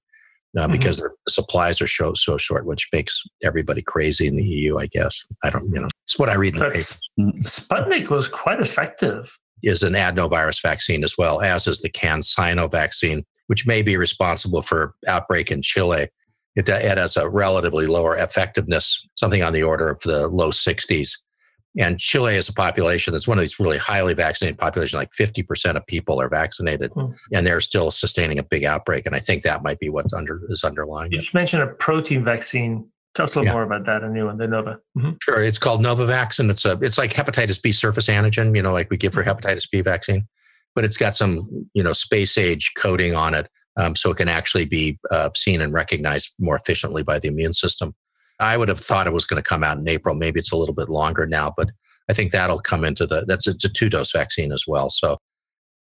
uh, 0.57 0.63
mm-hmm. 0.63 0.73
because 0.73 0.97
their 0.97 1.11
supplies 1.29 1.81
are 1.81 1.87
so, 1.87 2.13
so 2.13 2.37
short, 2.37 2.65
which 2.65 2.89
makes 2.91 3.21
everybody 3.43 3.81
crazy 3.81 4.27
in 4.27 4.35
the 4.35 4.43
EU, 4.43 4.77
I 4.77 4.87
guess. 4.87 5.25
I 5.43 5.49
don't, 5.49 5.71
you 5.73 5.79
know, 5.79 5.87
it's 6.03 6.19
what 6.19 6.29
I 6.29 6.33
read 6.33 6.55
in 6.55 6.59
the 6.59 6.65
papers. 6.65 6.99
Sputnik 7.43 8.09
was 8.09 8.27
quite 8.27 8.59
effective. 8.59 9.37
Is 9.63 9.81
an 9.81 9.93
adenovirus 9.93 10.61
vaccine 10.61 11.03
as 11.03 11.17
well, 11.17 11.41
as 11.41 11.65
is 11.65 11.81
the 11.81 11.89
CanSino 11.89 12.69
vaccine, 12.69 13.25
which 13.47 13.67
may 13.67 13.81
be 13.81 13.97
responsible 13.97 14.61
for 14.61 14.95
outbreak 15.07 15.51
in 15.51 15.61
Chile. 15.61 16.09
It, 16.55 16.69
it 16.69 16.97
has 16.97 17.17
a 17.17 17.27
relatively 17.27 17.85
lower 17.85 18.15
effectiveness, 18.15 19.05
something 19.15 19.43
on 19.43 19.53
the 19.53 19.63
order 19.63 19.89
of 19.89 20.01
the 20.01 20.27
low 20.27 20.51
60s. 20.51 21.11
And 21.77 21.99
Chile 21.99 22.37
is 22.37 22.47
a 22.47 22.53
population 22.53 23.11
that's 23.11 23.27
one 23.27 23.37
of 23.37 23.41
these 23.41 23.59
really 23.59 23.77
highly 23.77 24.13
vaccinated 24.13 24.57
populations, 24.57 24.93
like 24.93 25.11
50% 25.11 25.75
of 25.75 25.85
people 25.87 26.21
are 26.21 26.29
vaccinated, 26.29 26.91
mm. 26.91 27.13
and 27.33 27.45
they're 27.45 27.59
still 27.59 27.91
sustaining 27.91 28.39
a 28.39 28.43
big 28.43 28.63
outbreak. 28.63 29.05
And 29.05 29.13
I 29.13 29.19
think 29.19 29.43
that 29.43 29.61
might 29.61 29.79
be 29.79 29.89
what's 29.89 30.13
under 30.13 30.41
is 30.47 30.63
underlying. 30.63 31.11
You 31.11 31.19
just 31.19 31.33
mentioned 31.33 31.63
a 31.63 31.67
protein 31.67 32.23
vaccine. 32.23 32.87
Tell 33.13 33.25
us 33.25 33.35
a 33.35 33.39
little 33.39 33.47
yeah. 33.47 33.53
more 33.53 33.63
about 33.63 33.85
that, 33.87 34.03
a 34.03 34.09
new 34.09 34.25
one, 34.25 34.37
the 34.37 34.47
Nova. 34.47 34.79
Mm-hmm. 34.97 35.11
Sure, 35.21 35.41
it's 35.41 35.57
called 35.57 35.81
Novavax, 35.81 36.39
and 36.39 36.49
it's 36.49 36.63
a 36.63 36.77
it's 36.81 36.97
like 36.97 37.13
hepatitis 37.13 37.61
B 37.61 37.73
surface 37.73 38.07
antigen, 38.07 38.55
you 38.55 38.61
know, 38.61 38.73
like 38.73 38.89
we 38.89 38.95
give 38.95 39.13
for 39.13 39.23
mm-hmm. 39.23 39.31
hepatitis 39.31 39.69
B 39.69 39.81
vaccine 39.81 40.27
but 40.75 40.83
it's 40.83 40.97
got 40.97 41.15
some 41.15 41.67
you 41.73 41.81
know 41.81 41.93
space 41.93 42.37
age 42.37 42.73
coating 42.77 43.15
on 43.15 43.33
it, 43.33 43.49
um, 43.77 43.95
so 43.95 44.11
it 44.11 44.17
can 44.17 44.29
actually 44.29 44.65
be 44.65 44.99
uh, 45.11 45.29
seen 45.35 45.61
and 45.61 45.73
recognized 45.73 46.35
more 46.39 46.55
efficiently 46.55 47.01
by 47.01 47.17
the 47.19 47.29
immune 47.29 47.53
system. 47.53 47.95
I 48.39 48.57
would 48.57 48.67
have 48.67 48.79
thought 48.79 49.07
it 49.07 49.13
was 49.13 49.25
going 49.25 49.41
to 49.41 49.47
come 49.47 49.63
out 49.63 49.77
in 49.77 49.87
April. 49.87 50.15
Maybe 50.15 50.39
it's 50.39 50.51
a 50.51 50.57
little 50.57 50.75
bit 50.75 50.89
longer 50.89 51.25
now, 51.25 51.53
but 51.55 51.71
I 52.09 52.13
think 52.13 52.31
that'll 52.31 52.59
come 52.59 52.83
into 52.83 53.05
the, 53.05 53.25
that's 53.25 53.47
a, 53.47 53.51
a 53.51 53.69
two 53.69 53.89
dose 53.89 54.11
vaccine 54.11 54.51
as 54.51 54.65
well. 54.67 54.89
So, 54.89 55.17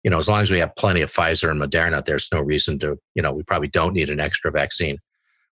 you 0.02 0.10
know, 0.10 0.18
as 0.18 0.28
long 0.28 0.42
as 0.42 0.50
we 0.50 0.58
have 0.58 0.76
plenty 0.76 1.00
of 1.00 1.12
Pfizer 1.12 1.50
and 1.50 1.60
Moderna, 1.60 2.04
there's 2.04 2.28
no 2.32 2.40
reason 2.40 2.78
to, 2.80 2.98
you 3.14 3.22
know, 3.22 3.32
we 3.32 3.42
probably 3.42 3.68
don't 3.68 3.94
need 3.94 4.10
an 4.10 4.20
extra 4.20 4.50
vaccine. 4.50 4.98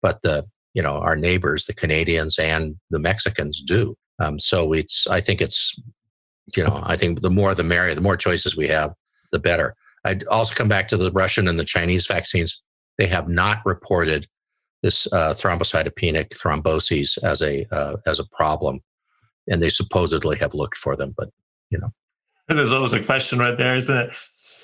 But 0.03 0.21
the, 0.23 0.45
you 0.75 0.83
know, 0.83 0.95
our 0.95 1.17
neighbors, 1.17 1.65
the 1.65 1.75
Canadians 1.75 2.39
and 2.39 2.77
the 2.91 2.99
Mexicans 2.99 3.63
do. 3.63 3.97
Um, 4.19 4.39
so 4.39 4.73
it's, 4.73 5.07
I 5.07 5.21
think 5.21 5.41
it's, 5.41 5.75
you 6.57 6.65
know, 6.65 6.81
I 6.83 6.97
think 6.97 7.21
the 7.21 7.31
more 7.31 7.55
the 7.55 7.63
merrier, 7.63 7.95
the 7.95 8.01
more 8.01 8.17
choices 8.17 8.57
we 8.57 8.69
have, 8.69 8.93
the 9.33 9.39
better. 9.39 9.75
I'd 10.05 10.25
also 10.25 10.55
come 10.55 10.69
back 10.69 10.89
to 10.89 10.97
the 10.97 11.11
Russian 11.13 11.49
and 11.49 11.59
the 11.59 11.65
Chinese 11.65 12.07
vaccines. 12.07 12.61
They 12.99 13.07
have 13.07 13.29
not 13.29 13.59
reported 13.65 14.27
this 14.83 15.07
uh, 15.13 15.33
thrombocytopenic 15.33 16.31
thromboses 16.31 17.19
as 17.23 17.41
a 17.43 17.67
uh, 17.73 17.97
as 18.07 18.19
a 18.19 18.25
problem, 18.27 18.81
and 19.49 19.63
they 19.63 19.71
supposedly 19.71 20.37
have 20.39 20.55
looked 20.55 20.77
for 20.77 20.97
them, 20.97 21.15
but 21.17 21.31
you 21.71 21.79
know, 21.79 21.93
there's 22.49 22.73
always 22.73 22.93
a 22.93 23.03
question 23.03 23.39
right 23.39 23.57
there, 23.57 23.77
isn't 23.77 23.97
it? 23.97 24.15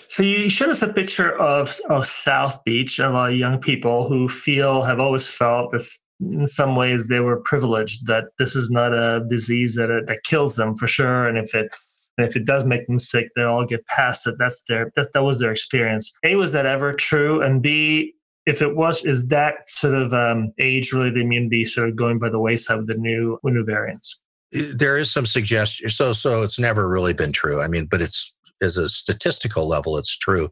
So 0.08 0.22
you 0.22 0.48
showed 0.48 0.70
us 0.70 0.80
a 0.80 0.88
picture 0.88 1.38
of, 1.38 1.78
of 1.90 2.06
South 2.06 2.64
Beach, 2.64 2.98
a 2.98 3.10
lot 3.10 3.30
of 3.30 3.36
young 3.36 3.60
people 3.60 4.08
who 4.08 4.26
feel 4.28 4.82
have 4.82 5.00
always 5.00 5.26
felt 5.26 5.70
this 5.72 6.00
in 6.20 6.46
some 6.46 6.74
ways 6.74 7.06
they 7.06 7.20
were 7.20 7.40
privileged 7.42 8.06
that 8.06 8.24
this 8.38 8.56
is 8.56 8.70
not 8.70 8.92
a 8.92 9.24
disease 9.28 9.76
that 9.76 9.90
uh, 9.90 10.00
that 10.06 10.24
kills 10.24 10.56
them 10.56 10.76
for 10.76 10.88
sure, 10.88 11.28
and 11.28 11.38
if 11.38 11.54
it 11.54 11.74
and 12.18 12.26
if 12.26 12.36
it 12.36 12.44
does 12.44 12.66
make 12.66 12.86
them 12.86 12.98
sick, 12.98 13.28
they'll 13.34 13.46
all 13.46 13.64
get 13.64 13.86
past 13.86 14.26
it. 14.26 14.34
That's 14.38 14.64
their 14.64 14.92
that 14.96 15.12
that 15.12 15.22
was 15.22 15.38
their 15.38 15.52
experience. 15.52 16.12
A 16.24 16.34
was 16.34 16.52
that 16.52 16.66
ever 16.66 16.92
true, 16.92 17.40
and 17.40 17.62
B 17.62 18.14
if 18.48 18.62
it 18.62 18.74
was, 18.74 19.04
is 19.04 19.28
that 19.28 19.68
sort 19.68 19.94
of 19.94 20.14
um, 20.14 20.52
age-related 20.58 21.18
immunity 21.18 21.66
sort 21.66 21.90
of 21.90 21.96
going 21.96 22.18
by 22.18 22.30
the 22.30 22.38
wayside 22.38 22.78
with 22.78 22.86
the 22.86 22.94
new 22.94 23.38
with 23.42 23.52
new 23.52 23.64
variants? 23.64 24.18
There 24.52 24.96
is 24.96 25.10
some 25.10 25.26
suggestion. 25.26 25.90
So, 25.90 26.14
so 26.14 26.42
it's 26.42 26.58
never 26.58 26.88
really 26.88 27.12
been 27.12 27.32
true. 27.32 27.60
I 27.60 27.68
mean, 27.68 27.84
but 27.84 28.00
it's 28.00 28.34
as 28.62 28.78
a 28.78 28.88
statistical 28.88 29.68
level, 29.68 29.98
it's 29.98 30.16
true. 30.16 30.50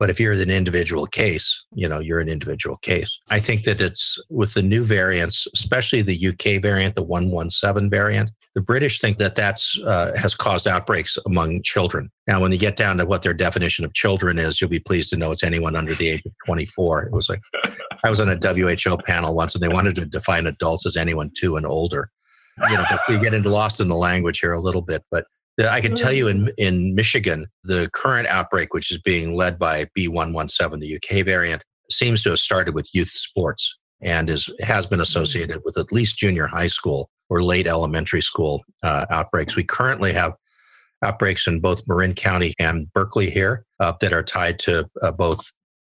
But 0.00 0.10
if 0.10 0.18
you're 0.18 0.32
an 0.32 0.50
individual 0.50 1.06
case, 1.06 1.62
you 1.72 1.88
know, 1.88 2.00
you're 2.00 2.20
an 2.20 2.28
individual 2.28 2.78
case. 2.78 3.20
I 3.28 3.38
think 3.38 3.64
that 3.64 3.80
it's 3.80 4.18
with 4.28 4.54
the 4.54 4.62
new 4.62 4.82
variants, 4.82 5.46
especially 5.54 6.02
the 6.02 6.28
UK 6.28 6.60
variant, 6.60 6.96
the 6.96 7.02
117 7.02 7.90
variant, 7.90 8.30
the 8.54 8.60
British 8.60 9.00
think 9.00 9.18
that 9.18 9.36
that's 9.36 9.78
uh, 9.86 10.12
has 10.16 10.34
caused 10.34 10.66
outbreaks 10.66 11.16
among 11.26 11.62
children. 11.62 12.10
Now, 12.26 12.40
when 12.40 12.50
you 12.50 12.58
get 12.58 12.76
down 12.76 12.98
to 12.98 13.06
what 13.06 13.22
their 13.22 13.34
definition 13.34 13.84
of 13.84 13.94
children 13.94 14.38
is, 14.38 14.60
you'll 14.60 14.70
be 14.70 14.80
pleased 14.80 15.10
to 15.10 15.16
know 15.16 15.30
it's 15.30 15.44
anyone 15.44 15.76
under 15.76 15.94
the 15.94 16.08
age 16.08 16.22
of 16.26 16.32
24. 16.46 17.04
It 17.04 17.12
was 17.12 17.28
like 17.28 17.40
I 18.02 18.10
was 18.10 18.20
on 18.20 18.28
a 18.28 18.36
WHO 18.36 18.96
panel 19.06 19.36
once, 19.36 19.54
and 19.54 19.62
they 19.62 19.68
wanted 19.68 19.94
to 19.96 20.06
define 20.06 20.46
adults 20.46 20.84
as 20.84 20.96
anyone 20.96 21.30
two 21.36 21.56
and 21.56 21.66
older. 21.66 22.10
You 22.68 22.76
know, 22.76 22.84
we 23.08 23.18
get 23.18 23.34
into 23.34 23.48
lost 23.48 23.80
in 23.80 23.88
the 23.88 23.94
language 23.94 24.40
here 24.40 24.52
a 24.52 24.60
little 24.60 24.82
bit, 24.82 25.02
but 25.10 25.24
I 25.68 25.80
can 25.80 25.94
tell 25.94 26.12
you 26.12 26.28
in, 26.28 26.50
in 26.58 26.94
Michigan, 26.94 27.46
the 27.64 27.90
current 27.92 28.28
outbreak, 28.28 28.72
which 28.72 28.90
is 28.90 28.98
being 28.98 29.34
led 29.34 29.58
by 29.58 29.86
B117, 29.96 30.80
the 30.80 30.96
UK 30.96 31.24
variant, 31.24 31.62
seems 31.90 32.22
to 32.22 32.30
have 32.30 32.38
started 32.38 32.74
with 32.74 32.88
youth 32.94 33.10
sports 33.10 33.78
and 34.02 34.30
is 34.30 34.48
has 34.60 34.86
been 34.86 35.00
associated 35.00 35.60
with 35.64 35.76
at 35.76 35.92
least 35.92 36.18
junior 36.18 36.46
high 36.46 36.66
school 36.66 37.10
or 37.30 37.42
late 37.42 37.66
elementary 37.66 38.20
school 38.20 38.62
uh, 38.82 39.06
outbreaks. 39.10 39.56
We 39.56 39.64
currently 39.64 40.12
have 40.12 40.34
outbreaks 41.02 41.46
in 41.46 41.60
both 41.60 41.82
Marin 41.86 42.14
County 42.14 42.52
and 42.58 42.92
Berkeley 42.92 43.30
here 43.30 43.64
uh, 43.78 43.94
that 44.00 44.12
are 44.12 44.22
tied 44.22 44.58
to 44.60 44.88
uh, 45.00 45.12
both, 45.12 45.50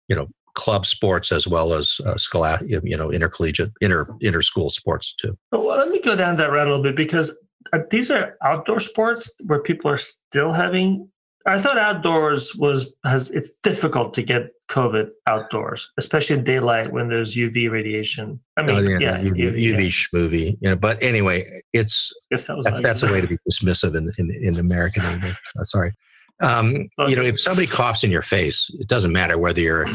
you 0.08 0.16
know, 0.16 0.26
club 0.54 0.86
sports 0.86 1.30
as 1.30 1.46
well 1.46 1.74
as 1.74 2.00
uh, 2.06 2.16
scholastic, 2.16 2.82
you 2.82 2.96
know, 2.96 3.12
intercollegiate, 3.12 3.70
inter 3.80 4.08
inter 4.20 4.42
school 4.42 4.70
sports 4.70 5.14
too. 5.20 5.36
Well, 5.52 5.78
let 5.78 5.90
me 5.90 6.00
go 6.00 6.16
down 6.16 6.36
that 6.36 6.50
route 6.50 6.66
a 6.66 6.70
little 6.70 6.82
bit 6.82 6.96
because 6.96 7.30
uh, 7.72 7.80
these 7.90 8.10
are 8.10 8.36
outdoor 8.42 8.80
sports 8.80 9.34
where 9.44 9.60
people 9.60 9.90
are 9.90 9.98
still 9.98 10.52
having 10.52 11.08
I 11.46 11.60
thought 11.60 11.78
outdoors 11.78 12.54
was 12.56 12.92
has 13.04 13.30
it's 13.30 13.52
difficult 13.62 14.14
to 14.14 14.22
get 14.22 14.50
COVID 14.68 15.10
outdoors, 15.28 15.90
especially 15.96 16.36
in 16.36 16.44
daylight 16.44 16.92
when 16.92 17.08
there's 17.08 17.36
UV 17.36 17.70
radiation. 17.70 18.40
I 18.56 18.62
mean, 18.62 18.76
oh, 18.76 18.80
yeah, 18.80 18.98
yeah, 18.98 19.18
UV, 19.18 19.56
UV, 19.56 19.92
UV 20.12 20.58
yeah. 20.60 20.70
know, 20.70 20.76
but 20.76 21.00
anyway, 21.02 21.62
it's 21.72 22.12
that 22.30 22.62
that's, 22.64 22.82
that's 22.82 23.02
a 23.04 23.12
way 23.12 23.20
to 23.20 23.28
be 23.28 23.38
dismissive 23.48 23.96
in 23.96 24.10
in, 24.18 24.30
in 24.42 24.58
American 24.58 25.04
English. 25.04 25.36
Oh, 25.56 25.62
sorry. 25.64 25.92
Um, 26.40 26.88
okay. 26.98 27.10
You 27.10 27.16
know, 27.16 27.22
if 27.22 27.40
somebody 27.40 27.66
coughs 27.66 28.02
in 28.02 28.10
your 28.10 28.22
face, 28.22 28.68
it 28.78 28.88
doesn't 28.88 29.12
matter 29.12 29.38
whether 29.38 29.60
you're 29.60 29.86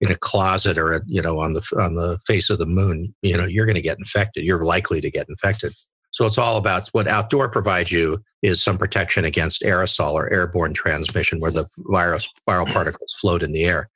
in 0.00 0.10
a 0.10 0.16
closet 0.16 0.78
or 0.78 1.02
you 1.06 1.20
know 1.20 1.38
on 1.38 1.52
the 1.52 1.62
on 1.78 1.94
the 1.94 2.18
face 2.26 2.48
of 2.48 2.58
the 2.58 2.66
moon. 2.66 3.14
You 3.20 3.36
know, 3.36 3.44
you're 3.44 3.66
going 3.66 3.76
to 3.76 3.82
get 3.82 3.98
infected. 3.98 4.44
You're 4.44 4.64
likely 4.64 5.02
to 5.02 5.10
get 5.10 5.28
infected. 5.28 5.74
So 6.16 6.24
it's 6.24 6.38
all 6.38 6.56
about 6.56 6.88
what 6.92 7.06
outdoor 7.06 7.50
provides 7.50 7.92
you 7.92 8.24
is 8.40 8.62
some 8.62 8.78
protection 8.78 9.26
against 9.26 9.60
aerosol 9.60 10.14
or 10.14 10.32
airborne 10.32 10.72
transmission 10.72 11.40
where 11.40 11.50
the 11.50 11.68
virus 11.76 12.26
viral 12.48 12.66
particles 12.72 13.14
float 13.20 13.42
in 13.42 13.52
the 13.52 13.66
air. 13.66 13.90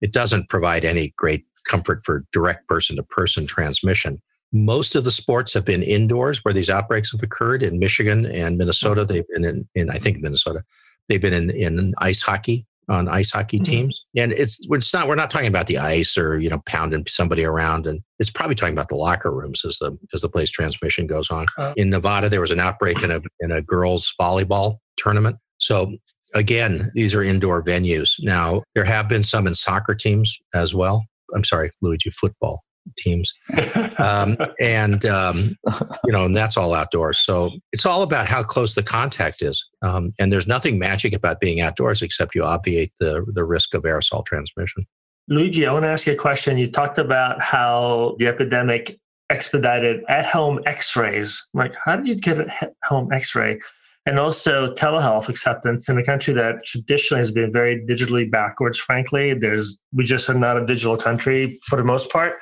It 0.00 0.10
doesn't 0.10 0.48
provide 0.48 0.86
any 0.86 1.12
great 1.18 1.44
comfort 1.68 2.00
for 2.02 2.24
direct 2.32 2.66
person 2.66 2.96
to 2.96 3.02
person 3.02 3.46
transmission. 3.46 4.22
Most 4.54 4.96
of 4.96 5.04
the 5.04 5.10
sports 5.10 5.52
have 5.52 5.66
been 5.66 5.82
indoors 5.82 6.42
where 6.46 6.54
these 6.54 6.70
outbreaks 6.70 7.12
have 7.12 7.22
occurred 7.22 7.62
in 7.62 7.78
Michigan 7.78 8.24
and 8.24 8.56
Minnesota. 8.56 9.02
Mm-hmm. 9.02 9.12
They've 9.12 9.28
been 9.28 9.44
in, 9.44 9.68
in 9.74 9.90
I 9.90 9.98
think 9.98 10.22
Minnesota. 10.22 10.64
They've 11.10 11.20
been 11.20 11.34
in, 11.34 11.50
in 11.50 11.94
ice 11.98 12.22
hockey 12.22 12.64
on 12.88 13.08
ice 13.08 13.30
hockey 13.30 13.58
mm-hmm. 13.58 13.64
teams. 13.64 14.04
And 14.16 14.32
it's 14.32 14.58
it's 14.70 14.94
not 14.94 15.08
we're 15.08 15.14
not 15.14 15.30
talking 15.30 15.48
about 15.48 15.66
the 15.66 15.78
ice 15.78 16.16
or 16.16 16.38
you 16.38 16.48
know 16.48 16.62
pounding 16.66 17.04
somebody 17.08 17.44
around, 17.44 17.86
and 17.86 18.00
it's 18.18 18.30
probably 18.30 18.54
talking 18.54 18.74
about 18.74 18.88
the 18.88 18.96
locker 18.96 19.32
rooms 19.32 19.64
as 19.64 19.78
the 19.78 19.96
as 20.14 20.20
the 20.20 20.28
place 20.28 20.50
transmission 20.50 21.06
goes 21.06 21.30
on. 21.30 21.46
Uh, 21.58 21.74
in 21.76 21.90
Nevada, 21.90 22.28
there 22.28 22.40
was 22.40 22.50
an 22.50 22.60
outbreak 22.60 23.02
in 23.02 23.10
a 23.10 23.20
in 23.40 23.52
a 23.52 23.62
girls 23.62 24.12
volleyball 24.20 24.78
tournament. 24.96 25.36
So 25.58 25.96
again, 26.34 26.90
these 26.94 27.14
are 27.14 27.22
indoor 27.22 27.62
venues. 27.62 28.14
Now 28.20 28.62
there 28.74 28.84
have 28.84 29.08
been 29.08 29.22
some 29.22 29.46
in 29.46 29.54
soccer 29.54 29.94
teams 29.94 30.36
as 30.54 30.74
well. 30.74 31.04
I'm 31.34 31.44
sorry, 31.44 31.70
Luigi, 31.82 32.10
football 32.10 32.60
teams, 32.96 33.32
um, 33.98 34.36
and 34.60 35.04
um, 35.04 35.56
you 36.04 36.12
know, 36.12 36.24
and 36.24 36.36
that's 36.36 36.56
all 36.56 36.74
outdoors. 36.74 37.18
So 37.18 37.50
it's 37.72 37.86
all 37.86 38.02
about 38.02 38.26
how 38.26 38.42
close 38.42 38.74
the 38.74 38.82
contact 38.82 39.42
is. 39.42 39.64
Um, 39.82 40.12
and 40.18 40.32
there's 40.32 40.46
nothing 40.46 40.78
magic 40.78 41.12
about 41.12 41.40
being 41.40 41.60
outdoors 41.60 42.02
except 42.02 42.34
you 42.34 42.44
obviate 42.44 42.92
the 43.00 43.24
the 43.34 43.44
risk 43.44 43.74
of 43.74 43.82
aerosol 43.82 44.24
transmission. 44.24 44.86
Luigi, 45.28 45.66
I 45.66 45.72
want 45.72 45.84
to 45.84 45.88
ask 45.88 46.06
you 46.06 46.12
a 46.12 46.16
question. 46.16 46.56
You 46.56 46.70
talked 46.70 46.98
about 46.98 47.42
how 47.42 48.14
the 48.18 48.28
epidemic 48.28 48.98
expedited 49.28 50.04
at-home 50.08 50.60
X-rays. 50.66 51.44
Like, 51.52 51.74
how 51.84 51.96
do 51.96 52.08
you 52.08 52.14
get 52.14 52.38
a 52.38 52.70
home 52.84 53.12
X-ray? 53.12 53.58
And 54.06 54.20
also 54.20 54.72
telehealth 54.74 55.28
acceptance 55.28 55.88
in 55.88 55.98
a 55.98 56.04
country 56.04 56.32
that 56.34 56.64
traditionally 56.64 57.20
has 57.20 57.32
been 57.32 57.52
very 57.52 57.84
digitally 57.86 58.30
backwards. 58.30 58.78
Frankly, 58.78 59.34
there's 59.34 59.78
we 59.92 60.04
just 60.04 60.30
are 60.30 60.34
not 60.34 60.56
a 60.56 60.64
digital 60.64 60.96
country 60.96 61.58
for 61.64 61.76
the 61.76 61.82
most 61.82 62.08
part. 62.10 62.34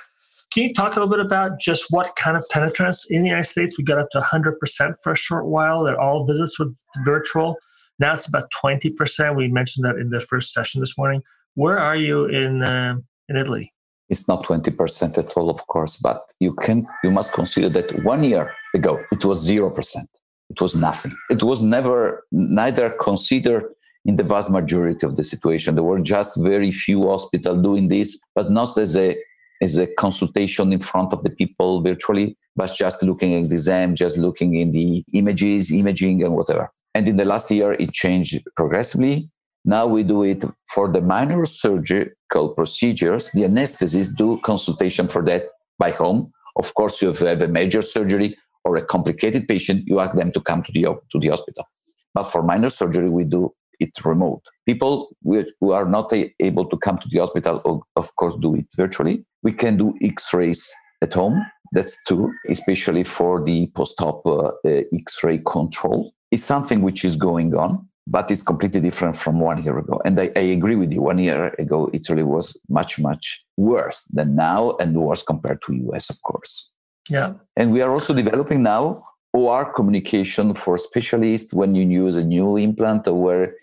Can 0.54 0.62
you 0.62 0.72
talk 0.72 0.94
a 0.94 1.00
little 1.00 1.08
bit 1.08 1.18
about 1.18 1.58
just 1.58 1.86
what 1.90 2.14
kind 2.14 2.36
of 2.36 2.48
penetrance 2.48 3.06
in 3.10 3.22
the 3.22 3.28
United 3.28 3.50
States? 3.50 3.76
We 3.76 3.82
got 3.82 3.98
up 3.98 4.08
to 4.12 4.20
100% 4.20 4.94
for 5.02 5.12
a 5.12 5.16
short 5.16 5.46
while 5.46 5.82
that 5.82 5.96
all 5.96 6.24
visits 6.24 6.60
were 6.60 6.70
virtual. 7.04 7.56
Now 7.98 8.12
it's 8.12 8.28
about 8.28 8.52
20%. 8.62 9.34
We 9.34 9.48
mentioned 9.48 9.84
that 9.84 9.96
in 9.96 10.10
the 10.10 10.20
first 10.20 10.52
session 10.52 10.80
this 10.80 10.96
morning. 10.96 11.22
Where 11.56 11.80
are 11.80 11.96
you 11.96 12.26
in 12.26 12.62
uh, 12.62 12.94
in 13.28 13.36
Italy? 13.36 13.72
It's 14.08 14.28
not 14.28 14.44
20% 14.44 15.18
at 15.18 15.32
all, 15.32 15.50
of 15.50 15.66
course, 15.66 15.96
but 15.96 16.20
you 16.38 16.52
can 16.54 16.86
you 17.02 17.10
must 17.10 17.32
consider 17.32 17.68
that 17.70 18.04
one 18.04 18.22
year 18.22 18.52
ago 18.76 19.02
it 19.10 19.24
was 19.24 19.50
0%. 19.50 20.04
It 20.50 20.60
was 20.60 20.76
nothing. 20.76 21.12
It 21.30 21.42
was 21.42 21.62
never 21.62 22.24
neither 22.30 22.90
considered 22.90 23.64
in 24.04 24.14
the 24.14 24.22
vast 24.22 24.50
majority 24.50 25.04
of 25.04 25.16
the 25.16 25.24
situation. 25.24 25.74
There 25.74 25.82
were 25.82 26.00
just 26.00 26.36
very 26.36 26.70
few 26.70 27.08
hospitals 27.08 27.60
doing 27.60 27.88
this, 27.88 28.20
but 28.36 28.52
not 28.52 28.78
as 28.78 28.96
a 28.96 29.16
as 29.64 29.78
a 29.78 29.86
consultation 29.86 30.72
in 30.72 30.80
front 30.80 31.12
of 31.12 31.22
the 31.24 31.30
people 31.30 31.82
virtually, 31.82 32.36
but 32.54 32.72
just 32.74 33.02
looking 33.02 33.34
at 33.34 33.48
the 33.48 33.54
exam, 33.54 33.94
just 33.94 34.16
looking 34.16 34.54
in 34.54 34.72
the 34.72 35.04
images, 35.12 35.72
imaging, 35.72 36.22
and 36.22 36.34
whatever. 36.34 36.70
And 36.94 37.08
in 37.08 37.16
the 37.16 37.24
last 37.24 37.50
year, 37.50 37.72
it 37.72 37.92
changed 37.92 38.44
progressively. 38.54 39.28
Now 39.64 39.86
we 39.86 40.02
do 40.02 40.22
it 40.22 40.44
for 40.72 40.92
the 40.92 41.00
minor 41.00 41.44
surgical 41.46 42.50
procedures. 42.50 43.30
The 43.32 43.42
anesthetists 43.42 44.14
do 44.14 44.38
consultation 44.44 45.08
for 45.08 45.22
that 45.24 45.46
by 45.78 45.90
home. 45.90 46.30
Of 46.56 46.74
course, 46.74 47.02
if 47.02 47.20
you 47.20 47.26
have 47.26 47.42
a 47.42 47.48
major 47.48 47.82
surgery 47.82 48.36
or 48.64 48.76
a 48.76 48.84
complicated 48.84 49.48
patient, 49.48 49.84
you 49.86 49.98
ask 50.00 50.14
them 50.14 50.30
to 50.32 50.40
come 50.40 50.62
to 50.62 50.72
the, 50.72 50.82
to 51.12 51.18
the 51.18 51.28
hospital. 51.28 51.64
But 52.12 52.24
for 52.24 52.42
minor 52.42 52.70
surgery, 52.70 53.10
we 53.10 53.24
do 53.24 53.52
it 53.80 53.92
remote. 54.04 54.42
People 54.66 55.08
who 55.24 55.72
are 55.72 55.84
not 55.84 56.12
able 56.38 56.66
to 56.66 56.76
come 56.76 56.98
to 56.98 57.08
the 57.10 57.18
hospital, 57.18 57.86
of 57.96 58.14
course, 58.16 58.36
do 58.40 58.54
it 58.54 58.66
virtually. 58.76 59.24
We 59.44 59.52
can 59.52 59.76
do 59.76 59.94
X-rays 60.02 60.72
at 61.02 61.14
home. 61.14 61.44
That's 61.72 61.96
true, 62.06 62.32
especially 62.48 63.04
for 63.04 63.42
the 63.44 63.70
post-op 63.74 64.26
uh, 64.26 64.52
uh, 64.64 64.82
X-ray 64.92 65.38
control. 65.46 66.12
It's 66.30 66.44
something 66.44 66.82
which 66.82 67.04
is 67.04 67.16
going 67.16 67.54
on, 67.54 67.88
but 68.06 68.30
it's 68.30 68.42
completely 68.42 68.80
different 68.80 69.16
from 69.16 69.40
one 69.40 69.62
year 69.62 69.78
ago. 69.78 70.00
And 70.04 70.20
I, 70.20 70.30
I 70.36 70.46
agree 70.58 70.76
with 70.76 70.92
you. 70.92 71.02
One 71.02 71.18
year 71.18 71.54
ago, 71.58 71.90
Italy 71.92 72.22
was 72.22 72.56
much, 72.68 72.98
much 72.98 73.44
worse 73.56 74.04
than 74.04 74.34
now, 74.34 74.76
and 74.80 74.96
worse 74.96 75.22
compared 75.22 75.60
to 75.66 75.74
US, 75.88 76.10
of 76.10 76.20
course. 76.22 76.70
Yeah. 77.08 77.34
And 77.56 77.72
we 77.72 77.82
are 77.82 77.92
also 77.92 78.14
developing 78.14 78.62
now 78.62 79.04
OR 79.34 79.72
communication 79.72 80.54
for 80.54 80.78
specialists 80.78 81.52
when 81.52 81.74
you 81.74 81.86
use 81.86 82.16
a 82.16 82.24
new 82.24 82.56
implant 82.56 83.06
or 83.08 83.20
where 83.20 83.54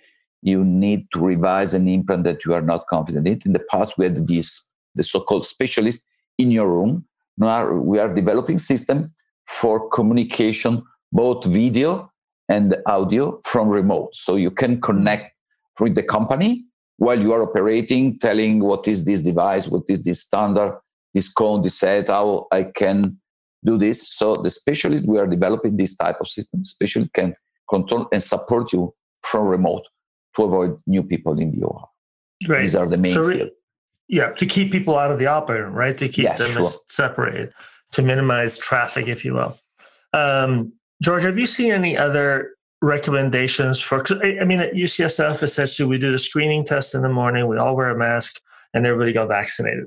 you 0.42 0.66
need 0.66 1.08
to 1.14 1.20
revise 1.20 1.74
an 1.74 1.88
implant 1.88 2.24
that 2.26 2.44
you 2.46 2.54
are 2.54 2.62
not 2.62 2.88
confident 2.88 3.28
in. 3.28 3.40
In 3.46 3.54
the 3.54 3.66
past, 3.72 3.98
we 3.98 4.06
had 4.06 4.28
these 4.28 4.71
the 4.96 5.04
so-called 5.04 5.46
specialist 5.46 6.02
in 6.38 6.52
your 6.52 6.68
room. 6.68 7.06
Now 7.38 7.72
we 7.72 8.00
are 8.00 8.14
developing 8.14 8.58
system 8.58 9.14
for 9.48 9.90
communication, 9.90 10.84
both 11.12 11.46
video 11.46 12.12
and 12.50 12.76
audio 12.86 13.40
from 13.46 13.70
remote. 13.70 14.16
So 14.16 14.36
you 14.36 14.52
can 14.52 14.82
connect 14.82 15.34
with 15.80 15.96
the 15.96 16.04
company 16.04 16.66
while 16.98 17.20
you 17.20 17.34
are 17.34 17.42
operating, 17.42 18.20
telling 18.20 18.60
what 18.60 18.88
is 18.88 19.06
this 19.06 19.22
device, 19.24 19.68
what 19.68 19.84
is 19.88 20.04
this 20.04 20.22
standard, 20.22 20.80
this 21.14 21.32
cone, 21.32 21.62
this 21.62 21.80
set, 21.80 22.10
how 22.10 22.48
I 22.52 22.64
can 22.64 23.18
do 23.64 23.78
this. 23.78 24.10
So 24.10 24.36
the 24.36 24.50
specialist, 24.50 25.08
we 25.08 25.18
are 25.18 25.28
developing 25.28 25.78
this 25.78 25.96
type 25.96 26.18
of 26.20 26.28
system. 26.28 26.64
Specialist 26.64 27.14
can 27.14 27.36
control 27.70 28.08
and 28.12 28.22
support 28.22 28.72
you 28.74 28.92
from 29.24 29.48
remote 29.48 29.88
to 30.36 30.44
avoid 30.44 30.78
new 30.88 31.04
people 31.04 31.40
in 31.40 31.52
the 31.52 31.66
OR. 31.66 31.88
Right. 32.48 32.62
These 32.62 32.76
are 32.76 32.88
the 32.88 32.98
main 32.98 33.14
so 33.14 33.22
re- 33.22 33.52
Yeah, 34.12 34.32
to 34.32 34.46
keep 34.46 34.74
people 34.74 34.98
out 35.00 35.10
of 35.10 35.20
the 35.20 35.28
operating 35.28 35.68
room, 35.68 35.74
right? 35.74 35.98
To 35.98 36.10
keep 36.10 36.26
yeah, 36.26 36.36
them 36.36 36.52
sure. 36.52 36.70
separated, 36.90 37.54
to 37.94 38.02
minimize 38.02 38.58
traffic, 38.58 39.08
if 39.08 39.24
you 39.24 39.34
will. 39.36 39.58
Um, 40.12 40.74
George, 41.02 41.24
have 41.24 41.40
you 41.40 41.46
seen 41.46 41.72
any 41.72 41.98
other 41.98 42.56
recommendations 42.82 43.80
for? 43.80 44.04
I 44.22 44.44
mean, 44.44 44.60
at 44.60 44.74
UCSF, 44.74 45.42
essentially, 45.42 45.88
we 45.88 45.98
do 45.98 46.12
the 46.12 46.20
screening 46.20 46.66
test 46.66 46.94
in 46.94 47.04
the 47.04 47.10
morning. 47.10 47.48
We 47.48 47.58
all 47.58 47.74
wear 47.74 47.90
a 47.90 47.98
mask, 47.98 48.42
and 48.74 48.86
everybody 48.86 49.14
got 49.14 49.30
vaccinated. 49.30 49.86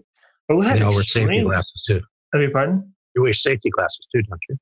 But 0.49 0.57
we 0.57 0.66
had 0.66 0.79
they 0.79 0.83
all 0.83 0.95
wear 0.95 1.03
safety 1.03 1.43
glasses 1.43 1.85
too. 1.87 2.01
Have 2.33 2.41
you 2.41 2.51
pardon? 2.51 2.95
You 3.14 3.22
wear 3.22 3.35
safety 3.35 3.68
glasses 3.68 4.07
too, 4.11 4.22
don't 4.22 4.41
you? 4.49 4.57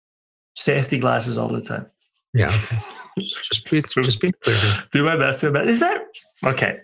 Safety 0.57 0.99
glasses 0.99 1.39
all 1.39 1.49
the 1.49 1.63
time. 1.63 1.87
Yeah. 2.35 2.49
Okay. 2.49 2.83
just, 3.19 3.45
just 3.45 3.71
be, 3.71 3.83
just 4.03 4.21
be 4.21 4.33
clear. 4.43 4.57
Do 4.91 5.05
my 5.05 5.17
best. 5.17 5.41
Do 5.41 5.53
my 5.53 5.61
best. 5.61 5.71
Is 5.71 5.81
that 5.81 6.03
okay? 6.45 6.79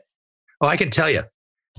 Well, 0.61 0.71
I 0.71 0.77
can 0.77 0.91
tell 0.91 1.11
you, 1.11 1.25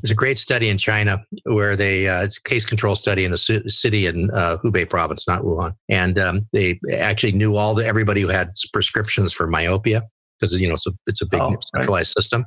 there's 0.02 0.12
a 0.12 0.16
great 0.16 0.40
study 0.40 0.70
in 0.70 0.78
China 0.78 1.24
where 1.44 1.76
they 1.76 2.08
uh, 2.08 2.24
it's 2.24 2.38
a 2.38 2.42
case 2.42 2.66
control 2.66 2.96
study 2.96 3.26
in 3.26 3.34
a 3.34 3.38
city 3.38 4.06
in 4.06 4.30
uh, 4.32 4.58
Hubei 4.64 4.90
province, 4.90 5.28
not 5.28 5.42
Wuhan, 5.42 5.74
and 5.90 6.18
um, 6.20 6.48
they 6.54 6.80
actually 6.94 7.34
knew 7.34 7.56
all 7.56 7.74
the 7.74 7.86
everybody 7.86 8.22
who 8.22 8.28
had 8.28 8.52
prescriptions 8.74 9.34
for 9.34 9.48
myopia 9.48 10.04
because 10.40 10.60
you 10.60 10.68
know 10.68 10.76
it's 10.76 10.88
a 10.88 10.92
it's 11.08 11.22
a 11.22 11.26
big 11.26 11.42
oh, 11.42 11.56
centralized 11.76 12.10
right. 12.16 12.22
system, 12.24 12.46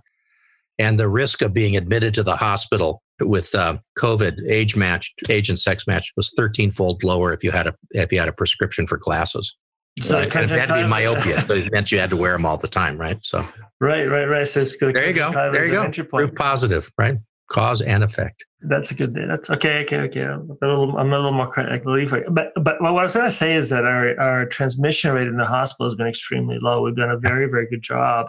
and 0.79 0.99
the 0.99 1.09
risk 1.09 1.43
of 1.43 1.53
being 1.53 1.77
admitted 1.77 2.15
to 2.15 2.23
the 2.23 2.37
hospital 2.37 3.03
with 3.21 3.55
uh, 3.55 3.79
COVID 3.99 4.49
age 4.49 4.77
matched 4.77 5.13
age 5.29 5.49
and 5.49 5.59
sex 5.59 5.87
matched 5.87 6.13
was 6.17 6.33
13 6.37 6.73
fold 6.73 7.03
lower 7.05 7.33
if 7.33 7.45
you 7.45 7.51
had 7.51 7.67
a 7.67 7.75
if 7.91 8.13
you 8.13 8.19
had 8.19 8.29
a 8.29 8.33
prescription 8.33 8.87
for 8.87 8.99
glasses. 8.99 9.55
So 10.01 10.15
right? 10.15 10.35
it 10.35 10.51
had 10.51 10.67
to 10.67 10.75
be 10.75 10.87
myopia, 10.87 11.45
but 11.49 11.59
it 11.59 11.73
meant 11.73 11.93
you 11.93 11.99
had 11.99 12.11
to 12.11 12.17
wear 12.17 12.33
them 12.33 12.47
all 12.47 12.57
the 12.57 12.69
time, 12.69 12.99
right? 12.99 13.19
So 13.23 13.47
right, 13.81 14.09
right, 14.09 14.25
right. 14.25 14.49
So 14.49 14.63
it's 14.63 14.77
good. 14.77 14.95
There 14.95 15.07
you 15.07 15.13
go. 15.13 15.31
There 15.31 15.67
you 15.67 15.73
go. 15.73 16.05
Proof 16.05 16.35
positive, 16.35 16.91
right? 16.99 17.17
Cause 17.53 17.83
and 17.83 18.03
effect. 18.03 18.47
That's 18.63 18.91
a 18.91 18.95
good. 18.95 19.15
That's 19.15 19.51
okay. 19.51 19.85
Okay. 19.85 19.99
Okay. 19.99 20.23
I'm 20.23 20.51
a 20.51 20.67
little. 20.67 20.97
I'm 20.97 21.13
a 21.13 21.17
little 21.17 21.33
more 21.33 21.51
critical. 21.51 21.95
But 22.31 22.53
but 22.57 22.81
what 22.81 22.89
I 22.89 23.03
was 23.03 23.15
going 23.15 23.29
to 23.29 23.31
say 23.31 23.55
is 23.55 23.69
that 23.69 23.85
our 23.85 24.19
our 24.19 24.47
transmission 24.47 25.13
rate 25.13 25.27
in 25.27 25.37
the 25.37 25.45
hospital 25.45 25.87
has 25.87 25.95
been 25.95 26.07
extremely 26.07 26.59
low. 26.59 26.83
We've 26.83 26.97
done 26.97 27.11
a 27.11 27.19
very 27.19 27.47
very 27.47 27.69
good 27.69 27.83
job 27.83 28.29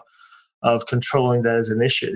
of 0.64 0.86
controlling 0.88 1.44
that 1.44 1.58
as 1.58 1.70
an 1.70 1.82
issue. 1.82 2.12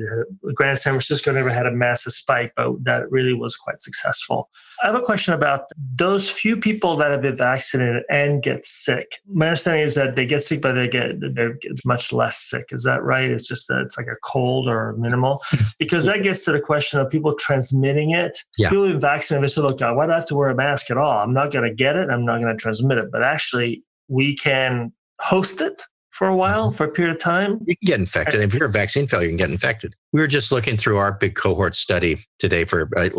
Granted, 0.55 0.77
San 0.77 0.93
Francisco 0.93 1.31
never 1.31 1.49
had 1.49 1.65
a 1.65 1.71
massive 1.71 2.13
spike, 2.13 2.53
but 2.55 2.83
that 2.83 3.11
really 3.11 3.33
was 3.33 3.57
quite 3.57 3.81
successful. 3.81 4.49
I 4.81 4.87
have 4.87 4.95
a 4.95 5.01
question 5.01 5.33
about 5.33 5.63
those 5.95 6.29
few 6.29 6.55
people 6.55 6.95
that 6.97 7.11
have 7.11 7.21
been 7.21 7.35
vaccinated 7.35 8.03
and 8.09 8.41
get 8.41 8.65
sick. 8.65 9.19
My 9.27 9.47
understanding 9.47 9.83
is 9.83 9.95
that 9.95 10.15
they 10.15 10.25
get 10.25 10.43
sick, 10.43 10.61
but 10.61 10.73
they 10.73 10.87
get 10.87 11.15
they're 11.35 11.59
much 11.83 12.13
less 12.13 12.37
sick. 12.37 12.67
Is 12.71 12.83
that 12.83 13.03
right? 13.03 13.29
It's 13.29 13.47
just 13.47 13.67
that 13.67 13.81
it's 13.81 13.97
like 13.97 14.07
a 14.07 14.15
cold 14.23 14.67
or 14.69 14.95
minimal, 14.97 15.43
because 15.79 16.05
that 16.05 16.23
gets 16.23 16.45
to 16.45 16.53
the 16.53 16.61
question 16.61 16.99
of 16.99 17.09
people 17.09 17.35
transmitting 17.35 18.11
it. 18.11 18.37
Yeah. 18.57 18.69
People 18.69 18.87
who 18.87 18.99
vaccinated, 18.99 19.43
they 19.43 19.53
say, 19.53 19.61
"Look, 19.61 19.81
why 19.81 20.05
do 20.05 20.11
I 20.11 20.15
have 20.15 20.25
to 20.27 20.35
wear 20.35 20.49
a 20.49 20.55
mask 20.55 20.89
at 20.89 20.97
all? 20.97 21.19
I'm 21.19 21.33
not 21.33 21.51
going 21.51 21.69
to 21.69 21.75
get 21.75 21.97
it. 21.97 22.09
I'm 22.09 22.23
not 22.23 22.39
going 22.41 22.55
to 22.55 22.61
transmit 22.61 22.97
it." 22.97 23.11
But 23.11 23.23
actually, 23.23 23.83
we 24.07 24.35
can 24.35 24.93
host 25.19 25.59
it 25.59 25.81
for 26.17 26.27
a 26.27 26.35
while, 26.35 26.69
mm-hmm. 26.69 26.75
for 26.75 26.85
a 26.85 26.89
period 26.89 27.15
of 27.15 27.21
time? 27.21 27.59
You 27.65 27.75
can 27.77 27.85
get 27.85 27.99
infected. 27.99 28.41
If 28.41 28.53
you're 28.53 28.67
a 28.67 28.71
vaccine 28.71 29.07
failure, 29.07 29.25
you 29.25 29.31
can 29.31 29.37
get 29.37 29.51
infected. 29.51 29.93
We 30.11 30.19
were 30.19 30.27
just 30.27 30.51
looking 30.51 30.75
through 30.75 30.97
our 30.97 31.11
big 31.11 31.35
cohort 31.35 31.75
study 31.75 32.25
today 32.39 32.65
for 32.65 32.89
uh, 32.97 33.09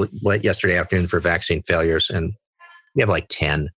yesterday 0.42 0.76
afternoon 0.76 1.06
for 1.06 1.20
vaccine 1.20 1.62
failures, 1.62 2.10
and 2.10 2.32
we 2.94 3.02
have 3.02 3.08
like 3.08 3.26
10. 3.28 3.70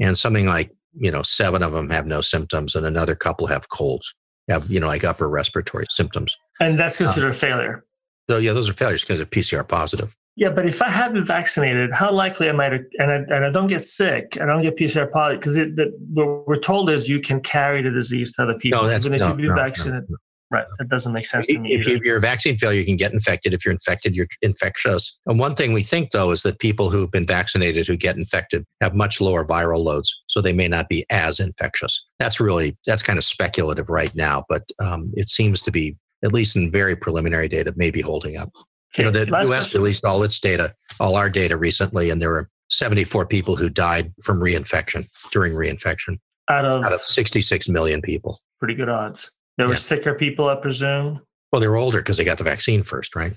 And 0.00 0.16
something 0.16 0.46
like, 0.46 0.70
you 0.92 1.10
know, 1.10 1.22
seven 1.22 1.62
of 1.62 1.72
them 1.72 1.90
have 1.90 2.06
no 2.06 2.20
symptoms, 2.20 2.76
and 2.76 2.86
another 2.86 3.16
couple 3.16 3.46
have 3.48 3.68
colds, 3.68 4.14
have, 4.48 4.70
you 4.70 4.78
know, 4.78 4.86
like 4.86 5.04
upper 5.04 5.28
respiratory 5.28 5.86
symptoms. 5.90 6.36
And 6.60 6.78
that's 6.78 6.96
considered 6.96 7.28
uh, 7.28 7.30
a 7.30 7.34
failure. 7.34 7.84
So, 8.30 8.38
yeah, 8.38 8.52
those 8.52 8.68
are 8.68 8.74
failures 8.74 9.02
because 9.02 9.16
they're 9.16 9.26
PCR 9.26 9.66
positive. 9.66 10.16
Yeah, 10.34 10.48
but 10.48 10.66
if 10.66 10.80
I 10.80 10.88
have 10.88 11.12
been 11.12 11.26
vaccinated, 11.26 11.92
how 11.92 12.10
likely 12.10 12.48
am 12.48 12.58
I 12.58 12.70
to, 12.70 12.78
and 12.98 13.10
I, 13.10 13.16
and 13.16 13.44
I 13.44 13.50
don't 13.50 13.66
get 13.66 13.84
sick, 13.84 14.38
I 14.40 14.46
don't 14.46 14.62
get 14.62 14.76
PCR 14.76 15.10
positive, 15.10 15.40
because 15.40 15.92
what 16.14 16.46
we're 16.46 16.58
told 16.58 16.88
is 16.88 17.06
you 17.06 17.20
can 17.20 17.40
carry 17.40 17.82
the 17.82 17.90
disease 17.90 18.32
to 18.34 18.44
other 18.44 18.54
people. 18.54 18.80
No, 18.80 18.88
that's, 18.88 19.04
Even 19.04 19.16
if 19.16 19.20
no, 19.20 19.28
you've 19.28 19.36
been 19.36 19.46
no, 19.48 19.54
vaccinated. 19.54 20.08
No, 20.08 20.16
right. 20.50 20.64
That 20.78 20.88
doesn't 20.88 21.12
make 21.12 21.26
sense 21.26 21.48
to 21.48 21.58
me. 21.58 21.74
If, 21.74 21.86
if 21.86 22.02
you're 22.02 22.16
a 22.16 22.20
vaccine 22.20 22.56
failure, 22.56 22.80
you 22.80 22.86
can 22.86 22.96
get 22.96 23.12
infected. 23.12 23.52
If 23.52 23.62
you're 23.62 23.72
infected, 23.72 24.16
you're 24.16 24.26
infectious. 24.40 25.18
And 25.26 25.38
one 25.38 25.54
thing 25.54 25.74
we 25.74 25.82
think, 25.82 26.12
though, 26.12 26.30
is 26.30 26.42
that 26.44 26.58
people 26.60 26.88
who've 26.88 27.10
been 27.10 27.26
vaccinated 27.26 27.86
who 27.86 27.98
get 27.98 28.16
infected 28.16 28.64
have 28.80 28.94
much 28.94 29.20
lower 29.20 29.44
viral 29.44 29.84
loads, 29.84 30.18
so 30.28 30.40
they 30.40 30.54
may 30.54 30.68
not 30.68 30.88
be 30.88 31.04
as 31.10 31.40
infectious. 31.40 32.02
That's 32.18 32.40
really, 32.40 32.78
that's 32.86 33.02
kind 33.02 33.18
of 33.18 33.24
speculative 33.26 33.90
right 33.90 34.14
now, 34.14 34.46
but 34.48 34.62
um, 34.82 35.12
it 35.14 35.28
seems 35.28 35.60
to 35.60 35.70
be, 35.70 35.94
at 36.24 36.32
least 36.32 36.56
in 36.56 36.70
very 36.70 36.96
preliminary 36.96 37.48
data, 37.48 37.74
maybe 37.76 38.00
holding 38.00 38.38
up. 38.38 38.50
You 38.96 39.04
know, 39.04 39.10
the 39.10 39.26
Last 39.26 39.46
U.S. 39.46 39.60
Question. 39.60 39.82
released 39.82 40.04
all 40.04 40.22
its 40.22 40.38
data, 40.38 40.74
all 41.00 41.16
our 41.16 41.30
data 41.30 41.56
recently, 41.56 42.10
and 42.10 42.20
there 42.20 42.30
were 42.30 42.50
74 42.70 43.26
people 43.26 43.56
who 43.56 43.68
died 43.68 44.12
from 44.22 44.40
reinfection 44.40 45.08
during 45.30 45.52
reinfection 45.52 46.18
out 46.48 46.64
of, 46.64 46.84
out 46.84 46.92
of 46.92 47.02
66 47.02 47.68
million 47.68 48.02
people. 48.02 48.40
Pretty 48.58 48.74
good 48.74 48.88
odds. 48.88 49.30
There 49.58 49.66
were 49.66 49.74
yeah. 49.74 49.78
sicker 49.78 50.14
people, 50.14 50.48
I 50.48 50.56
presume. 50.56 51.20
Well, 51.52 51.60
they 51.60 51.68
were 51.68 51.76
older 51.76 51.98
because 51.98 52.16
they 52.16 52.24
got 52.24 52.38
the 52.38 52.44
vaccine 52.44 52.82
first, 52.82 53.14
right? 53.14 53.32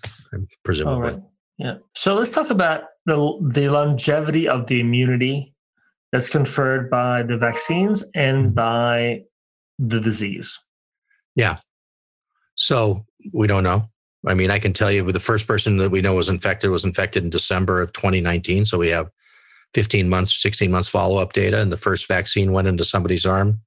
Presumably. 0.63 1.13
Right. 1.13 1.21
Yeah. 1.57 1.75
So 1.95 2.15
let's 2.15 2.31
talk 2.31 2.49
about 2.49 2.83
the 3.05 3.37
the 3.51 3.69
longevity 3.69 4.47
of 4.47 4.67
the 4.67 4.79
immunity 4.79 5.53
that's 6.11 6.29
conferred 6.29 6.89
by 6.89 7.23
the 7.23 7.37
vaccines 7.37 8.03
and 8.13 8.45
mm-hmm. 8.45 8.53
by 8.53 9.21
the 9.79 9.99
disease. 9.99 10.57
Yeah. 11.35 11.57
So 12.55 13.05
we 13.33 13.47
don't 13.47 13.63
know. 13.63 13.89
I 14.27 14.33
mean, 14.33 14.51
I 14.51 14.59
can 14.59 14.73
tell 14.73 14.91
you 14.91 15.11
the 15.11 15.19
first 15.19 15.47
person 15.47 15.77
that 15.77 15.91
we 15.91 16.01
know 16.01 16.15
was 16.15 16.29
infected 16.29 16.69
was 16.69 16.83
infected 16.83 17.23
in 17.23 17.29
December 17.29 17.81
of 17.81 17.93
2019. 17.93 18.65
So 18.65 18.77
we 18.77 18.89
have 18.89 19.09
15 19.73 20.09
months, 20.09 20.41
16 20.41 20.71
months 20.71 20.87
follow 20.87 21.17
up 21.17 21.33
data. 21.33 21.61
And 21.61 21.71
the 21.71 21.77
first 21.77 22.07
vaccine 22.07 22.51
went 22.51 22.67
into 22.67 22.85
somebody's 22.85 23.25
arm 23.25 23.61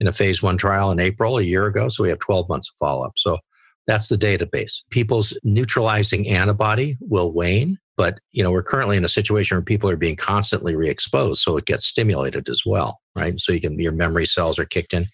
in 0.00 0.08
a 0.08 0.12
phase 0.12 0.42
one 0.42 0.58
trial 0.58 0.90
in 0.90 1.00
April 1.00 1.38
a 1.38 1.42
year 1.42 1.66
ago. 1.66 1.88
So 1.88 2.02
we 2.02 2.08
have 2.08 2.18
12 2.18 2.48
months 2.48 2.68
of 2.68 2.74
follow 2.78 3.06
up. 3.06 3.12
So 3.16 3.38
that's 3.86 4.08
the 4.08 4.18
database. 4.18 4.78
People's 4.90 5.36
neutralizing 5.42 6.28
antibody 6.28 6.96
will 7.00 7.32
wane, 7.32 7.78
but 7.96 8.18
you 8.30 8.42
know 8.42 8.50
we're 8.50 8.62
currently 8.62 8.96
in 8.96 9.04
a 9.04 9.08
situation 9.08 9.56
where 9.56 9.62
people 9.62 9.90
are 9.90 9.96
being 9.96 10.16
constantly 10.16 10.76
re-exposed, 10.76 11.42
so 11.42 11.56
it 11.56 11.66
gets 11.66 11.86
stimulated 11.86 12.48
as 12.48 12.62
well, 12.64 13.00
right? 13.16 13.38
So 13.40 13.52
you 13.52 13.60
can 13.60 13.78
your 13.78 13.92
memory 13.92 14.26
cells 14.26 14.58
are 14.58 14.64
kicked 14.64 14.92
in. 14.92 15.06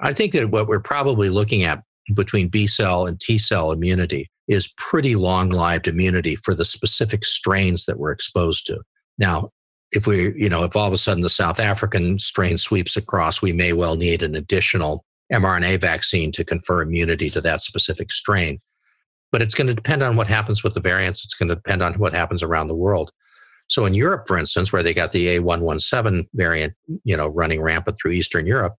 I 0.00 0.12
think 0.12 0.32
that 0.32 0.50
what 0.50 0.68
we're 0.68 0.80
probably 0.80 1.30
looking 1.30 1.62
at 1.62 1.82
between 2.14 2.48
B 2.48 2.66
cell 2.66 3.06
and 3.06 3.18
T 3.18 3.38
cell 3.38 3.72
immunity 3.72 4.30
is 4.48 4.72
pretty 4.76 5.16
long 5.16 5.50
lived 5.50 5.88
immunity 5.88 6.36
for 6.36 6.54
the 6.54 6.64
specific 6.64 7.24
strains 7.24 7.84
that 7.86 7.98
we're 7.98 8.12
exposed 8.12 8.66
to. 8.66 8.80
Now, 9.18 9.50
if 9.92 10.06
we, 10.06 10.34
you 10.36 10.48
know, 10.48 10.64
if 10.64 10.76
all 10.76 10.86
of 10.86 10.92
a 10.92 10.96
sudden 10.96 11.22
the 11.22 11.30
South 11.30 11.60
African 11.60 12.18
strain 12.18 12.58
sweeps 12.58 12.96
across, 12.96 13.42
we 13.42 13.52
may 13.52 13.72
well 13.72 13.96
need 13.96 14.22
an 14.22 14.34
additional 14.34 15.04
mRNA 15.32 15.80
vaccine 15.80 16.30
to 16.32 16.44
confer 16.44 16.82
immunity 16.82 17.30
to 17.30 17.40
that 17.40 17.60
specific 17.60 18.12
strain. 18.12 18.60
But 19.32 19.42
it's 19.42 19.54
going 19.54 19.66
to 19.66 19.74
depend 19.74 20.02
on 20.02 20.16
what 20.16 20.28
happens 20.28 20.62
with 20.62 20.74
the 20.74 20.80
variants. 20.80 21.24
It's 21.24 21.34
going 21.34 21.48
to 21.48 21.56
depend 21.56 21.82
on 21.82 21.94
what 21.94 22.12
happens 22.12 22.42
around 22.42 22.68
the 22.68 22.74
world. 22.74 23.10
So 23.68 23.84
in 23.84 23.94
Europe, 23.94 24.28
for 24.28 24.38
instance, 24.38 24.72
where 24.72 24.82
they 24.82 24.94
got 24.94 25.10
the 25.10 25.38
A117 25.38 26.28
variant, 26.34 26.74
you 27.04 27.16
know, 27.16 27.26
running 27.26 27.60
rampant 27.60 27.98
through 28.00 28.12
Eastern 28.12 28.46
Europe, 28.46 28.74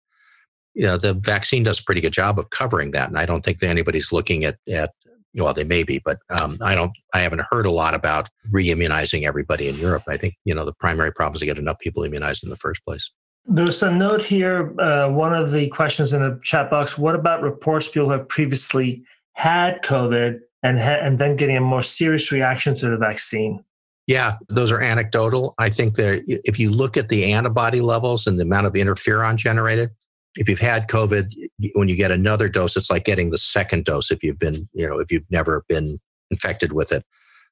you 0.78 0.84
know, 0.84 0.96
the 0.96 1.16
vaccine 1.16 1.64
does 1.64 1.80
a 1.80 1.84
pretty 1.84 2.02
good 2.02 2.14
job 2.14 2.38
of 2.38 2.52
covering 2.52 2.92
that. 2.92 3.10
And 3.10 3.18
I 3.18 3.26
don't 3.26 3.44
think 3.44 3.58
that 3.60 3.68
anybody's 3.68 4.12
looking 4.12 4.46
at, 4.46 4.58
at 4.72 4.94
well, 5.34 5.52
they 5.52 5.64
may 5.64 5.82
be, 5.82 5.98
but 5.98 6.20
um, 6.30 6.56
I 6.62 6.76
don't, 6.76 6.92
I 7.16 7.22
haven't 7.22 7.42
heard 7.50 7.66
a 7.66 7.72
lot 7.72 7.96
about 7.96 8.30
re-immunizing 8.52 9.26
everybody 9.26 9.70
in 9.70 9.76
Europe. 9.78 10.04
I 10.08 10.18
think, 10.18 10.36
you 10.46 10.54
know, 10.54 10.66
the 10.66 10.74
primary 10.74 11.12
problem 11.12 11.34
is 11.34 11.40
to 11.40 11.48
get 11.48 11.58
enough 11.58 11.80
people 11.80 12.04
immunized 12.04 12.44
in 12.44 12.52
the 12.52 12.58
first 12.58 12.86
place. 12.86 13.10
There's 13.46 13.82
a 13.82 13.90
note 13.90 14.22
here. 14.22 14.80
Uh, 14.80 15.10
one 15.10 15.34
of 15.34 15.52
the 15.52 15.68
questions 15.70 16.14
in 16.14 16.22
the 16.22 16.40
chat 16.44 16.70
box: 16.70 16.98
What 16.98 17.16
about 17.16 17.42
reports 17.42 17.88
people 17.88 18.10
have 18.12 18.28
previously 18.28 19.04
had 19.34 19.82
COVID 19.84 20.42
and 20.64 20.80
ha- 20.80 21.00
and 21.02 21.18
then 21.18 21.38
getting 21.38 21.58
a 21.58 21.62
more 21.62 21.82
serious 21.82 22.32
reaction 22.32 22.76
to 22.76 22.90
the 22.90 22.98
vaccine? 22.98 23.64
Yeah, 24.06 24.36
those 24.50 24.70
are 24.72 24.82
anecdotal. 24.82 25.56
I 25.60 25.70
think 25.70 25.96
that 25.96 26.24
if 26.28 26.60
you 26.60 26.72
look 26.72 26.98
at 26.98 27.10
the 27.10 27.32
antibody 27.32 27.80
levels 27.80 28.28
and 28.28 28.38
the 28.38 28.44
amount 28.44 28.68
of 28.68 28.74
interferon 28.74 29.38
generated, 29.38 29.92
if 30.38 30.48
you've 30.48 30.60
had 30.60 30.88
COVID, 30.88 31.34
when 31.74 31.90
you 31.90 31.96
get 31.96 32.12
another 32.12 32.48
dose, 32.48 32.78
it's 32.78 32.90
like 32.90 33.06
getting 33.06 33.32
the 33.32 33.38
second 33.38 33.86
dose 33.86 34.12
if 34.12 34.24
you've 34.24 34.40
been, 34.40 34.70
you 34.74 34.88
know, 34.88 35.00
if 35.00 35.12
you've 35.12 35.30
never 35.30 35.66
been 35.68 36.00
infected 36.32 36.74
with 36.74 36.92
it. 36.92 37.04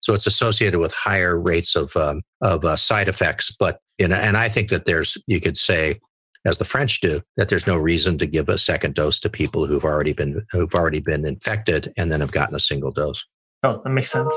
So 0.01 0.13
it's 0.13 0.27
associated 0.27 0.79
with 0.79 0.93
higher 0.93 1.39
rates 1.39 1.75
of 1.75 1.95
um, 1.97 2.21
of 2.41 2.63
uh, 2.63 2.75
side 2.75 3.09
effects. 3.09 3.55
But 3.59 3.79
know, 4.07 4.15
and 4.15 4.37
I 4.37 4.49
think 4.49 4.69
that 4.69 4.85
there's, 4.85 5.17
you 5.25 5.41
could 5.41 5.57
say, 5.57 5.99
as 6.45 6.59
the 6.59 6.65
French 6.65 7.01
do, 7.01 7.21
that 7.37 7.49
there's 7.49 7.65
no 7.65 7.75
reason 7.75 8.17
to 8.19 8.27
give 8.27 8.49
a 8.49 8.57
second 8.57 8.93
dose 8.93 9.19
to 9.21 9.29
people 9.29 9.65
who've 9.65 9.85
already 9.85 10.13
been 10.13 10.45
who've 10.51 10.75
already 10.75 10.99
been 10.99 11.25
infected 11.25 11.91
and 11.97 12.11
then 12.11 12.21
have 12.21 12.31
gotten 12.31 12.55
a 12.55 12.59
single 12.59 12.91
dose. 12.91 13.25
Oh, 13.63 13.81
that 13.83 13.89
makes 13.89 14.11
sense. 14.11 14.33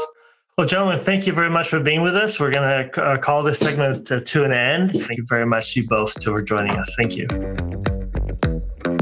Well, 0.56 0.66
gentlemen, 0.66 0.98
thank 0.98 1.26
you 1.26 1.32
very 1.32 1.50
much 1.50 1.68
for 1.68 1.78
being 1.78 2.02
with 2.02 2.16
us. 2.16 2.40
We're 2.40 2.50
going 2.50 2.90
to 2.90 3.04
uh, 3.04 3.18
call 3.18 3.44
this 3.44 3.60
segment 3.60 4.06
to, 4.08 4.20
to 4.20 4.44
an 4.44 4.52
end. 4.52 4.90
Thank 4.90 5.18
you 5.18 5.24
very 5.28 5.46
much, 5.46 5.76
you 5.76 5.86
both, 5.86 6.20
for 6.24 6.42
joining 6.42 6.72
us. 6.72 6.92
Thank 6.96 7.14
you. 7.14 7.28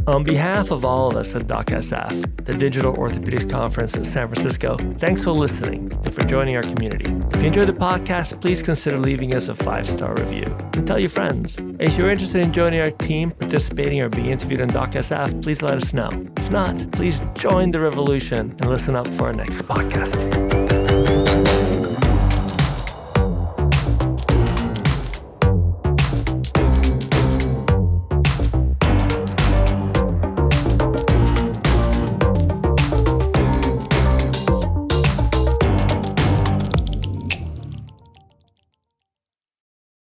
On 0.07 0.23
behalf 0.23 0.71
of 0.71 0.85
all 0.85 1.09
of 1.09 1.17
us 1.17 1.35
at 1.35 1.49
DocSF, 1.49 2.45
the 2.45 2.55
Digital 2.55 2.95
Orthopedics 2.95 3.51
Conference 3.51 3.97
in 3.97 4.05
San 4.05 4.29
Francisco, 4.29 4.77
thanks 4.99 5.25
for 5.25 5.33
listening 5.33 5.91
and 6.05 6.15
for 6.15 6.25
joining 6.25 6.55
our 6.55 6.63
community. 6.63 7.13
If 7.33 7.43
you 7.43 7.49
enjoyed 7.49 7.69
the 7.69 7.73
podcast, 7.73 8.41
please 8.41 8.63
consider 8.63 9.01
leaving 9.01 9.35
us 9.35 9.49
a 9.49 9.57
five 9.57 9.89
star 9.89 10.15
review 10.15 10.45
and 10.75 10.87
tell 10.87 11.01
your 11.01 11.09
friends. 11.09 11.59
And 11.59 11.83
if 11.83 11.99
you're 11.99 12.11
interested 12.11 12.41
in 12.41 12.53
joining 12.53 12.81
our 12.81 12.93
team, 12.93 13.33
participating, 13.33 14.01
or 14.01 14.09
being 14.09 14.27
interviewed 14.27 14.61
on 14.61 14.71
DocSF, 14.71 15.43
please 15.43 15.61
let 15.61 15.75
us 15.75 15.93
know. 15.93 16.11
If 16.37 16.53
not, 16.53 16.93
please 16.93 17.21
join 17.35 17.73
the 17.73 17.81
revolution 17.81 18.55
and 18.61 18.71
listen 18.71 18.95
up 18.95 19.13
for 19.15 19.25
our 19.25 19.33
next 19.33 19.63
podcast. 19.63 20.76